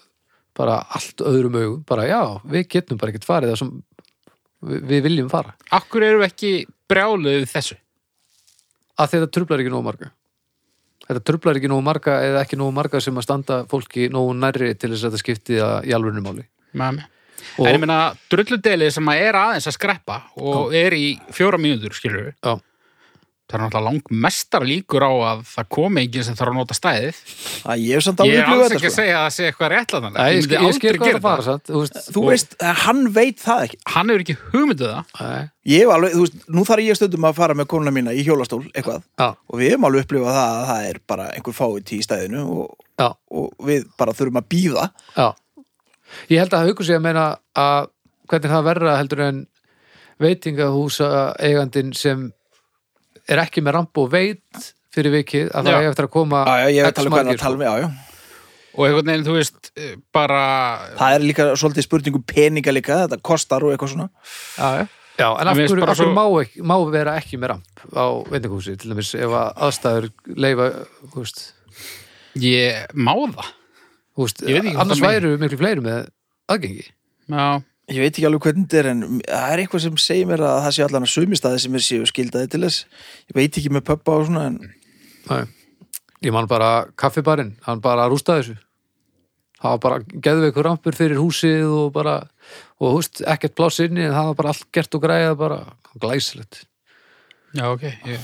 bara 0.59 0.81
allt 0.97 1.23
öðrum 1.23 1.59
augum. 1.59 1.83
Bara 1.89 2.09
já, 2.09 2.23
við 2.49 2.69
getum 2.75 2.99
bara 3.01 3.13
ekkert 3.13 3.29
farið. 3.29 3.55
Það 3.55 3.61
sem 3.63 3.75
við, 4.63 4.81
við 4.91 5.03
viljum 5.09 5.29
fara. 5.33 5.55
akkur 5.71 6.07
eru 6.07 6.23
við 6.23 6.31
ekki 6.31 6.53
brjáluð 6.89 7.47
þessu 7.51 7.79
Að 8.99 9.13
þetta 9.13 9.27
trublar 9.31 9.61
ekki 9.63 9.71
nógu 9.71 9.87
marga. 9.87 10.09
Þetta 11.07 11.21
trublar 11.31 11.59
ekki 11.61 11.69
nógu 11.71 11.85
marga 11.87 12.17
eða 12.27 12.41
ekki 12.43 12.57
nógu 12.59 12.75
marga 12.75 13.01
sem 13.01 13.15
að 13.21 13.27
standa 13.29 13.59
fólki 13.71 14.09
nógu 14.11 14.33
nærri 14.35 14.73
til 14.75 14.91
þess 14.91 15.05
að 15.07 15.13
þetta 15.13 15.21
skipti 15.23 15.55
í 15.61 15.93
alvörinu 15.95 16.25
máli. 16.25 16.43
Og, 16.75 17.69
En 17.69 17.77
ég 17.77 17.79
meina, 17.79 17.99
drulludelið 18.33 18.91
sem 18.97 19.11
að 19.13 19.21
er 19.29 19.39
aðeins 19.39 19.69
að 19.71 19.77
skreppa 19.77 20.17
og 20.43 20.75
er 20.75 20.97
í 20.99 21.13
fjóra 21.31 21.61
mínútur, 21.63 21.95
skilur 21.95 22.27
við, 22.27 22.35
já, 22.43 22.59
það 23.49 23.55
er 23.57 23.63
náttúrulega 23.65 23.85
lang 23.89 24.11
mestar 24.25 24.65
líkur 24.69 25.05
á 25.09 25.13
að 25.33 25.39
það 25.49 25.69
komi 25.73 26.03
enginn 26.05 26.25
sem 26.27 26.37
þarf 26.37 26.53
að 26.53 26.59
nota 26.59 26.77
stæðið. 26.77 27.21
að 27.73 27.85
ég 27.85 27.95
hef 27.99 28.05
samt 28.05 28.21
Ég 28.29 28.35
alveg 28.35 28.39
er 28.39 28.49
alls 28.53 28.59
ekki 28.59 28.69
að 28.69 28.69
þetta 28.69 28.91
sko. 28.93 28.97
segja 28.99 29.15
að 29.19 29.25
það 29.25 29.35
sé 29.39 29.47
eitthvað 29.49 29.73
réttlæðanlega. 29.75 30.27
Ég, 30.29 30.43
skil, 30.45 30.59
ég 30.69 30.77
skil 30.79 30.93
hvað 30.99 31.13
það 31.15 31.23
fara 31.29 31.47
samt 31.49 31.71
þú 31.73 31.81
veist, 31.83 31.99
þú 32.13 32.25
veist, 32.29 32.57
að 32.61 32.83
hann 32.85 33.03
veit 33.17 33.41
það 33.45 33.65
ekki. 33.69 33.81
Hann 33.95 34.13
hefur 34.13 34.25
ekki 34.27 34.37
hugmynduð 34.53 34.93
það. 34.93 35.25
Nei, 35.29 35.49
ég 35.73 35.85
hef 35.87 35.95
alveg, 35.97 36.13
þú 36.19 36.25
veist, 36.27 36.39
nú 36.59 36.67
þarf 36.69 36.85
ég 36.89 37.01
stundum 37.01 37.29
að 37.31 37.39
fara 37.41 37.57
með 37.59 37.71
konuna 37.73 37.95
mína 37.99 38.13
í 38.15 38.25
hjólastól 38.29 38.63
eitthvað. 38.75 39.03
Já, 39.19 39.29
og 39.49 39.59
við 39.63 39.73
hefum 39.73 39.89
alveg 39.89 40.05
upplifað 40.07 40.39
það 40.39 40.55
að 40.61 40.67
það 40.73 40.89
er 40.93 41.01
bara 41.15 41.29
einhver 41.33 41.57
fáið 41.59 41.93
í 41.97 42.01
stæðinu 42.05 42.45
og, 42.53 42.77
og 43.33 43.53
við 43.69 43.87
bara 43.99 44.13
þurfum 44.17 44.43
að 44.43 44.49
býða 44.53 44.91
já. 45.17 45.29
Ég 46.33 46.41
held 46.41 46.55
að 46.57 46.69
haukur 46.69 46.87
sig 46.89 46.97
að 46.97 47.05
meina 47.05 47.25
að 47.57 47.89
hvernig 48.29 48.53
það 48.53 48.67
verra 48.69 48.97
heldur 49.01 49.21
en 49.27 49.47
veitingahúsa 50.23 51.09
eigandin 51.41 51.93
sem 51.97 52.29
er 53.29 53.43
ekki 53.45 53.65
með 53.65 53.77
ramp 53.79 54.01
og 54.03 54.11
veit 54.13 54.69
fyrir 54.95 55.15
vikið 55.19 55.51
að 55.53 55.69
það 55.69 55.79
er 55.79 55.89
eftir 55.93 56.09
að 56.09 56.13
koma 56.15 56.45
já, 56.45 56.55
já, 56.63 56.69
ég 56.75 56.87
veit 56.89 56.95
X 56.95 57.03
alveg 57.03 57.13
hvað 57.13 57.19
hann 57.19 57.29
margir, 57.29 57.41
að 57.41 57.45
tala 57.45 57.57
sko. 57.57 57.63
með, 57.63 57.69
já, 57.69 57.83
já. 57.83 58.15
Og 58.79 58.85
einhvern 58.87 59.09
veginn, 59.11 59.25
þú 59.27 59.35
veist, 59.35 59.71
eh, 59.75 59.95
bara... 60.15 60.41
það 61.01 61.17
er 61.17 61.25
líka 61.25 61.47
svolítið 61.59 61.87
spurningu 61.89 62.21
peninga 62.31 62.75
líka 62.75 62.99
þetta 63.03 63.19
kostar 63.27 63.65
og 63.67 63.73
eitthvað 63.75 63.95
svona. 63.97 64.09
Já, 64.55 64.69
já. 64.79 64.87
Já, 65.19 65.27
en 65.35 65.49
af 65.51 65.57
hverju, 65.59 65.87
svo- 65.99 66.13
má, 66.15 66.23
ekki, 66.45 66.63
má 66.63 66.77
vera 66.93 67.17
ekki 67.19 67.41
með 67.43 67.57
ramp 67.57 67.81
á 67.91 68.07
veitingahúsi, 68.31 68.77
til 68.79 68.93
dæmis 68.93 69.09
ef 69.19 69.33
að 69.35 69.49
aðstæður 69.67 70.07
leifa, 70.39 70.69
þú 71.11 71.25
veist, 71.25 71.41
Ég 72.39 72.93
má 72.95 73.11
það. 73.17 73.49
þú 74.15 74.29
veist 74.29 74.45
annars 74.79 75.03
væru 75.03 75.33
miklu 75.43 75.59
fleiri 75.59 75.83
með 75.83 76.07
aðgengi. 76.55 76.87
Já, 77.35 77.47
ég 77.89 78.03
veit 78.03 78.13
ekki 78.13 78.27
alveg 78.29 78.49
hvernig 78.49 78.67
þetta 78.69 78.81
er 78.83 78.91
en 78.93 79.05
það 79.23 79.53
er 79.53 79.63
eitthvað 79.63 79.85
sem 79.87 80.01
segir 80.03 80.29
mér 80.29 80.45
að 80.45 80.59
það 80.67 80.75
sé 80.77 80.87
allan 80.87 81.07
að 81.07 81.15
sumistæði 81.15 81.63
sem 81.65 81.79
er 81.79 81.85
séu 81.87 82.09
skildaði 82.11 82.51
til 82.53 82.65
þess 82.67 82.85
ég 83.31 83.39
veit 83.39 83.61
ekki 83.61 83.73
með 83.73 83.87
pöppa 83.89 84.19
og 84.19 84.29
svona 84.29 84.49
en 84.51 84.59
Nei. 85.29 85.45
Ég 86.25 86.35
man 86.35 86.49
bara 86.51 86.89
kaffibarinn, 86.99 87.53
hann 87.67 87.83
bara 87.83 88.09
rústaði 88.11 88.43
þessu. 88.43 88.57
Það 89.59 89.75
var 89.75 89.81
bara 89.83 90.19
geðveikur 90.27 90.67
rampur 90.67 90.97
fyrir 90.99 91.19
húsið 91.19 91.67
og 91.67 91.93
bara, 91.95 92.17
og 92.79 92.99
húst, 92.99 93.23
ekkert 93.27 93.57
pláss 93.59 93.83
inni 93.83 94.05
en 94.07 94.15
það 94.15 94.31
var 94.31 94.39
bara 94.41 94.53
allt 94.55 94.67
gert 94.75 94.99
og 94.99 95.05
græða 95.05 95.39
bara 95.39 95.59
glæsilegt. 95.99 96.65
já, 97.55 97.65
ok. 97.71 97.83
Ég, 98.07 98.21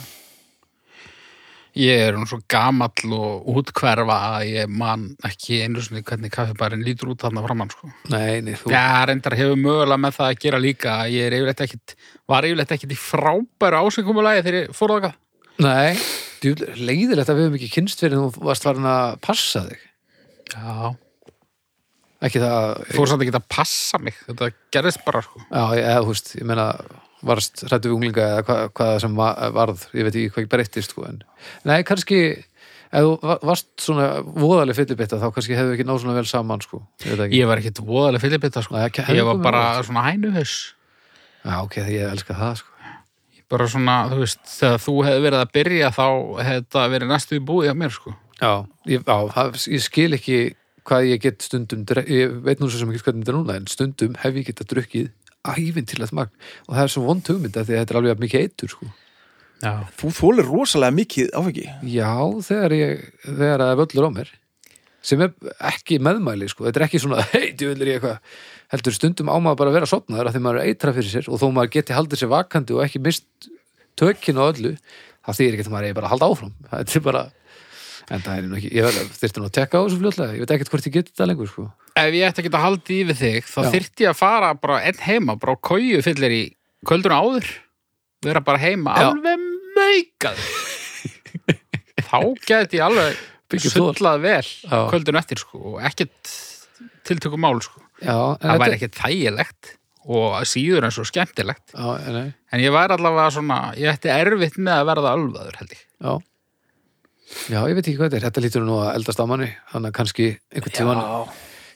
ég 1.79 2.03
er 2.07 2.17
nú 2.19 2.27
svo 2.31 2.39
gamall 2.51 3.15
og 3.17 3.49
útkverfa 3.59 4.19
að 4.39 4.47
ég 4.53 4.71
man 4.71 5.07
ekki 5.27 5.63
einu 5.65 5.83
sinni 5.83 6.05
hvernig 6.07 6.33
kaffibarinn 6.35 6.85
lítur 6.87 7.13
út 7.15 7.25
þarna 7.25 7.43
framann, 7.47 7.73
sko. 7.75 7.91
Nei, 8.13 8.41
nei, 8.47 8.55
þú, 8.61 8.71
Já, 8.75 8.85
reyndar 9.11 9.37
hefur 9.39 9.59
mögulega 9.61 10.01
með 10.05 10.19
það 10.19 10.31
að 10.31 10.41
gera 10.47 10.63
líka 10.63 10.97
ég 11.11 11.29
er 11.29 11.39
yfirleitt 11.39 11.65
ekkit, 11.67 11.97
var 12.31 12.49
yfirleitt 12.49 12.75
ekkit 12.79 12.95
í 12.95 13.01
frábæru 13.01 13.81
ásengumulagi 13.83 14.45
þegar 14.47 14.61
ég 14.61 14.77
fór 14.79 14.97
þáka 14.97 15.15
nei, 15.65 15.95
djú, 16.43 16.55
leiðilegt 16.83 17.31
að 17.31 17.39
við 17.39 17.49
höfum 17.49 17.59
ekki 17.61 17.73
kynst 17.77 18.03
fyrir 18.03 18.19
en 18.19 18.29
þú 18.35 18.47
varst 18.49 18.67
farin 18.67 18.91
að 18.91 19.19
passa 19.23 19.67
þig. 19.69 19.83
Já, 20.55 20.95
Ekki 22.25 22.41
það, 22.41 22.85
fór 22.95 23.11
samt 23.11 23.25
ekki 23.25 23.35
að 23.37 23.49
passa 23.53 23.99
mig 24.01 24.17
þetta 24.25 24.47
gerðist 24.73 25.03
bara, 25.05 25.21
sko 25.27 25.43
já, 25.45 25.65
ég, 25.77 25.83
eða, 25.91 26.05
húst, 26.09 26.31
ég 26.39 26.47
meina, 26.49 26.69
varst 27.27 27.65
hrættu 27.69 27.91
við 27.91 27.95
unglinga 27.99 28.25
eða 28.31 28.43
hvað, 28.49 28.65
hvað 28.77 28.91
það 28.95 29.01
sem 29.05 29.15
va- 29.21 29.51
varð, 29.57 29.85
ég 29.95 30.07
veit 30.09 30.15
ekki 30.19 30.31
hvað 30.35 30.43
ekki 30.45 30.53
breyttist, 30.55 30.91
sko, 30.95 31.07
en, 31.09 31.23
nei, 31.69 31.79
kannski, 31.89 32.19
ef 32.95 33.05
þú 33.07 33.13
va- 33.23 33.39
varst 33.51 33.69
svona 33.85 34.09
voðaleg 34.25 34.77
fyllibitta 34.79 35.19
þá 35.23 35.27
kannski 35.35 35.57
hefðu 35.59 35.75
ekki 35.77 35.87
náð 35.89 36.01
svona 36.05 36.17
vel 36.19 36.27
saman, 36.31 36.61
sko, 36.65 36.83
ég. 37.05 37.25
Ég 37.41 37.47
var 37.51 37.59
ekkit 37.63 37.81
voðalega 37.85 38.21
fyllibita, 38.27 38.63
sko. 38.63 38.77
Ekki- 38.85 39.07
Ég 39.17 39.25
var 39.29 39.41
bara 39.45 39.65
svona 39.83 40.05
hænuhaus 40.11 40.75
Já, 41.45 41.59
ok, 41.63 41.75
ég 41.93 42.09
elska 42.13 42.35
það, 42.35 42.57
sko. 42.63 42.69
bara 43.51 43.67
svona, 43.69 43.97
þú 44.11 44.19
veist, 44.25 44.41
þegar 44.49 44.79
þú 44.81 44.93
hefði 45.05 45.25
verið 45.29 45.41
að 45.45 45.51
byrja 45.53 45.89
þá 45.95 46.05
hefði 46.43 46.61
þetta 46.65 46.85
verið 46.95 47.11
næstu 47.13 47.37
í 47.37 47.43
búið 47.45 47.71
á 47.71 47.75
mér, 47.77 47.91
sko. 47.93 48.15
Já, 48.41 48.53
ég, 48.89 49.05
já 49.05 49.19
það, 49.35 49.59
ég 49.75 49.83
skil 49.85 50.13
ekki 50.17 50.39
hvað 50.85 51.07
ég 51.09 51.21
get 51.23 51.41
stundum 51.45 51.85
ég 52.09 52.33
veit 52.45 52.59
nú 52.61 52.69
svo 52.69 52.79
sem 52.81 52.91
ekki 52.93 53.05
hvernig 53.07 53.25
þetta 53.25 53.33
er 53.33 53.37
núna 53.39 53.55
en 53.57 53.67
stundum 53.71 54.17
hef 54.21 54.35
ég 54.35 54.45
getað 54.49 54.69
drukkið 54.73 55.07
ævintýrlegt 55.45 56.15
magn 56.17 56.33
og 56.69 56.77
það 56.77 56.85
er 56.85 56.93
svo 56.95 57.05
vond 57.09 57.31
hugmynd 57.31 57.59
af 57.59 57.67
því 57.67 57.75
að 57.75 57.83
þetta 57.83 57.95
er 57.95 58.01
alveg 58.01 58.23
mikið 58.25 58.47
eitur 58.47 58.73
sko. 58.73 58.89
Já. 59.65 59.73
Þú 60.01 60.11
þólir 60.19 60.49
rosalega 60.51 60.97
mikið 60.99 61.29
áfengi 61.39 61.67
Já, 61.89 62.11
þegar 62.49 62.75
ég 62.77 63.05
þegar 63.25 63.63
það 63.63 63.71
er 63.71 63.79
völlur 63.81 64.09
á 64.09 64.17
mér 64.19 64.33
sem 65.05 65.21
er 65.21 65.33
ekki 65.69 65.99
meðmæli 66.01 66.49
sko. 66.49 66.65
þetta 66.67 66.81
er 66.81 66.87
ekki 66.87 67.01
svona, 67.03 67.25
hei, 67.35 67.53
djúvillir 67.53 67.91
ég 67.93 67.99
eitthvað 68.01 68.37
heldur 68.75 68.97
stundum 68.97 69.31
á 69.31 69.37
maður 69.37 69.61
bara 69.61 69.73
að 69.73 69.79
vera 69.79 69.89
sopnaður 69.91 70.31
af 70.31 70.35
því 70.35 70.43
maður 70.47 70.61
er 70.61 70.71
eitra 70.73 70.95
fyrir 70.97 71.13
sér 71.13 71.29
og 71.29 71.41
þó 71.43 71.47
maður 71.53 71.73
geti 71.77 71.97
haldið 71.97 72.23
sér 72.23 72.33
vakandi 72.33 72.77
og 72.77 72.85
ekki 72.87 73.03
mist 73.05 73.49
tökin 74.01 74.41
og 74.41 74.55
öllu 74.55 74.73
það 75.25 75.39
þýðir 75.39 75.57
ekki 75.59 75.67
að 75.67 75.75
maður 75.77 75.89
er 75.91 75.99
bara 75.99 76.09
að 76.09 76.15
halda 76.15 76.31
áfram 76.33 76.55
þetta 76.73 76.99
er 76.99 77.05
bara 77.05 77.25
en 78.13 78.25
það 78.25 78.37
er 78.37 78.47
nú 78.49 78.59
ekki, 78.59 78.71
ég 78.77 78.99
þyrfti 79.21 79.41
nú 79.41 79.49
að 79.49 79.55
tekka 79.59 79.81
á 79.81 79.83
þessu 79.85 80.01
fljótlega. 80.03 80.35
Ég 80.37 80.45
veit 80.45 80.55
ekkert 80.57 80.73
hvort 80.75 80.89
ég 80.89 80.95
geti 80.99 81.13
þetta 81.15 81.29
lengur 81.31 81.51
sko. 81.51 81.67
Ef 82.01 82.17
ég 82.19 82.27
ætti 82.29 82.43
að 82.43 82.49
geta 82.49 82.63
haldið 82.65 82.97
í 82.97 83.05
við 83.11 83.21
þig 83.23 83.49
þá 83.49 83.61
Já. 83.65 83.69
þyrfti 83.75 84.05
ég 84.07 84.11
að 84.13 84.19
fara 84.21 84.51
bara 84.59 84.81
einn 84.89 85.01
heima 85.07 85.37
bara 85.41 85.55
á 85.57 85.65
kóju 85.71 86.01
fyllir 86.05 86.35
í 86.37 86.43
kvölduna 86.85 87.21
áður. 87.23 87.49
Vera 88.25 88.43
bara 88.45 88.61
heima 88.63 88.97
Já. 88.99 89.11
alveg 89.13 89.47
maukað 89.75 90.43
þá 92.11 92.19
geti 92.49 92.81
ég 92.81 92.85
alveg 92.89 93.23
sullað 93.71 94.21
vel 94.25 94.43
Já. 94.43 94.77
kvöldun 94.91 95.19
eftir 95.21 95.41
sko 95.43 95.63
og 95.75 95.81
ekkert 95.87 96.35
tiltökum 97.07 97.43
mál 97.45 97.59
sko. 97.65 97.81
Já, 98.03 98.37
það 98.43 98.61
væri 98.65 98.79
ekkert 98.79 98.99
þægilegt 99.01 99.73
og 100.05 100.35
síður 100.49 100.85
en 100.85 100.93
svo 100.93 101.05
skemmtilegt. 101.09 101.73
Já, 101.73 101.87
en 102.05 102.17
nei, 102.19 102.27
en 102.53 102.61
ég 102.61 102.75
væri 102.75 102.97
allavega 102.99 103.31
svona 103.33 103.59
ég 103.81 103.89
ætti 103.95 104.11
erfitt 104.13 104.59
með 104.61 104.83
að 104.83 104.89
verða 104.91 105.13
alvaður 105.17 105.61
held 105.63 105.77
ég 105.77 105.85
já 107.51 107.59
ég 107.69 107.77
veit 107.77 107.87
ekki 107.87 107.97
hvað 107.99 108.13
þetta 108.13 108.21
er, 108.21 108.27
þetta 108.29 108.45
lítur 108.45 108.67
nú 108.67 108.79
að 108.83 108.93
eldast 108.99 109.23
á 109.23 109.27
manni. 109.31 109.51
Þannig 109.73 109.93
að 109.93 109.97
kannski 109.99 110.29
einhvern 110.53 110.77
tímann 110.79 111.03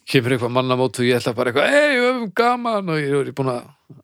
kemur 0.09 0.35
eitthvað 0.35 0.55
mannamót 0.57 1.01
og 1.01 1.09
ég 1.09 1.21
ætla 1.21 1.35
bara 1.37 1.53
eitthvað 1.53 1.75
hei, 1.75 1.89
við 1.95 2.07
höfum 2.07 2.31
gaman. 2.41 2.93
Og 2.95 3.01
ég 3.03 3.17
er 3.21 3.33
búin 3.37 3.53
að 3.53 3.99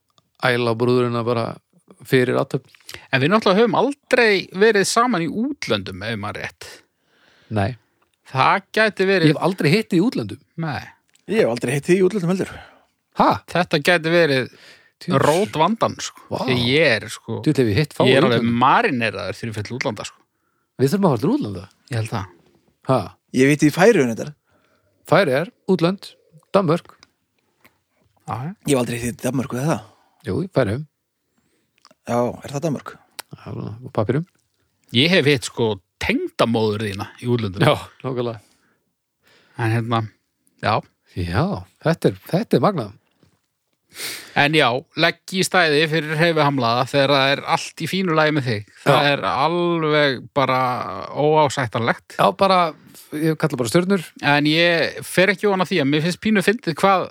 æla 0.50 0.74
á 0.76 0.80
brúðurina 0.80 1.24
bara 1.26 1.46
fyrir 2.04 2.36
aðtöp 2.40 2.68
en 3.10 3.22
við 3.22 3.32
náttúrulega 3.32 3.62
höfum 3.62 3.78
aldrei 3.78 4.44
verið 4.60 4.86
saman 4.88 5.24
í 5.24 5.28
útlöndum 5.30 6.04
ef 6.04 6.20
maður 6.20 6.40
rétt. 6.42 6.68
Nei, 7.54 7.76
það 8.30 8.68
gæti 8.76 9.04
ég 9.04 9.10
verið 9.10 9.32
hef 9.32 9.42
aldrei 9.48 9.70
hitti 9.72 10.00
í 10.00 10.04
útlöndum. 10.04 10.40
Nei. 10.60 10.82
Ég 11.30 11.44
hef 11.44 11.52
aldrei 11.54 11.76
heitt 11.76 11.88
því 11.88 11.98
í 11.98 12.06
útlöndum 12.08 12.34
heldur. 12.34 12.54
Ha? 13.20 13.28
þetta 13.50 13.80
gæti 13.86 14.12
verið 14.12 14.48
rót 15.22 15.56
vandan 15.60 15.94
sko. 16.02 16.24
Vá. 16.32 16.40
því 16.48 16.56
ég 16.66 16.92
er 16.96 17.08
sko 17.12 17.38
Þú 17.44 17.54
hef 17.54 17.70
ég 17.70 17.78
hitt 17.78 17.94
fá 17.96 18.04
ég 18.08 18.18
er 18.18 18.26
alveg 18.26 18.42
útlöndum 18.42 18.60
marineraður 18.64 19.38
þegar 19.38 19.52
ég 19.52 19.58
fyrir 19.60 19.78
útlanda 19.78 20.08
sko. 20.08 20.23
Við 20.80 20.90
þurfum 20.90 21.06
að 21.06 21.12
fara 21.14 21.22
til 21.22 21.32
útlanda. 21.34 21.64
Ég 21.90 21.98
held 22.00 22.10
það. 22.10 22.32
Ha? 22.88 22.98
Ég 23.34 23.50
veit 23.50 23.62
því 23.62 23.70
færiðun 23.74 24.12
þetta 24.14 24.32
Færi 25.04 25.34
er, 25.36 25.50
útlönd, 25.68 26.06
Danmörk. 26.54 26.94
Já, 28.24 28.36
Ég 28.64 28.72
hef 28.72 28.78
aldrei 28.80 28.98
heitt 29.02 29.18
í 29.20 29.24
Danmörku 29.26 29.58
eða 29.60 29.74
það? 29.74 29.88
Jú, 30.24 30.36
færi 30.56 30.76
um, 30.78 30.84
Já, 32.08 32.18
er 32.40 32.54
það 32.54 32.62
Danmörk? 32.64 32.94
og 33.44 33.90
papirum 33.92 34.24
ég 34.94 35.10
hef 35.10 35.26
hitt 35.28 35.48
sko 35.50 35.66
tengdamóður 36.00 36.84
þína 36.86 37.08
í 37.20 37.28
útlöndum. 37.28 37.64
Já, 37.66 37.74
nákvæmlega. 38.04 38.40
En 39.58 39.74
hérna, 39.74 40.00
já. 40.64 40.74
Já, 41.14 41.44
þetta 41.84 42.10
er, 42.10 42.16
þetta 42.30 42.56
er 42.56 42.62
magnað 42.64 42.92
En 44.40 44.56
já, 44.56 44.68
legg 45.00 45.34
í 45.36 45.42
stæði 45.46 45.84
fyrir 45.92 46.16
hreyfihamlaða 46.18 46.86
þegar 46.90 47.12
það 47.14 47.32
er 47.34 47.42
allt 47.56 47.84
í 47.84 47.88
fínu 47.90 48.16
lagi 48.18 48.34
með 48.36 48.48
þig. 48.48 48.70
Það 48.84 49.00
Já. 49.00 49.10
er 49.12 49.24
alveg 49.30 50.22
bara 50.36 50.60
óásættanlegt. 51.14 52.16
Já, 52.18 52.26
bara, 52.38 52.60
ég 53.14 53.38
kalla 53.38 53.60
bara 53.60 53.70
stjörnur 53.70 54.06
En 54.26 54.48
ég 54.50 55.02
fer 55.06 55.30
ekki 55.34 55.46
ofan 55.46 55.62
að 55.62 55.70
því 55.72 55.82
að 55.84 55.90
mér 55.92 56.04
finnst 56.06 56.22
pínu 56.24 56.42
fyndið 56.42 56.78
hvað 56.80 57.04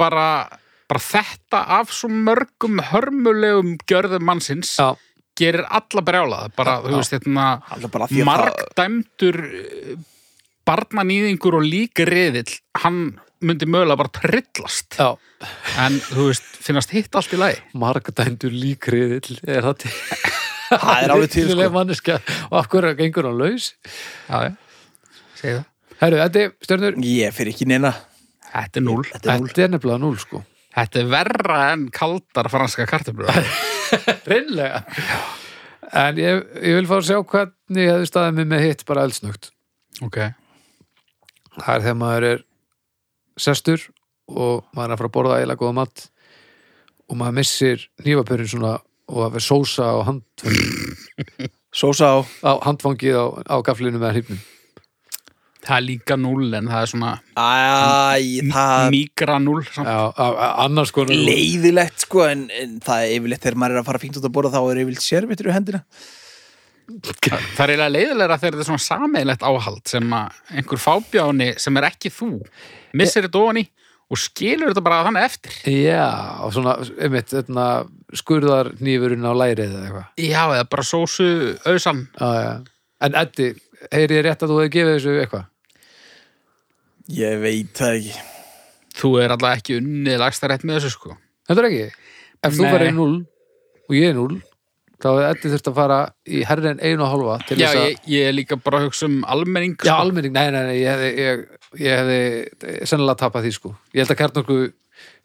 bara, 0.00 0.28
bara 0.90 1.02
þetta 1.02 1.60
af 1.78 1.92
svo 1.94 2.08
mörgum 2.08 2.80
hörmulegum 2.90 3.76
gjörðum 3.88 4.24
mannsins 4.26 4.72
Já, 4.80 4.94
gerir 5.38 5.66
alla 5.68 6.02
brjálaða. 6.06 6.50
Bara, 6.56 6.78
þú 6.84 6.94
Já. 6.94 6.98
veist, 7.00 7.14
hérna, 7.18 7.46
að 7.74 8.18
margdæmdur 8.26 9.40
eh, 9.44 9.94
barnanýðingur 10.64 11.58
og 11.58 11.66
líkriðill, 11.68 12.48
hann 12.80 13.00
myndi 13.46 13.68
mögulega 13.68 13.98
bara 14.00 14.12
trillast. 14.14 14.96
já 14.98 15.10
En, 15.78 15.98
þú 16.00 16.28
veist, 16.30 16.46
finnast 16.64 16.92
hitt 16.94 17.14
allt 17.18 17.32
í 17.36 17.38
lagi. 17.40 17.60
Margadændur 17.76 18.52
líkriðill 18.54 19.38
er 19.44 19.66
það 19.66 19.78
til 19.84 19.92
Það 20.74 21.02
er 21.04 21.12
alveg 21.12 21.30
til 21.34 21.44
sko 21.52 21.66
manneskja 21.74 22.16
og 22.48 22.56
af 22.58 22.68
hverju 22.72 22.96
gengur 22.98 23.28
hann 23.28 23.36
laus 23.38 23.66
Já, 24.30 24.38
já. 24.48 24.52
Segðu 25.38 25.58
það. 25.60 25.68
Herru, 26.00 26.18
er 26.24 26.54
stjörnur 26.64 26.96
Ég 27.04 27.36
fyrir 27.36 27.52
ekki 27.52 27.68
neina 27.70 27.92
Þetta 28.54 28.80
er 28.80 28.86
núl. 28.86 29.04
Þetta 29.10 29.30
er 29.34 29.40
núl 29.42 29.48
Þetta 29.50 29.64
er 29.66 29.72
nefnilega 29.74 30.02
núl 30.02 30.16
sko 30.22 30.40
Þetta 30.74 31.02
er 31.04 31.10
verra 31.12 31.58
en 31.70 31.84
kaldar 31.94 32.48
franska 32.50 32.86
kartöflur. 32.90 33.28
Reynlega 34.30 34.80
En 35.94 36.16
ég, 36.18 36.40
ég 36.64 36.80
vil 36.80 36.88
fá 36.90 36.96
að 36.98 37.06
sjá 37.12 37.20
hvernig 37.20 37.84
ég 37.84 37.92
hefði 37.92 38.08
staðið 38.10 38.40
mig 38.40 38.48
með 38.50 38.64
hitt 38.64 38.82
bara 38.88 39.04
eldsnögt 39.06 39.52
ok. 40.02 40.16
Það 41.60 41.70
er 41.76 41.84
þegar 41.84 41.98
maður 42.00 42.26
er 42.32 42.40
sestur 43.40 43.82
og 44.30 44.64
maður 44.74 44.88
er 44.90 44.94
að 44.94 44.98
fara 45.02 45.10
að 45.10 45.16
borða 45.18 45.38
eiginlega 45.40 45.62
góða 45.64 45.76
mat 45.80 46.06
og 47.10 47.18
maður 47.20 47.38
missir 47.40 47.86
nývapörin 48.06 48.48
svona 48.50 48.74
og 49.04 49.18
það 49.20 49.34
verður 49.34 49.46
sósa 49.50 49.84
á, 49.92 49.96
handfang, 50.08 50.58
Sósa 51.74 52.06
á? 52.14 52.18
á 52.46 52.52
handfangið 52.64 53.16
á, 53.20 53.24
á 53.52 53.56
gaflinu 53.66 53.98
með 54.00 54.14
hryfnum 54.18 54.42
Það 55.64 55.76
er 55.80 55.84
líka 55.86 56.16
núl 56.20 56.50
en 56.58 56.66
það 56.68 56.82
er 56.84 56.90
svona 56.92 57.10
Æ, 57.40 58.48
það 58.52 58.90
á- 59.80 60.12
á- 60.20 60.56
annars 60.66 60.92
konar 60.92 61.16
leiðilegt 61.16 62.04
sko 62.04 62.24
en, 62.28 62.42
en 62.52 62.74
það 62.84 63.04
er 63.06 63.14
yfirleitt 63.18 63.44
þegar 63.46 63.56
maður 63.62 63.76
er 63.78 63.80
að 63.82 63.88
fara 63.88 64.02
fínt 64.02 64.18
út 64.20 64.26
að 64.28 64.34
borða 64.36 64.52
þá 64.52 64.60
er 64.74 64.80
yfirleitt 64.82 65.04
sérvitur 65.06 65.48
í 65.48 65.54
hendina. 65.56 65.80
Það 66.84 67.46
það 67.56 67.64
er 67.64 67.72
eiginlega 67.72 67.92
leiðilega 67.94 68.36
þegar 68.42 68.56
þetta 68.58 68.64
er 68.66 68.68
svona 68.68 68.84
sameigilegt 68.84 69.46
áhald 69.48 69.88
sem 69.88 70.12
að 70.18 70.42
einhver 70.60 70.82
fábjáni 70.84 71.48
sem 71.64 71.80
er 71.80 71.86
ekki 71.88 72.12
þú 72.12 72.28
missir 72.96 73.26
þetta 73.26 73.42
ofan 73.42 73.62
í 73.62 73.64
og 74.12 74.20
skilur 74.20 74.70
þetta 74.70 74.84
bara 74.84 75.00
þannig 75.06 75.26
eftir. 75.26 75.54
Já, 75.72 76.08
og 76.44 76.52
svona, 76.54 76.74
einmitt, 77.00 77.30
þetta, 77.32 77.68
skurðar 78.14 78.74
nýfurinn 78.84 79.24
á 79.26 79.32
lærið 79.32 79.72
eða 79.72 79.86
eitthvað 79.88 80.22
Já, 80.28 80.42
eða 80.44 80.68
bara 80.74 80.86
sósu 80.86 81.28
já. 81.64 82.60
En 83.04 83.18
Eddi, 83.18 83.50
heyri 83.92 84.20
ég 84.20 84.24
rétt 84.28 84.44
að 84.44 84.52
þú 84.52 84.60
hefði 84.60 84.74
gefið 84.76 84.94
þessu 84.98 85.16
eitthvað? 85.24 85.50
Ég 87.14 87.42
veit 87.42 87.74
það 87.76 87.98
ekki 87.98 88.22
Þú 88.94 89.10
er 89.20 89.34
alltaf 89.34 89.58
ekki 89.58 89.78
unnið 89.80 90.20
lagstarétt 90.22 90.62
með 90.62 90.76
þessu 90.78 90.92
sko. 90.94 91.16
Þetta 91.48 91.62
er 91.64 91.66
ekki? 91.68 92.10
Ef 92.46 92.52
þú 92.54 92.62
Nei. 92.62 92.72
verið 92.76 92.92
0 92.94 93.16
og 93.88 93.96
ég 93.98 94.12
er 94.12 94.14
0 94.20 94.36
þá 95.04 95.08
hefði 95.10 95.24
Eddi 95.30 95.50
þurft 95.52 95.68
að 95.70 95.76
fara 95.76 95.98
í 96.24 96.38
herri 96.48 96.70
en 96.70 96.80
einu 96.80 97.04
og 97.04 97.10
hálfa 97.12 97.34
til 97.48 97.58
Já, 97.60 97.66
þess 97.66 97.80
að 97.80 97.88
ég, 97.90 98.06
ég 98.14 98.28
er 98.30 98.36
líka 98.38 98.56
bara 98.60 98.80
að 98.80 98.86
hugsa 98.88 99.08
um 99.10 99.18
almenning 99.34 99.74
Já, 99.76 99.90
sko. 99.90 99.98
almenning, 100.06 100.32
nei, 100.32 100.46
nei, 100.54 100.62
nei, 100.70 100.78
ég 100.80 100.94
hefði, 100.94 101.10
ég, 101.20 101.42
ég 101.84 102.00
hefði 102.00 102.78
sennilega 102.88 103.20
tapað 103.20 103.44
því, 103.46 103.52
sko. 103.58 103.74
Ég 103.92 104.04
held 104.04 104.14
að 104.14 104.20
kjarnorku 104.22 104.56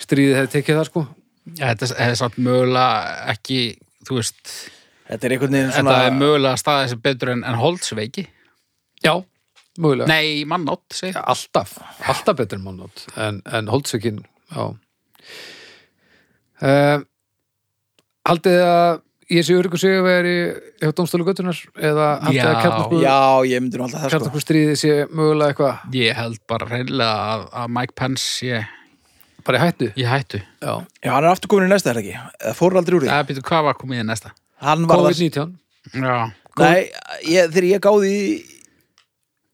stríðið 0.03 0.38
hefði 0.41 0.51
tekið 0.57 0.82
það, 0.82 0.89
sko. 0.91 1.05
Já, 1.53 1.63
þetta 1.71 1.89
er 2.05 2.19
samt 2.19 2.38
mögulega 2.43 3.32
ekki, 3.34 3.61
þú 4.09 4.19
veist, 4.19 4.53
Þetta 5.09 5.25
er 5.25 5.34
einhvern 5.34 5.55
veginn 5.55 5.71
þetta 5.73 5.82
svona 5.82 6.05
er 6.05 6.17
mögulega 6.19 6.57
staðið 6.61 6.91
sem 6.91 6.99
betur 7.01 7.32
en, 7.34 7.39
en 7.49 7.55
holdsveiki. 7.57 8.23
Já, 9.01 9.13
mögulega. 9.82 10.09
Nei, 10.11 10.43
mannátt, 10.45 10.86
segi. 10.93 11.15
Já, 11.15 11.23
alltaf, 11.34 11.71
alltaf 12.13 12.38
betur 12.38 12.59
en 12.59 12.65
mannótt, 12.67 13.07
en, 13.17 13.39
en 13.57 13.71
holdsökin, 13.73 14.19
já. 14.53 14.67
Uh, 16.59 16.99
haldið 18.27 18.61
að 18.67 18.99
ég 19.30 19.45
sé 19.45 19.55
öryggur 19.57 19.82
sig 19.82 19.95
að 19.97 20.07
vera 20.07 20.32
í 20.32 20.39
hjá 20.82 20.91
dómstólu 20.97 21.27
göttunar 21.27 21.61
eða 21.75 22.09
ég 22.34 22.41
það 22.41 22.57
sko 22.65 24.11
kjarnorku 24.13 24.43
stríðið 24.43 24.82
sé 24.82 24.97
mögulega 25.11 25.53
eitthvað 25.53 25.95
Ég 25.99 26.19
held 26.19 26.41
bara 26.49 26.69
reynilega 26.69 27.32
að, 27.34 27.47
að 27.61 27.73
Mike 27.77 27.97
Pence 27.99 28.25
sé 28.25 28.61
bara 29.45 29.59
í 29.59 29.63
hættu? 29.63 29.89
í 29.95 30.05
hættu. 30.05 30.41
Já. 30.61 30.73
Já, 31.01 31.11
hann 31.13 31.23
er 31.23 31.32
aftur 31.32 31.51
komin 31.51 31.69
í 31.69 31.73
næsta, 31.73 31.93
er 31.93 31.99
það 31.99 32.05
ekki? 32.05 32.36
Eða 32.43 32.55
fór 32.59 32.77
aldrei 32.82 32.97
úr 32.97 33.05
því? 33.05 33.11
Það 33.13 33.27
býtur 33.32 33.47
hvað 33.49 33.65
var 33.69 33.80
komið 33.80 34.01
í 34.01 34.07
næsta. 34.09 34.34
Hann 34.65 34.86
var 34.89 34.99
það 34.99 35.09
COVID-19. 35.09 35.53
Já, 35.95 36.17
Nei, 36.59 36.80
ég, 37.23 37.51
þegar 37.53 37.67
ég 37.69 37.84
gáði 37.86 38.15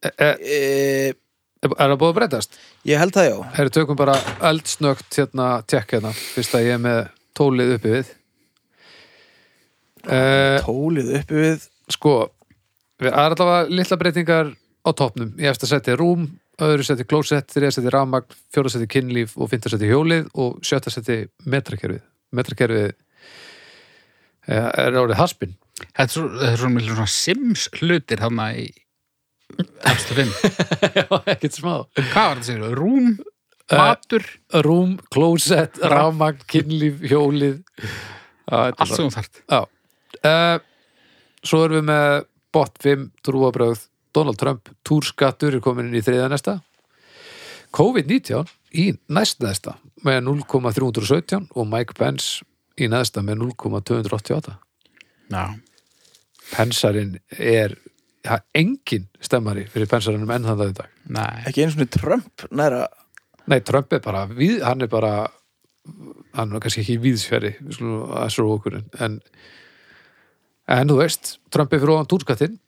E, 0.06 0.12
e, 0.22 0.28
e, 0.46 1.14
er 1.66 1.90
það 1.90 1.98
búið 2.02 2.12
að 2.12 2.18
breytast? 2.20 2.60
Ég 2.86 3.00
held 3.02 3.16
það 3.16 3.28
já 3.30 3.38
Herru, 3.56 3.72
tökum 3.74 3.98
bara 3.98 4.18
eldsnögt 4.46 5.18
hérna, 5.18 5.48
tjekk 5.66 5.96
hérna, 5.96 6.12
fyrst 6.14 6.58
að 6.58 6.68
ég 6.68 6.78
er 6.78 6.84
með 6.84 7.00
tólið 7.38 7.74
uppi 7.78 7.94
við. 7.96 8.12
Uh, 10.06 10.60
Tólið 10.66 11.14
uppi 11.20 11.40
við 11.40 11.66
sko, 11.94 12.16
við 13.02 13.14
það 13.14 13.28
er 13.28 13.36
allavega 13.36 13.78
litla 13.80 13.98
breytingar 14.02 14.52
á 14.86 14.90
topnum. 14.94 15.34
Ég 15.42 15.50
eftir 15.50 15.68
að 15.68 15.74
setja 15.74 15.98
rúm, 16.00 16.28
öðru 16.62 16.86
seti 16.86 17.06
klósett, 17.08 17.50
þriða 17.54 17.76
seti 17.76 17.94
rafmagn, 17.94 18.38
fjóra 18.54 18.72
seti 18.72 18.88
kynlíf 18.92 19.36
og 19.40 19.50
fynda 19.52 19.72
seti 19.72 19.90
hjólið 19.90 20.30
og 20.42 20.62
sjötta 20.66 20.94
seti 20.94 21.24
metrakerfið. 21.50 22.04
Metrakerfið 22.36 22.88
eh, 22.94 24.70
er 24.86 25.00
orðið 25.02 25.22
haspin. 25.22 25.56
þetta 25.82 26.06
er 26.06 26.14
svo, 26.14 26.26
þetta 26.38 26.52
er 26.54 26.62
svo 26.62 26.72
miklu 26.74 26.96
svona 26.96 27.14
Sims 27.16 27.68
hlutir 27.80 28.22
þarna 28.24 28.50
í, 28.62 28.66
efstu 29.92 30.20
fimm. 30.20 30.34
Já, 31.00 31.06
ekkert 31.34 31.58
smá 31.58 31.74
Hvað 31.98 32.16
var 32.16 32.42
þetta 32.42 32.50
sér? 32.52 32.66
Rúm, 32.78 33.14
matur, 33.74 34.28
Rúm, 34.66 34.98
klósett, 35.14 35.82
rafmagn, 35.82 36.46
kynlíf, 36.52 37.02
hjólið 37.10 37.64
er 38.46 38.76
allt 38.78 38.94
sem 38.94 39.08
þú 39.10 39.16
þarft. 39.18 39.42
Já. 39.50 39.66
Uh, 40.26 40.58
svo 41.46 41.66
erum 41.66 41.80
við 41.80 41.88
með 41.92 42.26
bot 42.56 42.80
5, 42.82 43.10
trúabröð, 43.26 43.84
Donald 44.16 44.40
Trump, 44.40 44.72
túrskattur 44.88 45.58
er 45.58 45.64
komin 45.64 45.90
inn 45.90 46.00
í 46.00 46.04
þriða 46.06 46.30
næsta. 46.32 46.60
COVID-19 47.76 48.52
í 48.80 48.86
næst 49.12 49.42
næsta 49.44 49.76
með 50.06 50.22
0,317 50.30 51.50
og 51.52 51.68
Mike 51.68 51.98
Pence 51.98 52.46
í 52.80 52.88
næsta 52.92 53.24
með 53.26 53.42
0,288. 53.44 54.56
Já. 55.34 55.44
Pensarinn 56.54 57.18
er 57.36 57.76
ja, 58.26 58.40
engin 58.56 59.10
stemmari 59.24 59.66
fyrir 59.72 59.90
pensarinnum 59.92 60.32
enn 60.32 60.48
þann 60.48 60.62
það 60.62 60.72
í 60.72 60.78
dag. 60.80 60.94
Nei. 61.16 61.34
ekki 61.50 61.66
einu 61.66 61.76
svona 61.76 61.92
Trump 61.98 62.48
næra 62.54 62.86
Nei, 63.46 63.60
Trump 63.62 63.94
er 63.94 64.02
bara, 64.02 64.24
við, 64.26 64.64
hann 64.66 64.82
er 64.82 64.90
bara 64.90 65.12
hann 66.34 66.56
er 66.56 66.64
kannski 66.64 66.82
ekki 66.82 66.96
víðsfjari 67.04 67.52
við 67.60 67.76
skulum 67.78 68.16
að 68.18 68.32
svo 68.34 68.48
okkur 68.56 68.80
en, 68.82 69.20
en 70.72 70.92
þú 70.92 71.00
veist, 71.02 71.36
Trump 71.54 71.74
er 71.74 71.82
fyrir 71.82 71.96
ofan 71.96 72.10
túrskattinn. 72.12 72.60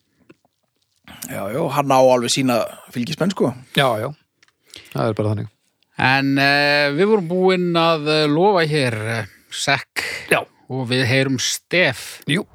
Já, 1.28 1.42
já, 1.54 1.62
hann 1.76 1.94
á 1.94 2.00
alveg 2.00 2.34
sína 2.34 2.60
fylgismenn 2.94 3.34
sko. 3.34 3.54
Já, 3.78 3.88
já, 4.02 4.10
það 4.92 5.06
er 5.06 5.18
bara 5.18 5.32
þannig. 5.34 5.54
En 5.98 6.36
uh, 6.38 6.94
við 6.94 7.10
vorum 7.10 7.32
búin 7.32 7.72
að 7.80 8.12
uh, 8.12 8.20
lofa 8.30 8.68
hér 8.70 8.98
uh, 9.02 9.32
sekk 9.50 10.04
Já. 10.30 10.44
og 10.70 10.86
við 10.92 11.08
heyrum 11.10 11.40
stef. 11.42 12.20
Jú, 12.30 12.46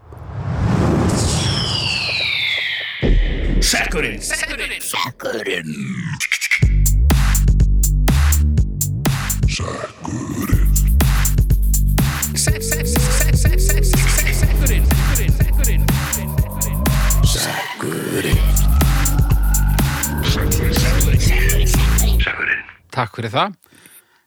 Takk 22.92 23.16
fyrir 23.16 23.32
það. 23.32 23.54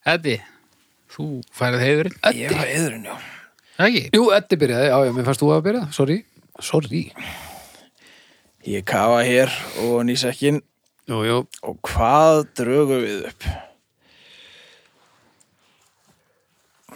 Eddi, 0.09 0.36
þú 1.13 1.25
færið 1.53 1.83
heiðurinn. 1.86 2.15
ég 2.33 2.55
var 2.55 2.71
eðurinn, 2.71 3.05
já. 3.05 3.15
Ekki? 3.86 4.01
jú, 4.15 4.23
Eddi 4.33 4.57
byrjaði, 4.61 4.88
já, 4.89 4.97
já, 5.05 5.11
mér 5.13 5.27
fannst 5.27 5.41
þú 5.43 5.49
að 5.51 5.63
byrja 5.67 5.83
Sorry, 5.93 6.17
sorry. 6.63 7.01
Ég 8.65 8.86
kafa 8.88 9.19
hér 9.27 9.51
og 9.83 9.97
nýsekkin 10.07 10.61
Jú, 11.05 11.19
jú, 11.27 11.38
og 11.61 11.77
hvað 11.86 12.45
drögum 12.57 13.03
við 13.03 13.27
upp? 13.29 13.47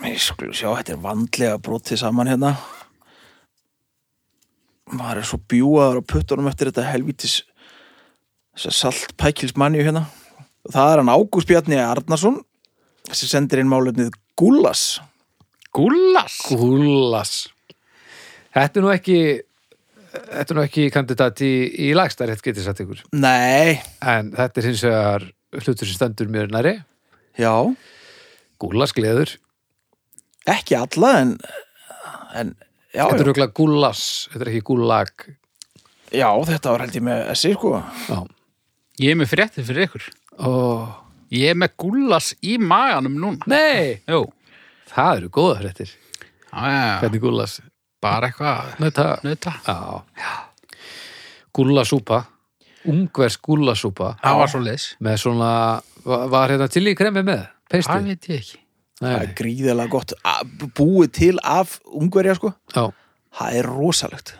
Ég 0.07 0.21
skulum 0.23 0.55
sjá 0.55 0.71
þetta 0.79 0.95
er 0.95 1.03
vandlega 1.03 1.59
brotið 1.61 2.01
saman 2.01 2.31
hérna 2.31 2.55
maður 4.95 5.21
er 5.21 5.27
svo 5.29 5.39
bjúaður 5.51 6.01
á 6.01 6.09
puttunum 6.09 6.49
eftir 6.51 6.69
þetta 6.69 6.85
að 8.71 8.75
salt 8.75 9.13
pækilsmanju 9.19 9.83
hérna. 9.85 10.05
Og 10.67 10.73
það 10.75 10.93
er 10.93 11.01
hann 11.01 11.13
Ágúst 11.13 11.49
Bjarni 11.49 11.79
Arnarsson 11.81 12.39
sem 13.09 13.29
sendir 13.31 13.61
inn 13.61 13.71
málefnið 13.71 14.11
Gúlas 14.39 14.99
Gúllas? 15.75 16.39
gúlas 16.49 17.33
Þetta 18.53 18.79
er 18.79 18.85
nú 18.85 18.91
ekki 18.93 19.19
Þetta 20.09 20.45
er 20.47 20.57
nú 20.57 20.63
ekki 20.65 20.87
kandidat 20.93 21.41
í, 21.45 21.51
í 21.85 21.91
lagstærétt 21.93 22.41
getið 22.41 22.65
satt 22.65 22.79
ykkur. 22.81 23.03
Nei, 23.13 23.77
En 24.01 24.31
þetta 24.33 24.57
er 24.57 24.65
hins 24.65 24.81
vegar 24.81 25.25
hlutur 25.53 25.85
sem 25.85 25.97
stendur 25.97 26.31
mér 26.33 26.49
næri 26.49 26.79
já, 27.37 27.53
Gúlas 28.59 28.91
gleður. 28.97 29.35
Ekki 30.49 30.75
alla 30.79 31.11
en, 31.21 31.35
en 32.35 32.55
já, 32.99 33.05
Þetta 33.07 33.23
er 33.23 33.29
auðvitað 33.31 33.53
gúlas, 33.61 34.01
þetta 34.33 34.43
er 34.45 34.51
ekki 34.53 34.63
gúlag 34.69 35.13
já, 36.11 36.29
þetta 36.51 36.73
var 36.75 36.83
held 36.85 36.97
ég 36.99 37.05
með 37.07 37.23
S 37.35 37.45
sko 37.55 37.71
Já 38.09 38.19
Ég 38.99 39.13
er 39.13 39.15
með 39.21 39.29
fréttið 39.31 39.67
fyrir 39.69 39.85
ykkur. 39.87 40.05
Ó, 40.43 40.49
Ég 41.31 41.53
er 41.53 41.55
með 41.61 41.69
gúllas 41.79 42.33
í 42.43 42.57
maganum 42.59 43.13
núna. 43.21 43.45
Nei, 43.47 44.01
Jú. 44.09 44.25
það 44.91 45.21
eru 45.21 45.29
góða 45.37 45.59
fréttir. 45.61 45.93
Hvernig 46.51 47.21
gúlas 47.23 47.59
Bara 48.03 48.27
eitthvað. 48.31 48.73
Nauta 48.81 49.05
Nauta. 49.23 49.53
Já 49.63 49.79
Gúlasúpa 51.55 52.23
Ungversk 52.89 53.41
gúlasúpa 53.43 54.13
Það 54.23 54.37
var 54.39 54.51
svo 54.51 54.61
leis. 54.63 54.85
með 55.03 55.17
svona, 55.23 55.49
var, 56.05 56.49
hérna 56.53 56.67
til 56.71 56.85
í 56.87 56.95
kremi 56.97 57.23
með 57.27 57.41
Það 57.43 57.73
peisti? 57.73 57.97
veit 58.07 58.29
ég 58.31 58.39
ekki. 58.39 58.59
Það 58.99 59.21
er 59.23 59.33
gríðilega 59.39 59.89
gott 59.93 60.13
að- 60.27 60.53
búið 60.77 61.11
til 61.19 61.35
af 61.43 61.79
ungverja 61.85 62.35
sko. 62.39 62.53
Já, 62.75 62.85
það 63.39 63.59
er 63.61 63.69
rosalegt. 63.71 64.33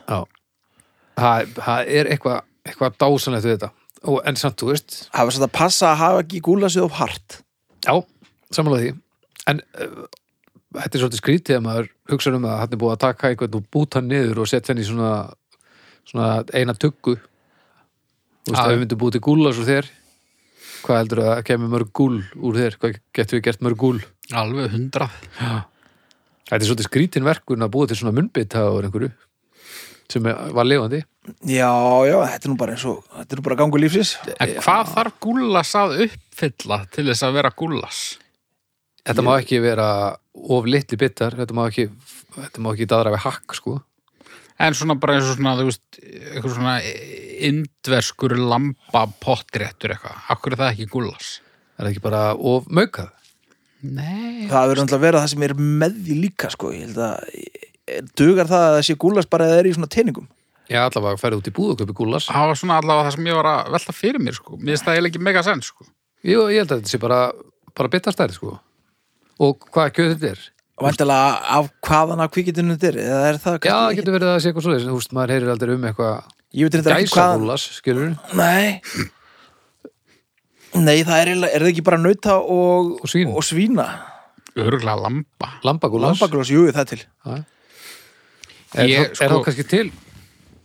Það 1.20 1.53
það 1.60 1.91
er 1.99 2.10
eitthvað 2.14 2.41
eitthvað 2.70 2.97
dásanlegt 3.01 3.45
við 3.47 3.55
þetta. 3.57 3.70
Og, 4.07 4.22
en 4.30 4.36
samt, 4.39 4.55
þú 4.62 4.70
veist, 4.72 4.97
það 5.12 5.26
var 5.28 5.36
satt 5.36 5.43
að 5.49 5.55
passa 5.57 5.88
að 5.91 5.97
hafa 5.99 6.20
ekki 6.24 6.39
gúlasið 6.45 6.86
of 6.86 6.91
hart. 6.99 7.41
Já, 7.84 7.95
samanlega 8.55 8.86
því. 8.86 8.99
En 9.51 9.60
uh, 9.76 10.05
þetta 10.78 10.95
er 10.95 11.01
svolítið 11.01 11.22
skrítið 11.24 11.57
að 11.57 11.66
maður 11.66 11.89
hugsa 12.14 12.32
um 12.36 12.45
að 12.47 12.60
hann 12.62 12.76
er 12.76 12.80
búið 12.84 12.93
að 12.95 13.01
taka 13.03 13.32
einhvern 13.32 13.57
og 13.60 13.66
búta 13.74 13.99
hann 13.99 14.07
niður 14.12 14.39
og 14.43 14.47
setja 14.51 14.72
hann 14.74 14.84
í 14.84 14.88
svona, 14.88 15.12
svona 16.07 16.30
eina 16.55 16.76
tuggu. 16.80 17.18
Þú 17.20 18.53
veist, 18.53 18.64
ef 18.64 18.72
við 18.72 18.80
myndum 18.86 19.01
búið 19.03 19.18
til 19.18 19.24
gúlas 19.28 19.60
úr 19.60 19.68
þér 19.68 19.89
hvað 20.86 21.00
heldur 21.02 21.22
að 21.26 21.44
kemur 21.50 21.72
mörg 21.74 21.92
gúl 21.96 22.20
úr 22.40 22.60
þér, 22.60 22.78
hvað 22.82 23.00
getur 23.16 23.40
við 23.40 23.46
gert 23.50 23.62
mörg 23.66 23.78
gúl 23.82 24.00
Alveg 24.34 24.72
hundrað. 24.76 25.16
þetta 25.40 26.60
er 26.60 26.68
svolítið 26.68 26.88
skrítin 26.90 27.26
verkun 27.28 27.66
að 27.66 27.72
búið 27.74 27.92
til 27.94 28.00
svona 28.02 28.16
munnbytta 28.20 28.66
úr 28.74 28.88
einhverju 28.90 29.12
sem 30.10 30.26
er- 30.26 30.52
var 30.58 30.66
lifandi. 30.66 31.04
Já, 31.46 31.70
já, 32.10 32.18
þetta 32.26 32.46
er 32.46 32.50
nú 32.50 32.58
bara 32.58 32.74
eins 32.74 32.86
og 32.90 33.04
þetta 33.14 33.34
er 33.36 33.38
nú 33.38 33.44
bara 33.46 33.56
gangu 33.60 33.78
lífsins. 33.78 34.16
En 34.40 34.56
hvað 34.58 34.88
þarf 34.96 35.20
gúllas 35.22 35.74
að 35.78 35.92
uppfylla 36.08 36.80
til 36.90 37.06
þess 37.06 37.24
að 37.28 37.34
vera 37.38 37.52
gúllas? 37.54 38.00
þetta 39.10 39.24
má 39.26 39.36
ekki 39.42 39.60
vera 39.62 40.18
of 40.34 40.66
litli 40.66 40.98
bitar 40.98 41.34
þetta 41.38 41.54
má 41.58 41.64
ekki, 41.70 41.88
þetta 42.36 42.62
má 42.62 42.74
ekki 42.74 42.86
daðra 42.90 43.14
við 43.16 43.24
hakk 43.26 43.56
sko. 43.58 43.78
En 44.60 44.74
svona 44.74 44.98
bara 45.00 45.16
eins 45.16 45.30
og 45.32 45.38
svona, 45.38 45.54
þú 45.58 45.66
veist, 45.70 46.00
eitthvað 46.04 46.54
svona 46.58 46.74
indverskur 47.48 48.36
lamba 48.38 49.06
pottréttur 49.24 49.94
eitthvað. 49.96 50.20
Akkur 50.34 50.56
er 50.56 50.62
það 50.64 50.74
ekki 50.76 50.90
gúllas? 50.94 51.38
er 51.80 51.86
það 51.88 51.94
ekki 51.94 52.04
bara 52.04 52.22
of 52.36 52.66
maukað 52.76 53.10
Nei. 53.80 54.50
það 54.50 54.66
verður 54.68 54.82
náttúrulega 54.82 54.98
að 54.98 55.04
vera 55.06 55.20
það 55.24 55.30
sem 55.32 55.44
er 55.48 55.54
með 55.56 56.00
því 56.04 56.16
líka 56.26 56.50
sko, 56.52 56.72
ég 56.76 56.90
held 56.90 56.98
að 57.00 58.10
dugar 58.20 58.50
það 58.50 58.66
að 58.66 58.74
það 58.76 58.84
sé 58.90 58.96
gúlas 59.00 59.30
bara 59.32 59.48
að 59.48 59.54
það 59.54 59.62
er 59.62 59.70
í 59.70 59.74
svona 59.78 59.92
teiningum 59.96 60.28
Já, 60.70 60.84
allavega 60.86 61.18
færið 61.18 61.40
út 61.40 61.48
í 61.50 61.54
búð 61.56 61.70
og 61.74 61.80
köpi 61.80 61.96
gúlas 61.98 62.28
Það 62.30 62.50
var 62.52 62.60
svona 62.60 62.76
allavega 62.82 63.06
það 63.08 63.16
sem 63.16 63.30
ég 63.32 63.38
var 63.40 63.48
að 63.50 63.70
velta 63.74 63.96
fyrir 63.96 64.22
mér, 64.22 64.36
sko. 64.38 64.58
Mér 64.60 64.76
finnst 64.76 64.86
það 64.86 64.98
eiginlega 65.00 65.10
ekki 65.16 65.22
mega 65.26 65.42
sens, 65.48 65.70
sko. 65.72 65.88
Jú, 66.30 66.44
ég 66.54 66.60
held 66.62 66.74
að 66.76 66.82
þetta 66.84 66.92
sé 66.92 67.00
bara, 67.02 67.20
bara 67.80 67.92
bitastæri 67.96 68.36
sko 68.36 68.52
Og 69.40 69.66
hvað 69.72 69.94
kjöð 69.96 70.12
þetta 70.18 70.34
er? 70.36 70.44
vantilega 70.80 71.32
af 71.58 71.72
hvaðan 71.88 72.22
af 72.24 72.30
kvikitinu 72.36 72.76
þetta 72.76 72.92
er 72.92 73.00
eða 73.02 73.24
er 73.32 73.40
það 73.42 73.58
Já, 73.68 73.74
það 73.80 73.96
getur 73.98 74.16
verið 74.16 74.28
að 74.30 74.36
það 74.36 74.44
sé 74.44 74.52
eitthvað 74.52 74.68
svoleiðis 74.68 74.86
en 76.50 76.60
Þú 76.60 76.66
veist, 76.66 76.66
maður 76.66 76.66
heyrir 76.66 76.66
aldrei 76.66 76.66
eitthvað 76.66 76.66
ég 76.66 76.66
veit 76.66 76.74
þetta 76.74 76.93
ekki 76.95 77.06
gæsa 77.06 77.16
hvaðan 77.20 77.43
gúlas, 77.43 77.64
skilur 77.78 78.08
nei. 78.34 78.82
Nei, 80.80 81.00
það 81.04 81.20
er, 81.24 81.30
er 81.50 81.64
það 81.64 81.70
ekki 81.72 81.84
bara 81.86 81.97
nauta 82.02 82.36
og, 82.41 82.91
Og 83.04 83.10
svín. 83.10 83.32
og 83.34 83.43
svína? 83.45 83.86
Örgulega 84.60 84.95
lamba. 85.02 85.50
Lambagúlas 85.66 86.20
lambaglas, 86.20 86.52
jú, 86.54 86.68
það 86.74 86.80
er 86.84 86.89
til. 86.91 87.02
Er, 88.76 88.86
Ég, 88.86 89.00
þá- 89.00 89.10
er 89.10 89.16
sko- 89.16 89.30
þá 89.41 89.45
kannski 89.47 89.66
til? 89.70 89.91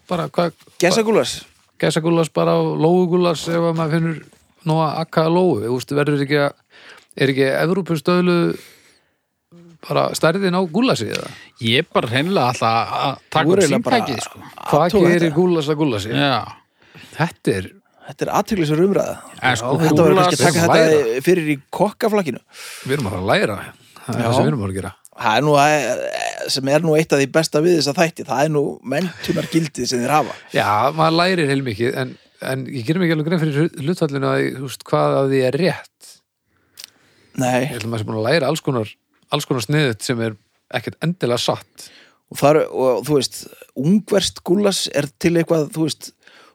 Bara 0.08 0.26
hvað 0.28 0.52
gesagúlas, 0.82 1.44
gæsagúlas 1.80 2.28
bara 2.32 2.52
á 2.52 2.60
lóugúlas 2.60 3.46
ef 3.48 3.56
að 3.64 3.76
maður 3.78 3.94
finnur 3.96 4.18
nú 4.68 4.74
að 4.84 4.98
akka 5.00 5.24
lóu 5.32 5.60
Þú 5.62 5.72
veist, 5.78 5.94
verður 5.96 6.24
ekki 6.26 6.38
að 6.44 6.52
er 7.16 7.28
ekki 7.32 7.46
Evrópustöðlu 7.64 8.36
bara 9.88 10.04
stærðin 10.16 10.56
á 10.58 10.62
gúlasi 10.74 11.08
eða? 11.12 11.30
Ég 11.64 11.84
er 11.84 11.88
bara 11.94 12.10
hreinlega 12.10 12.50
alltaf 12.52 12.98
að 12.98 13.14
taka 13.30 13.48
bara- 13.50 13.68
símtækið, 13.70 14.20
sko. 14.26 14.42
Hvað 14.70 14.98
gerir 15.08 15.32
gúlas 15.36 15.68
að 15.72 15.80
gúlasi? 15.82 16.12
Já. 16.14 16.44
Þetta 17.14 17.54
er 17.58 17.70
þetta 18.08 18.26
er 18.26 18.32
aðtöklisur 18.40 18.82
umræða. 18.84 19.14
Sko, 19.56 19.76
þetta 19.80 20.02
verður 20.04 20.20
kannski 20.20 20.40
að 20.40 20.44
taka 20.50 20.66
þetta 20.68 21.22
fyrir 21.24 21.46
í 21.54 21.56
kokkaflakkinu. 21.72 22.42
Við 22.84 22.96
erum 22.98 23.08
að 23.08 23.14
fara 23.16 23.22
að 23.24 23.30
læra. 23.32 23.56
Það 24.04 24.18
er 24.18 24.24
það 24.26 24.34
sem 24.34 24.44
við 24.44 24.52
erum 24.52 24.66
að 24.68 24.74
gera. 24.80 24.92
Það 25.14 25.36
er 25.38 25.44
nú 25.46 25.52
að, 25.62 25.74
sem 26.50 26.68
er 26.74 26.82
nú 26.84 26.94
eitt 26.98 27.12
af 27.14 27.20
því 27.22 27.26
besta 27.36 27.60
við 27.64 27.76
þess 27.78 27.90
að 27.92 27.98
þætti. 28.02 28.24
Það 28.28 28.42
er 28.44 28.50
nú 28.50 28.62
mentunar 28.82 29.46
gildið 29.52 29.86
sem 29.88 30.02
þeir 30.02 30.10
hafa. 30.16 30.34
Já, 30.52 30.66
maður 30.98 31.16
lærir 31.20 31.48
heilmikið 31.52 31.96
en, 32.02 32.12
en 32.42 32.64
ég 32.66 32.84
gerum 32.88 33.04
ekki 33.06 33.14
alveg 33.14 33.28
grein 33.30 33.42
fyrir 33.44 33.70
hlutfallinu 33.84 34.28
að 34.32 34.42
þú 34.58 34.66
veist, 34.66 34.84
hvað 34.90 35.16
að 35.20 35.30
því 35.32 35.40
er 35.48 35.58
rétt. 35.62 36.10
Nei, 37.40 37.60
Ég 37.64 37.72
held 37.72 37.86
að 37.86 37.90
maður 37.94 38.02
sé 38.04 38.08
búin 38.10 38.18
að 38.20 38.26
læra 38.28 38.50
alls 38.50 38.62
konar 38.62 38.90
alls 39.34 39.46
konar 39.48 39.64
sniðut 39.66 40.02
sem 40.06 40.20
er 40.24 40.36
ekkert 40.74 40.96
endilega 41.04 41.42
satt 41.42 41.88
og, 42.30 42.38
þar, 42.40 42.62
og 42.70 43.04
þú 43.06 43.18
veist 43.18 43.40
ungverst 43.78 44.40
gúlas 44.46 44.84
er 44.94 45.10
til 45.22 45.34
eitthvað 45.36 45.68
þú 45.74 45.86
veist, 45.88 46.12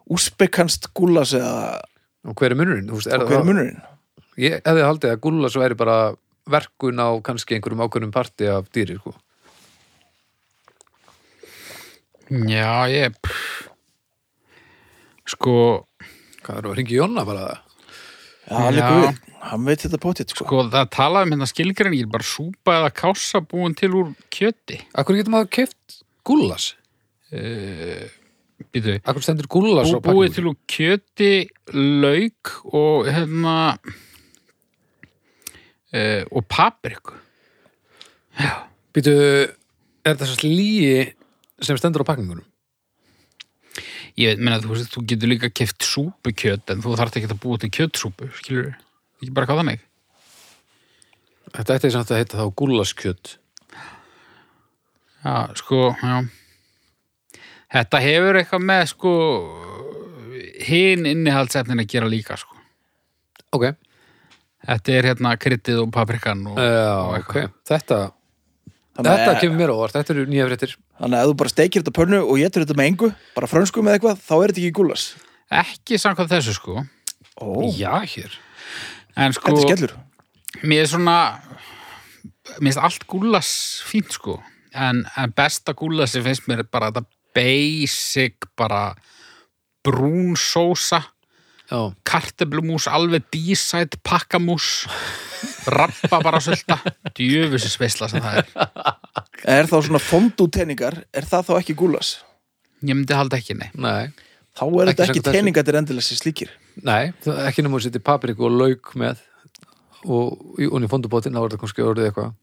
úsbekanst 0.09 0.89
gúlas 0.97 1.35
eða 1.37 1.79
Og 2.27 2.35
hver 2.35 2.51
er 2.51 2.57
munurinn? 2.59 2.89
Þú 2.89 2.97
veist, 2.97 3.07
er 3.07 3.21
og 3.21 3.29
hver 3.29 3.37
er 3.37 3.39
það- 3.39 3.47
munurinn? 3.47 3.77
Ég 4.39 4.57
hefði 4.65 4.83
haldið 4.83 5.11
að 5.13 5.21
gúllas 5.23 5.55
væri 5.55 5.75
bara 5.79 5.95
verkun 6.51 6.99
á 6.99 7.07
kannski 7.23 7.55
einhverjum 7.55 7.83
ákveðnum 7.85 8.11
parti 8.11 8.47
af 8.51 8.67
dýri, 8.75 8.97
sko. 8.99 9.13
Já, 12.29 12.85
ég. 12.91 13.15
Sko, 15.29 15.85
Hvað 16.43 16.57
er 16.57 16.61
það 16.65 16.71
að 16.71 16.77
ringi 16.79 16.95
Jonna 16.99 17.25
bara 17.27 17.45
það? 17.47 17.57
Já, 18.49 18.57
hann 18.57 18.73
Já. 18.79 18.89
við, 18.89 19.19
veit 19.67 19.83
þetta 19.85 19.99
potið 20.01 20.33
sko. 20.33 20.45
sko, 20.47 20.63
það 20.73 20.89
talaði 20.95 21.27
um 21.27 21.33
hérna 21.35 21.47
skilgreiningin 21.51 22.11
bara 22.11 22.25
súpa 22.25 22.79
eða 22.79 22.91
kása 22.97 23.41
búin 23.45 23.75
til 23.77 23.91
úr 23.99 24.09
kjöti 24.33 24.79
Akkur 24.97 25.19
getur 25.19 25.35
maður 25.35 25.51
keft 25.59 25.99
gúllas? 26.25 26.71
Býtu, 28.73 28.97
Akkur 29.05 29.21
stendur 29.23 29.47
gúllas 29.51 29.93
bú, 29.93 30.01
á 30.01 30.05
búið 30.09 30.33
pakkingu? 30.33 30.35
til 30.35 30.49
úr 30.49 30.57
kjöti, 30.73 31.33
lauk 31.77 32.53
og 32.73 33.09
hérna 33.13 33.55
uh, 35.93 36.23
og 36.33 36.49
papriku 36.49 37.13
Býtu, 38.95 39.13
er 40.01 40.17
það 40.17 40.33
svo 40.33 40.49
lígi 40.49 41.13
sem 41.61 41.77
stendur 41.77 42.01
á 42.01 42.09
pakkingunum? 42.09 42.48
Ég 44.17 44.31
veit, 44.33 44.41
menna, 44.41 44.59
þú, 44.63 44.73
veist, 44.73 44.91
þú 44.93 45.03
getur 45.11 45.31
líka 45.31 45.49
keft 45.53 45.85
súpukjöt 45.85 46.73
en 46.73 46.81
þú 46.83 46.95
þarft 46.99 47.19
ekki 47.19 47.29
að 47.29 47.41
búa 47.43 47.59
til 47.61 47.69
kjötsúpu 47.75 48.29
skilur 48.39 48.71
ekki 49.21 49.33
bara 49.35 49.49
hvað 49.49 49.61
þannig 49.63 49.85
Þetta 51.49 51.75
ætti 51.79 51.89
samt 51.89 52.11
að 52.13 52.19
heita 52.21 52.37
þá 52.37 52.51
gúllaskjöt. 52.61 53.29
Já, 55.25 55.35
sko, 55.57 55.79
já 55.97 56.19
Þetta 57.73 58.01
hefur 58.05 58.37
eitthvað 58.37 58.65
með 58.69 58.83
sko 58.91 59.13
hinn 60.69 61.09
innihaldsefnin 61.09 61.81
að 61.81 61.89
gera 61.89 62.09
líka 62.11 62.37
sko 62.37 62.57
Ok, 63.57 63.71
Þetta 64.67 64.93
er 64.93 65.07
hérna 65.09 65.33
kryddið 65.39 65.81
og 65.85 65.91
paprikan 65.95 66.41
og, 66.51 66.57
já, 66.59 66.89
og 66.99 67.13
ok. 67.13 67.17
eitthvað. 67.19 67.53
Þetta, 67.69 67.99
Þannig 68.97 69.15
þetta 69.19 69.31
að- 69.35 69.41
kemur 69.41 69.57
mér 69.61 69.71
á 69.71 69.75
óvart. 69.77 69.93
Þetta 69.95 70.13
eru 70.15 70.25
nýja 70.27 70.47
fréttir. 70.49 70.71
Þannig 70.99 71.17
að 71.19 71.23
ef 71.23 71.29
þú 71.29 71.35
bara 71.39 71.49
steikir 71.53 71.81
þetta 71.83 71.95
pönnu 71.99 72.19
og 72.25 72.37
getur 72.41 72.65
þetta 72.65 72.77
með 72.79 72.87
engu, 72.91 73.09
bara 73.35 73.47
frönsku 73.47 73.83
með 73.85 73.93
eitthvað, 73.99 74.17
þá 74.27 74.33
er 74.43 74.47
þetta 74.51 74.61
ekki 74.63 74.75
gúlas. 74.79 75.03
Ekki 75.51 75.97
samkvæmt 75.97 76.29
þessu 76.33 76.53
sko 76.57 76.75
Ó, 77.39 77.47
Já, 77.71 77.93
hér. 78.03 78.31
En 79.15 79.31
sko, 79.33 79.51
þetta 79.55 79.61
er 79.63 79.77
skellur. 79.77 79.93
mér 80.63 80.81
er 80.83 80.87
svona 80.91 81.15
mér 82.59 82.73
finnst 82.73 82.81
allt 82.83 83.05
gúlas 83.07 83.49
fínt 83.87 84.11
sko 84.11 84.41
en, 84.73 85.05
en 85.17 85.31
besta 85.31 85.73
gúlasi 85.73 86.21
finnst 86.21 86.47
mér 86.49 86.65
bara 86.69 86.91
þetta 86.91 87.05
basic 87.33 88.45
bara 88.57 88.95
brún 89.85 90.35
sósa 90.35 91.03
Já, 91.69 91.93
karteblumús, 92.03 92.87
alveg 92.89 93.23
dísætt 93.31 93.99
pakkamús 94.03 94.87
rappa 95.75 96.19
bara 96.25 96.39
sölda 96.43 96.79
djöfusis 97.17 97.75
veisla 97.81 98.09
sem 98.11 98.21
það 98.23 98.41
er 98.41 98.49
Er 99.59 99.69
þá 99.71 99.77
svona 99.85 100.01
fondúteningar, 100.03 100.97
er 101.15 101.25
það 101.29 101.45
þá 101.47 101.53
ekki 101.61 101.75
gúlas? 101.79 102.09
ég 102.83 102.95
myndi 102.95 103.15
halda 103.15 103.37
ekki 103.39 103.55
nei 103.59 103.69
nei. 103.75 104.09
Þá 104.59 104.63
er 104.67 104.89
þetta 104.91 105.03
Ekki 105.05 105.11
ekki 105.13 105.21
þessu. 105.23 105.35
teningatir 105.37 105.75
endilega 105.79 106.03
sér 106.03 106.17
slíkir. 106.19 106.49
Nei, 106.83 107.11
það 107.23 107.37
er 107.39 107.47
ekki 107.51 107.63
nema 107.63 107.77
að 107.79 107.85
setja 107.85 108.01
papriku 108.03 108.47
og 108.49 108.55
lauk 108.59 108.89
með 108.99 109.21
og 110.09 110.59
í 110.59 110.67
unni 110.67 110.87
fondubótin 110.91 111.35
þá 111.35 111.39
er 111.41 111.47
þetta 111.49 111.59
kannski 111.63 111.85
orðið 111.85 112.09
eitthvað 112.09 112.33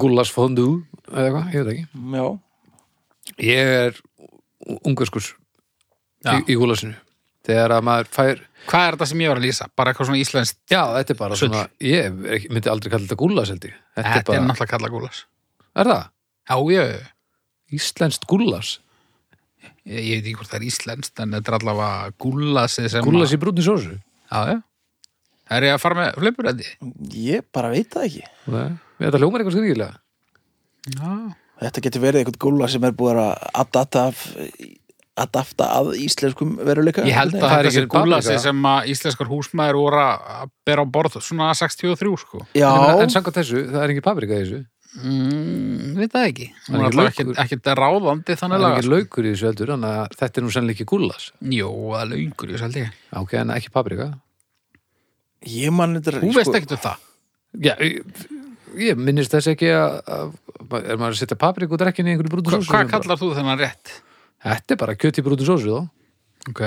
gúllasfondu 0.00 0.66
eða 1.12 1.24
eitthvað, 1.26 1.52
ég 1.52 1.66
veit 1.66 1.72
ekki 1.74 1.84
Já. 2.16 2.26
Ég 3.44 3.72
er 3.82 4.00
ungarskur 4.88 5.24
Já. 6.24 6.38
í, 6.38 6.42
í 6.52 6.56
gúllasinu 6.60 6.96
þegar 7.46 7.74
að 7.76 7.86
maður 7.88 8.10
fær 8.16 8.42
hvað 8.70 8.86
er 8.86 8.96
þetta 8.96 9.08
sem 9.10 9.22
ég 9.24 9.32
var 9.32 9.40
að 9.40 9.46
lýsa? 9.48 9.66
bara 9.76 9.92
eitthvað 9.92 10.08
svona 10.10 10.22
íslenskt 10.22 10.58
Já, 10.70 10.82
þetta 10.98 11.14
er 11.14 11.18
bara 11.18 11.38
Sull. 11.38 11.48
svona 11.50 11.64
ég 11.82 12.48
myndi 12.52 12.70
aldrei 12.70 12.92
kalla 12.92 13.06
þetta 13.08 13.18
gúllas 13.24 13.50
held 13.54 13.66
ég 13.68 13.74
Þetta 13.96 14.12
þetta 14.14 14.20
er 14.20 14.38
bara, 14.38 14.46
náttúrulega 14.50 14.72
kalla 14.76 14.92
gúlas 14.94 15.22
er 15.74 15.90
það? 15.92 16.04
já, 16.52 16.56
ég, 16.76 17.08
Íslenskt 17.72 18.26
gúllas 18.30 18.72
ég, 19.88 19.98
ég 19.98 20.20
veit 20.20 20.26
ekki 20.28 20.36
hvort 20.38 20.52
það 20.52 20.60
er 20.60 20.68
íslenskt 20.68 21.22
en 21.24 21.34
þetta 21.38 21.52
er 21.52 21.58
allavega 21.58 22.14
gúlasi 22.22 22.86
sem 22.92 23.06
Gúllas 23.06 23.34
í 23.34 23.40
brúnni 23.42 23.64
sósu 23.66 23.96
já, 23.96 24.38
já 24.52 24.58
er 25.52 25.66
ég 25.66 25.74
að 25.76 25.82
fara 25.82 25.98
með 25.98 26.14
flipurætti? 26.22 26.68
Ég 27.18 27.42
bara 27.52 27.68
veit 27.74 27.90
það 27.92 28.04
ekki. 28.08 28.22
Nei, 28.54 28.68
Þetta 29.02 29.18
hljómar 29.20 29.42
eitthvað 29.42 29.56
skriðilega 29.58 29.94
já 30.96 31.10
Þetta 31.62 31.82
getur 31.84 32.02
verið 32.02 32.22
eitthvað 32.22 32.38
gúlas 32.42 32.72
sem 32.74 32.84
er 32.88 32.94
búið 32.98 33.18
að 33.22 33.42
adapta, 33.62 34.00
adapta 35.20 35.66
að 35.76 35.90
íslenskum 36.00 36.54
veruleika. 36.64 37.02
Ég 37.04 37.12
held 37.16 37.34
að 37.36 37.42
Það 37.42 37.52
er 37.58 37.66
þetta 37.68 37.80
ekki 37.82 37.90
paprika. 37.92 38.38
sem 38.46 38.62
að 38.72 38.86
íslenskar 38.94 39.28
húsmaður 39.28 39.78
voru 39.82 39.98
að 40.02 40.50
bera 40.64 40.82
á 40.82 40.86
borð 40.88 41.18
svona 41.20 41.50
63 41.58 42.16
sko. 42.22 42.46
Já, 42.56 42.70
En, 42.72 43.02
en 43.04 43.10
samkvæmt 43.12 43.36
þessu, 43.42 43.64
það 43.72 43.82
er 43.84 43.92
ekki 43.96 44.04
paprika 44.10 44.38
í 44.38 44.44
þessu 44.46 44.62
Mm, 44.92 45.94
veit 45.96 46.12
það 46.12 46.26
ekki. 46.28 46.46
Það 46.66 46.74
er 46.74 46.80
er 46.82 46.84
ekki 46.84 46.96
laukur. 46.98 47.12
ekkit, 47.32 47.38
ekkit 47.40 47.68
ráðandi 47.78 48.34
Það 48.34 48.40
þannig 48.42 48.56
er 48.58 48.60
laga. 48.60 48.76
ekki 48.76 48.90
laukur 48.92 49.24
í 49.24 49.30
þessu 49.32 49.46
heldur 49.48 49.70
þetta 50.20 50.36
er 50.36 50.44
nú 50.44 50.50
sennilega 50.52 50.76
ekki 50.76 50.84
gúllas 50.90 51.24
Jó, 51.48 51.68
það 51.94 52.02
er 52.02 52.10
laukur, 52.12 52.50
ég 52.52 52.60
seldi 52.60 52.82
ég. 52.82 52.90
Ok, 53.16 53.32
en 53.40 53.54
ekki 53.56 53.70
paprika 53.72 54.08
ég 55.48 55.72
man 55.72 55.96
þetta 55.96 56.20
Þú 56.20 56.34
veist 56.36 56.58
ekkit 56.60 56.74
um 56.76 56.82
það. 56.84 57.08
Já, 57.64 57.72
ég, 57.80 58.28
ég 58.84 59.00
minnist 59.00 59.32
þess 59.32 59.48
ekki 59.54 59.72
að, 59.72 59.96
að 60.04 60.36
er 60.84 61.00
maður 61.00 61.16
að 61.16 61.20
setja 61.22 61.40
papriku 61.40 61.72
og 61.76 61.80
drekkin 61.82 62.06
í 62.08 62.12
einhverju 62.12 62.34
brútu 62.36 62.52
Hva, 62.52 62.60
sósu 62.60 62.72
hvað 62.76 62.92
kallar 62.92 63.20
þú 63.24 63.32
þennan 63.40 63.60
rétt? 63.64 63.94
Þetta 64.42 64.74
er 64.74 64.80
bara 64.80 64.96
kjöt 64.98 65.20
í 65.20 65.26
brútu 65.26 65.46
sósu 65.46 65.70
þá 65.76 66.50
Ok. 66.50 66.62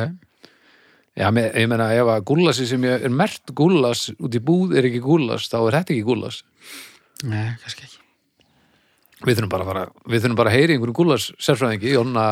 Já, 1.16 1.30
með, 1.32 1.50
ég 1.60 1.68
meina 1.72 1.90
ef 1.96 2.10
að 2.12 2.24
gúllasi 2.28 2.66
sem 2.68 2.84
er 2.88 3.06
mert 3.12 3.52
gúllas 3.56 4.10
út 4.20 4.36
í 4.36 4.42
búð 4.44 4.74
er 4.80 4.88
ekki 4.90 5.02
gúllas 5.04 5.48
þá 5.52 5.58
er 5.66 5.78
þetta 5.80 5.96
ekki 5.96 6.08
gúllas 6.08 6.42
Nei, 7.24 7.54
kannski 7.62 7.86
ekki. 7.88 8.02
Við 9.26 9.38
þurfum 9.40 9.52
bara 9.54 9.64
að 9.64 9.70
fara, 9.72 9.84
við 10.12 10.24
þurfum 10.26 10.38
bara 10.38 10.52
að 10.52 10.56
heyri 10.58 10.76
einhverju 10.76 10.96
gúllas 10.98 11.26
sérfræðingi, 11.42 11.94
Jonna 11.96 12.26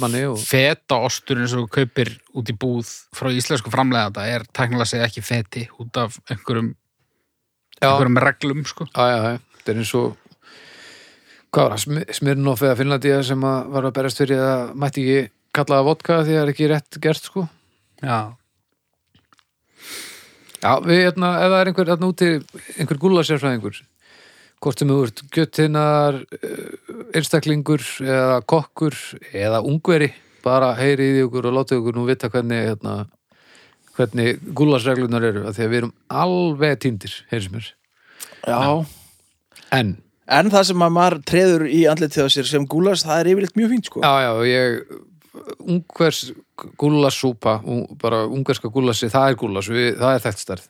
manni 0.00 0.22
og 0.30 0.38
Feta 0.38 1.00
osturinn 1.04 1.50
sem 1.50 1.58
þú 1.58 1.66
kaupir 1.74 2.12
út 2.38 2.52
í 2.52 2.54
búð 2.54 2.92
frá 3.18 3.32
íslensku 3.34 3.72
framleiðanda 3.74 4.28
er 4.30 4.46
tæknilega 4.54 4.86
segja 4.92 5.08
ekki 5.10 5.24
feti 5.26 5.64
út 5.82 5.98
af 6.00 6.20
einhverjum, 6.30 6.70
Já, 7.80 7.88
einhverjum 7.90 8.22
reglum, 8.22 8.62
sko. 8.70 8.86
já, 8.94 9.04
já, 9.10 9.18
já, 9.34 9.42
þetta 9.58 9.74
er 9.74 9.82
eins 9.82 9.94
og 9.98 10.23
hvað 11.54 11.68
var 11.68 11.76
það, 11.78 12.14
Smirnoff 12.18 12.64
eða 12.64 12.78
Finnlandía 12.80 13.20
sem 13.26 13.44
að 13.46 13.74
var 13.74 13.88
að 13.88 13.96
berast 13.98 14.22
fyrir 14.22 14.42
að 14.42 14.72
mætti 14.82 15.04
ekki 15.04 15.34
kalla 15.54 15.78
það 15.78 15.88
vodka 15.90 16.16
því 16.22 16.32
að 16.34 16.40
það 16.40 16.44
er 16.44 16.54
ekki 16.54 16.70
rétt 16.72 16.98
gert 17.04 17.28
sko 17.30 17.44
Já. 18.04 18.34
Já, 20.64 20.78
við, 20.80 21.00
hérna, 21.04 21.34
ef 21.44 21.50
það 21.52 21.58
er 21.58 21.70
einhver, 21.70 21.90
hérna 21.92 22.08
úti, 22.08 22.28
einhver 22.80 23.00
gúllasérfræðingur, 23.02 23.80
hvort 24.64 24.80
sem 24.80 24.92
ert 24.94 25.22
göttinnar, 25.34 26.20
einstaklingur 27.12 27.84
eða 28.00 28.38
kokkur 28.48 28.96
eða 29.36 29.60
ungveri, 29.68 30.08
bara 30.44 30.72
heyri 30.78 31.10
í 31.18 31.26
okkur 31.26 31.50
og 31.50 31.58
láta 31.58 31.76
okkur 31.76 31.98
nú 31.98 32.06
vita 32.08 32.32
hvernig, 32.32 32.70
hérna, 32.70 32.96
hvernig 33.98 34.40
gúllasreglunar 34.56 35.28
eru, 35.28 35.44
af 35.48 35.58
því 35.58 35.66
að 35.66 35.74
við 35.74 35.82
erum 35.82 35.94
alveg 36.22 36.80
týndir, 36.86 37.18
heyrðis 37.32 37.52
mér. 37.52 37.70
Já, 38.48 38.60
En, 39.74 39.96
en 40.28 40.50
það 40.50 40.64
sem 40.70 40.82
að 40.86 40.92
maður 40.96 41.18
treður 41.28 41.66
í 41.68 41.82
andlitið 41.90 42.24
á 42.24 42.28
sér 42.32 42.46
sem 42.48 42.66
gúlas, 42.66 43.04
það 43.04 43.20
er 43.20 43.32
yfirleitt 43.34 43.56
mjög 43.58 43.70
fínt 43.74 43.90
sko. 43.90 44.00
já, 44.00 44.12
já, 44.24 44.32
ég, 44.48 45.00
ungvers 45.60 46.32
gúllassúpa, 46.80 47.58
ung- 47.64 47.96
bara 48.00 48.24
ungverska 48.30 48.70
gúllassi, 48.72 49.10
það 49.12 49.30
er 49.32 49.34
gúllass, 49.40 49.68
við, 49.68 49.96
það 49.98 50.14
er 50.14 50.22
þekkt 50.28 50.44
stærð. 50.44 50.68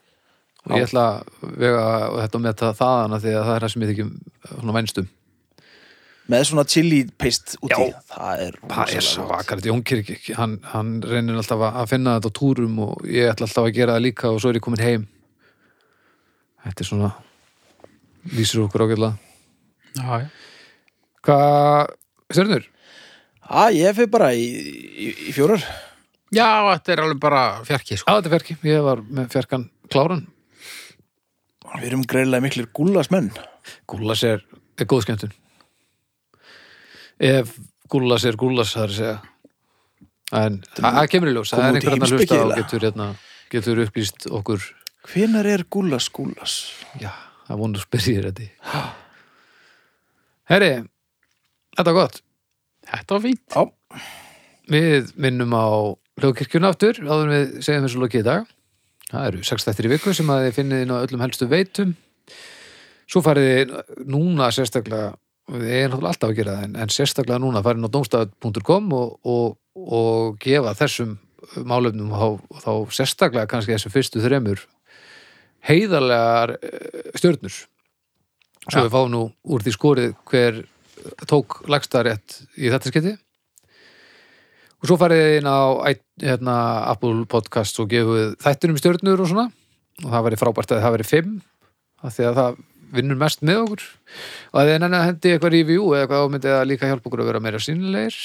Og 0.65 0.79
ég 0.79 0.87
ætla 0.87 1.03
að 1.21 1.51
vega 1.61 1.83
þetta 2.23 2.39
með 2.41 2.55
það 2.63 2.77
þaðana 2.79 3.19
því 3.21 3.33
að 3.37 3.43
það 3.45 3.55
er 3.55 3.61
það 3.65 3.71
sem 3.75 3.83
ég 3.85 3.89
þykjum 3.93 4.73
vænstum. 4.79 5.07
Með 6.25 6.43
svona 6.49 6.63
chili 6.65 6.99
paste 7.21 7.59
úti. 7.61 7.85
Já. 7.85 7.99
Það 8.09 8.39
er 8.47 8.55
Það 8.65 8.79
er 8.81 8.95
rosalega 8.95 8.95
gott. 8.95 9.09
svakar, 9.11 9.59
Jón 9.61 9.83
Kirk 9.85 10.09
hann, 10.39 10.55
hann 10.71 10.89
reynir 11.05 11.37
alltaf 11.37 11.61
að 11.67 11.75
að 11.83 11.91
finna 11.91 12.15
þetta 12.17 12.31
á 12.33 12.37
túrum 12.39 12.79
og 12.81 13.05
ég 13.05 13.29
ætla 13.29 13.45
alltaf 13.45 13.67
að 13.69 13.75
gera 13.77 13.93
það 13.99 14.01
líka 14.07 14.31
og 14.33 14.39
svo 14.41 14.49
er 14.49 14.57
ég 14.57 14.65
komin 14.65 14.81
heim 14.81 15.05
Þetta 16.65 16.81
er 16.81 16.89
svona 16.89 17.11
lýsir 18.33 18.63
okkur 18.65 18.87
ágætlega 18.87 19.13
Já, 19.95 20.21
já. 20.21 20.29
Hvað, 21.25 21.93
Stjörnur? 22.31 22.69
Já, 23.45 23.65
ég 23.75 23.97
fyrir 23.97 24.11
bara 24.13 24.31
í, 24.37 24.45
í, 24.45 25.09
í 25.29 25.33
fjórar. 25.35 25.61
Já, 26.35 26.47
þetta 26.73 26.93
er 26.93 27.01
alveg 27.03 27.19
bara 27.21 27.43
fjarki, 27.65 27.97
sko. 27.99 28.09
Á, 28.09 28.17
þetta 28.17 28.29
er 28.29 28.33
fjarki, 28.35 28.57
ég 28.67 28.85
var 28.85 29.03
með 29.05 29.29
fjarkan 29.35 29.69
kláran 29.91 30.25
Við 31.75 31.87
erum 31.89 32.03
greiðlega 32.07 32.43
miklir 32.45 32.67
gúlasmenn. 32.75 33.31
Gúllas 33.89 34.21
er, 34.27 34.43
er 34.79 34.87
góð 34.89 35.05
skemmtun 35.05 35.33
Ef 37.21 37.53
gúllas 37.91 38.25
er 38.27 38.37
gúllas, 38.39 38.73
það 38.75 38.85
er 38.85 38.91
að 38.93 38.99
segja 38.99 39.15
En 40.35 40.59
það 40.75 41.09
kemur 41.13 41.31
í 41.31 41.35
ljós, 41.35 41.53
það 41.53 41.63
er 41.63 41.69
út 41.69 41.75
í 41.75 41.79
einhver 41.79 41.95
annar 41.95 42.13
hlusta 42.15 42.39
og 42.41 42.53
getur, 42.57 42.85
hérna, 42.87 43.07
getur 43.53 43.81
upplýst 43.85 44.27
okkur 44.39 44.67
Hvenær 45.05 45.49
er 45.53 45.65
gúlas 45.69 46.09
gúlas? 46.13 46.57
Já, 47.01 47.11
það 47.45 47.61
vonur 47.61 47.85
spyrjir 47.85 48.29
þetta 48.31 48.49
Herri, 50.49 50.71
þetta 51.75 51.91
var 51.91 51.99
gott 52.03 52.21
Þetta 52.85 53.15
var 53.15 53.23
fínt. 53.23 53.45
Já, 53.49 54.01
Við 54.65 55.11
minnum 55.21 55.53
á 55.53 55.67
hljóðkirkjuna 56.21 56.71
aftur 56.73 56.97
áður 57.01 57.25
en 57.25 57.33
við 57.33 57.51
segjum 57.65 57.85
þessu 57.85 58.01
lokið 58.01 58.23
í 58.23 58.25
dag. 58.25 58.47
Það 59.11 59.27
eru 59.29 59.43
sex 59.45 59.67
þættir 59.67 59.87
í 59.87 59.91
viku 59.93 60.13
sem 60.17 60.31
að 60.33 60.45
þið 60.45 60.55
finnið 60.57 60.83
inn 60.85 60.93
á 60.93 61.01
öllum 61.01 61.21
helstu 61.21 61.47
veitum. 61.49 61.91
Svo 63.05 63.21
farið 63.25 63.49
þið 63.51 63.73
núna 64.09 64.47
sérstaklega, 64.53 65.11
við 65.53 65.75
erum 65.83 66.07
alltaf 66.09 66.31
að 66.31 66.39
gera 66.39 66.55
það, 66.57 66.65
en, 66.65 66.79
en 66.81 66.93
sérstaklega 66.95 67.41
núna 67.43 67.61
farið 67.65 67.83
inn 67.83 67.89
á 67.89 67.95
domstaf.com 67.97 68.95
og, 68.97 69.11
og, 69.29 69.59
og 69.77 70.39
gefa 70.41 70.73
þessum 70.81 71.13
málefnum 71.69 72.09
þá, 72.09 72.57
þá 72.65 72.71
sérstaklega 72.97 73.51
kannski 73.51 73.75
þessum 73.75 73.93
fyrstu 73.93 74.23
þremur 74.25 74.65
heiðarlegar 75.65 76.57
eh, 76.57 77.11
stjörnur. 77.17 77.61
Svo 78.65 78.81
Já. 78.81 78.85
við 78.87 78.93
fáum 78.95 79.11
nú 79.13 79.23
úr 79.45 79.61
því 79.65 79.73
skorið 79.75 80.13
hver 80.31 80.61
tók 81.29 81.59
lagstarétt 81.69 82.39
í 82.57 82.71
þetta 82.73 82.89
skiti. 82.91 83.13
Og 84.81 84.89
svo 84.89 84.97
farið 85.01 85.21
þið 85.25 85.35
inn 85.39 85.49
á 85.49 85.59
hérna, 86.21 86.55
Apple 86.91 87.25
Podcast 87.29 87.77
og 87.81 87.89
gefið 87.93 88.35
þættunum 88.43 88.79
stjörnur 88.81 89.21
og 89.23 89.29
svona 89.31 89.45
og 90.03 90.09
það 90.11 90.25
væri 90.27 90.39
frábært 90.41 90.73
að 90.75 90.81
það 90.83 90.95
væri 90.97 91.07
fimm 91.07 91.35
af 92.05 92.17
því 92.17 92.25
að 92.29 92.39
það 92.41 92.57
vinnur 92.95 93.17
mest 93.19 93.41
með 93.47 93.61
okkur 93.63 93.85
og 93.85 94.59
að 94.59 94.67
þið 94.69 94.81
nenni 94.83 94.97
að 94.99 95.05
hendi 95.09 95.31
eitthvað 95.31 95.55
review 95.55 95.85
eða 95.93 96.01
eitthvað 96.03 96.25
þá 96.25 96.33
myndi 96.35 96.51
það 96.53 96.67
líka 96.69 96.89
hjálpa 96.91 97.09
okkur 97.09 97.23
að 97.23 97.29
vera 97.31 97.41
meira 97.45 97.61
sínilegir 97.63 98.19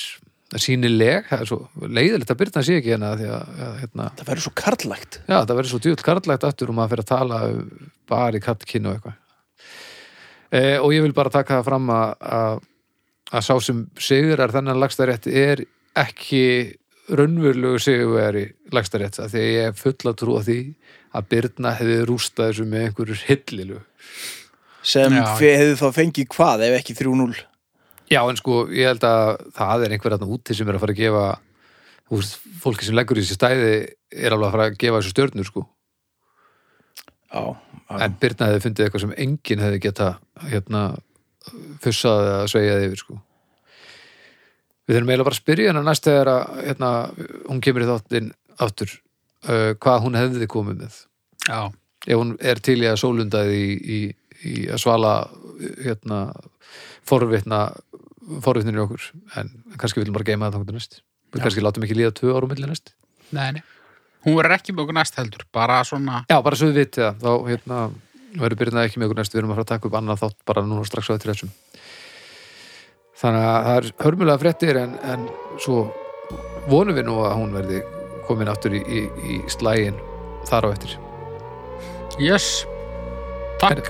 sínileg, 0.60 1.28
það 1.30 1.42
er 1.44 1.46
svo 1.46 1.86
leiðilegt 1.86 2.32
að 2.34 2.38
byrna 2.40 2.62
sé 2.66 2.76
ekki 2.80 2.90
hérna 2.90 3.12
að 3.14 3.20
að, 3.30 3.74
hérna, 3.84 4.06
Það 4.18 4.30
verður 4.32 4.44
svo 4.48 4.52
karlægt. 4.58 5.18
já, 5.30 5.36
það 5.38 5.52
verður 5.60 5.70
svo 5.70 5.80
djúll 5.84 6.02
karlægt 6.10 6.46
aftur 6.48 6.72
og 6.72 6.78
maður 6.80 6.90
fyrir 6.96 7.04
að 7.06 7.12
tala 7.12 7.38
bara 8.10 8.40
í 8.40 8.42
kattkinn 8.42 8.88
og 8.90 8.96
eitthvað 8.96 9.19
e, 10.52 10.78
og 10.78 10.92
ég 10.94 11.04
vil 11.06 11.16
bara 11.16 11.32
taka 11.32 11.60
það 11.60 11.68
fram 11.70 11.92
að, 11.94 12.14
að, 12.38 12.62
að 13.30 13.46
sá 13.46 13.54
sem 13.64 13.84
sigurar 14.00 14.54
þennan 14.54 14.80
lagstarétt 14.82 15.28
er 15.30 15.64
ekki 15.98 16.44
raunverulegu 17.10 17.80
sigurveri 17.82 18.44
lagstarétt 18.74 19.18
af 19.18 19.32
því 19.32 19.42
að 19.42 19.54
ég 19.54 19.70
er 19.70 19.78
full 19.78 20.10
að 20.10 20.18
trúa 20.22 20.42
því 20.46 20.60
að 21.10 21.30
Byrna 21.32 21.74
hefði 21.74 22.00
rústað 22.06 22.52
þessu 22.52 22.66
með 22.70 22.86
einhverjur 22.86 23.24
hillilu 23.26 23.80
Sem 24.86 25.12
hefði 25.12 25.76
þá 25.76 25.88
fengið 25.92 26.28
hvað 26.32 26.62
ef 26.64 26.74
ekki 26.78 26.94
3-0. 26.96 27.34
Já, 28.10 28.22
en 28.24 28.38
sko, 28.38 28.62
ég 28.72 28.88
held 28.88 29.04
að 29.04 29.34
það 29.54 29.84
er 29.84 29.94
einhver 29.94 30.14
þarna 30.14 30.34
úti 30.34 30.56
sem 30.56 30.70
er 30.70 30.78
að 30.78 30.84
fara 30.86 30.94
að 30.96 31.02
gefa 31.02 31.24
þú 32.10 32.18
veist, 32.18 32.38
fólki 32.62 32.86
sem 32.86 32.96
leggur 32.98 33.20
í 33.20 33.22
þessi 33.22 33.38
stæði 33.38 33.74
er 34.10 34.34
alveg 34.34 34.48
að 34.48 34.54
fara 34.56 34.66
að 34.70 34.78
gefa 34.82 35.00
þessu 35.00 35.12
stjörnur 35.14 35.46
sko 35.46 35.62
já. 37.30 37.42
En 37.98 38.16
Byrna 38.20 38.50
hefði 38.50 38.62
fundið 38.66 38.86
eitthvað 38.86 39.04
sem 39.04 39.16
enginn 39.24 39.64
hefði 39.64 39.82
geta 39.86 40.10
hérna 40.46 40.84
fussað 41.82 42.28
eða 42.28 42.46
sveigjað 42.52 42.86
yfir 42.86 43.02
sko. 43.02 43.18
Við 44.86 44.96
þurfum 44.96 45.12
eiginlega 45.12 45.28
bara 45.28 45.36
að 45.36 45.42
spyrja 45.42 45.70
hennar 45.70 45.86
næst 45.86 46.06
þegar 46.06 46.32
að 46.32 46.62
hérna, 46.66 46.90
hún 47.48 47.62
kemur 47.64 47.84
í 47.84 47.90
þáttinn 47.90 48.32
aftur 48.60 48.94
uh, 48.94 49.72
hvað 49.80 50.02
hún 50.06 50.18
hefði 50.18 50.50
komið 50.50 50.80
með. 50.84 50.96
Já, 51.46 51.60
ef 52.06 52.20
hún 52.20 52.34
er 52.52 52.62
til 52.64 52.78
í 52.82 52.88
að 52.90 53.00
sólundaði 53.02 53.60
í, 53.60 53.76
í, 53.80 54.00
í 54.50 54.54
að 54.70 54.82
svala 54.82 55.14
hérna 55.80 56.24
forvitna 57.06 57.68
forvitninu 58.44 58.84
okkur. 58.84 59.10
En 59.40 59.52
kannski 59.80 60.02
viljum 60.02 60.16
bara 60.16 60.28
geima 60.28 60.50
það 60.54 60.66
Já. 61.38 61.44
kannski 61.44 61.62
látum 61.62 61.86
ekki 61.86 61.98
líða 61.98 62.14
tvö 62.18 62.34
árum 62.34 62.50
milli 62.50 62.66
næst. 62.66 62.94
Nei, 63.30 63.52
nei. 63.54 63.62
Hún 64.26 64.36
verður 64.36 64.56
ekki 64.58 64.74
með 64.74 64.84
okkur 64.84 64.96
næst 64.98 65.16
heldur, 65.16 65.44
bara 65.54 65.80
svona, 65.88 66.24
Já, 66.28 66.36
bara 66.44 66.58
svo 66.58 66.68
við 66.68 66.82
vitið 66.82 67.04
það, 67.06 67.20
þá 67.22 67.48
hérna 67.48 67.78
verður 68.40 68.58
byrjað 68.60 68.82
ekki 68.84 69.00
með 69.00 69.08
okkur 69.08 69.20
næst, 69.20 69.34
við 69.34 69.40
erum 69.40 69.52
að 69.52 69.58
fara 69.58 69.64
að 69.66 69.70
taka 69.72 69.88
upp 69.88 69.96
annað 70.00 70.22
þátt 70.24 70.38
bara 70.50 70.64
núna 70.66 70.88
strax 70.88 71.08
á 71.08 71.14
eftir 71.16 71.32
þessum. 71.32 71.52
Þannig 73.20 73.46
að 73.46 73.68
það 73.68 73.78
er 73.78 73.88
hörmulega 74.04 74.42
fréttir 74.44 74.80
en, 74.80 74.92
en 75.04 75.24
svo 75.60 75.78
vonum 76.70 76.96
við 76.96 77.08
nú 77.08 77.16
að 77.24 77.36
hún 77.40 77.54
verði 77.56 77.80
komin 78.28 78.52
aftur 78.52 78.76
í, 78.76 78.82
í, 78.84 79.04
í 79.34 79.38
slægin 79.52 79.98
þar 80.48 80.68
á 80.68 80.72
eftir. 80.72 80.98
Yes, 82.20 82.50
takk. 83.62 83.88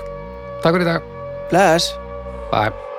Takk 0.61 0.71
fyrir 0.77 0.87
í 0.87 0.89
dag, 0.93 1.11
Bless. 1.51 1.91
bye 2.51 2.90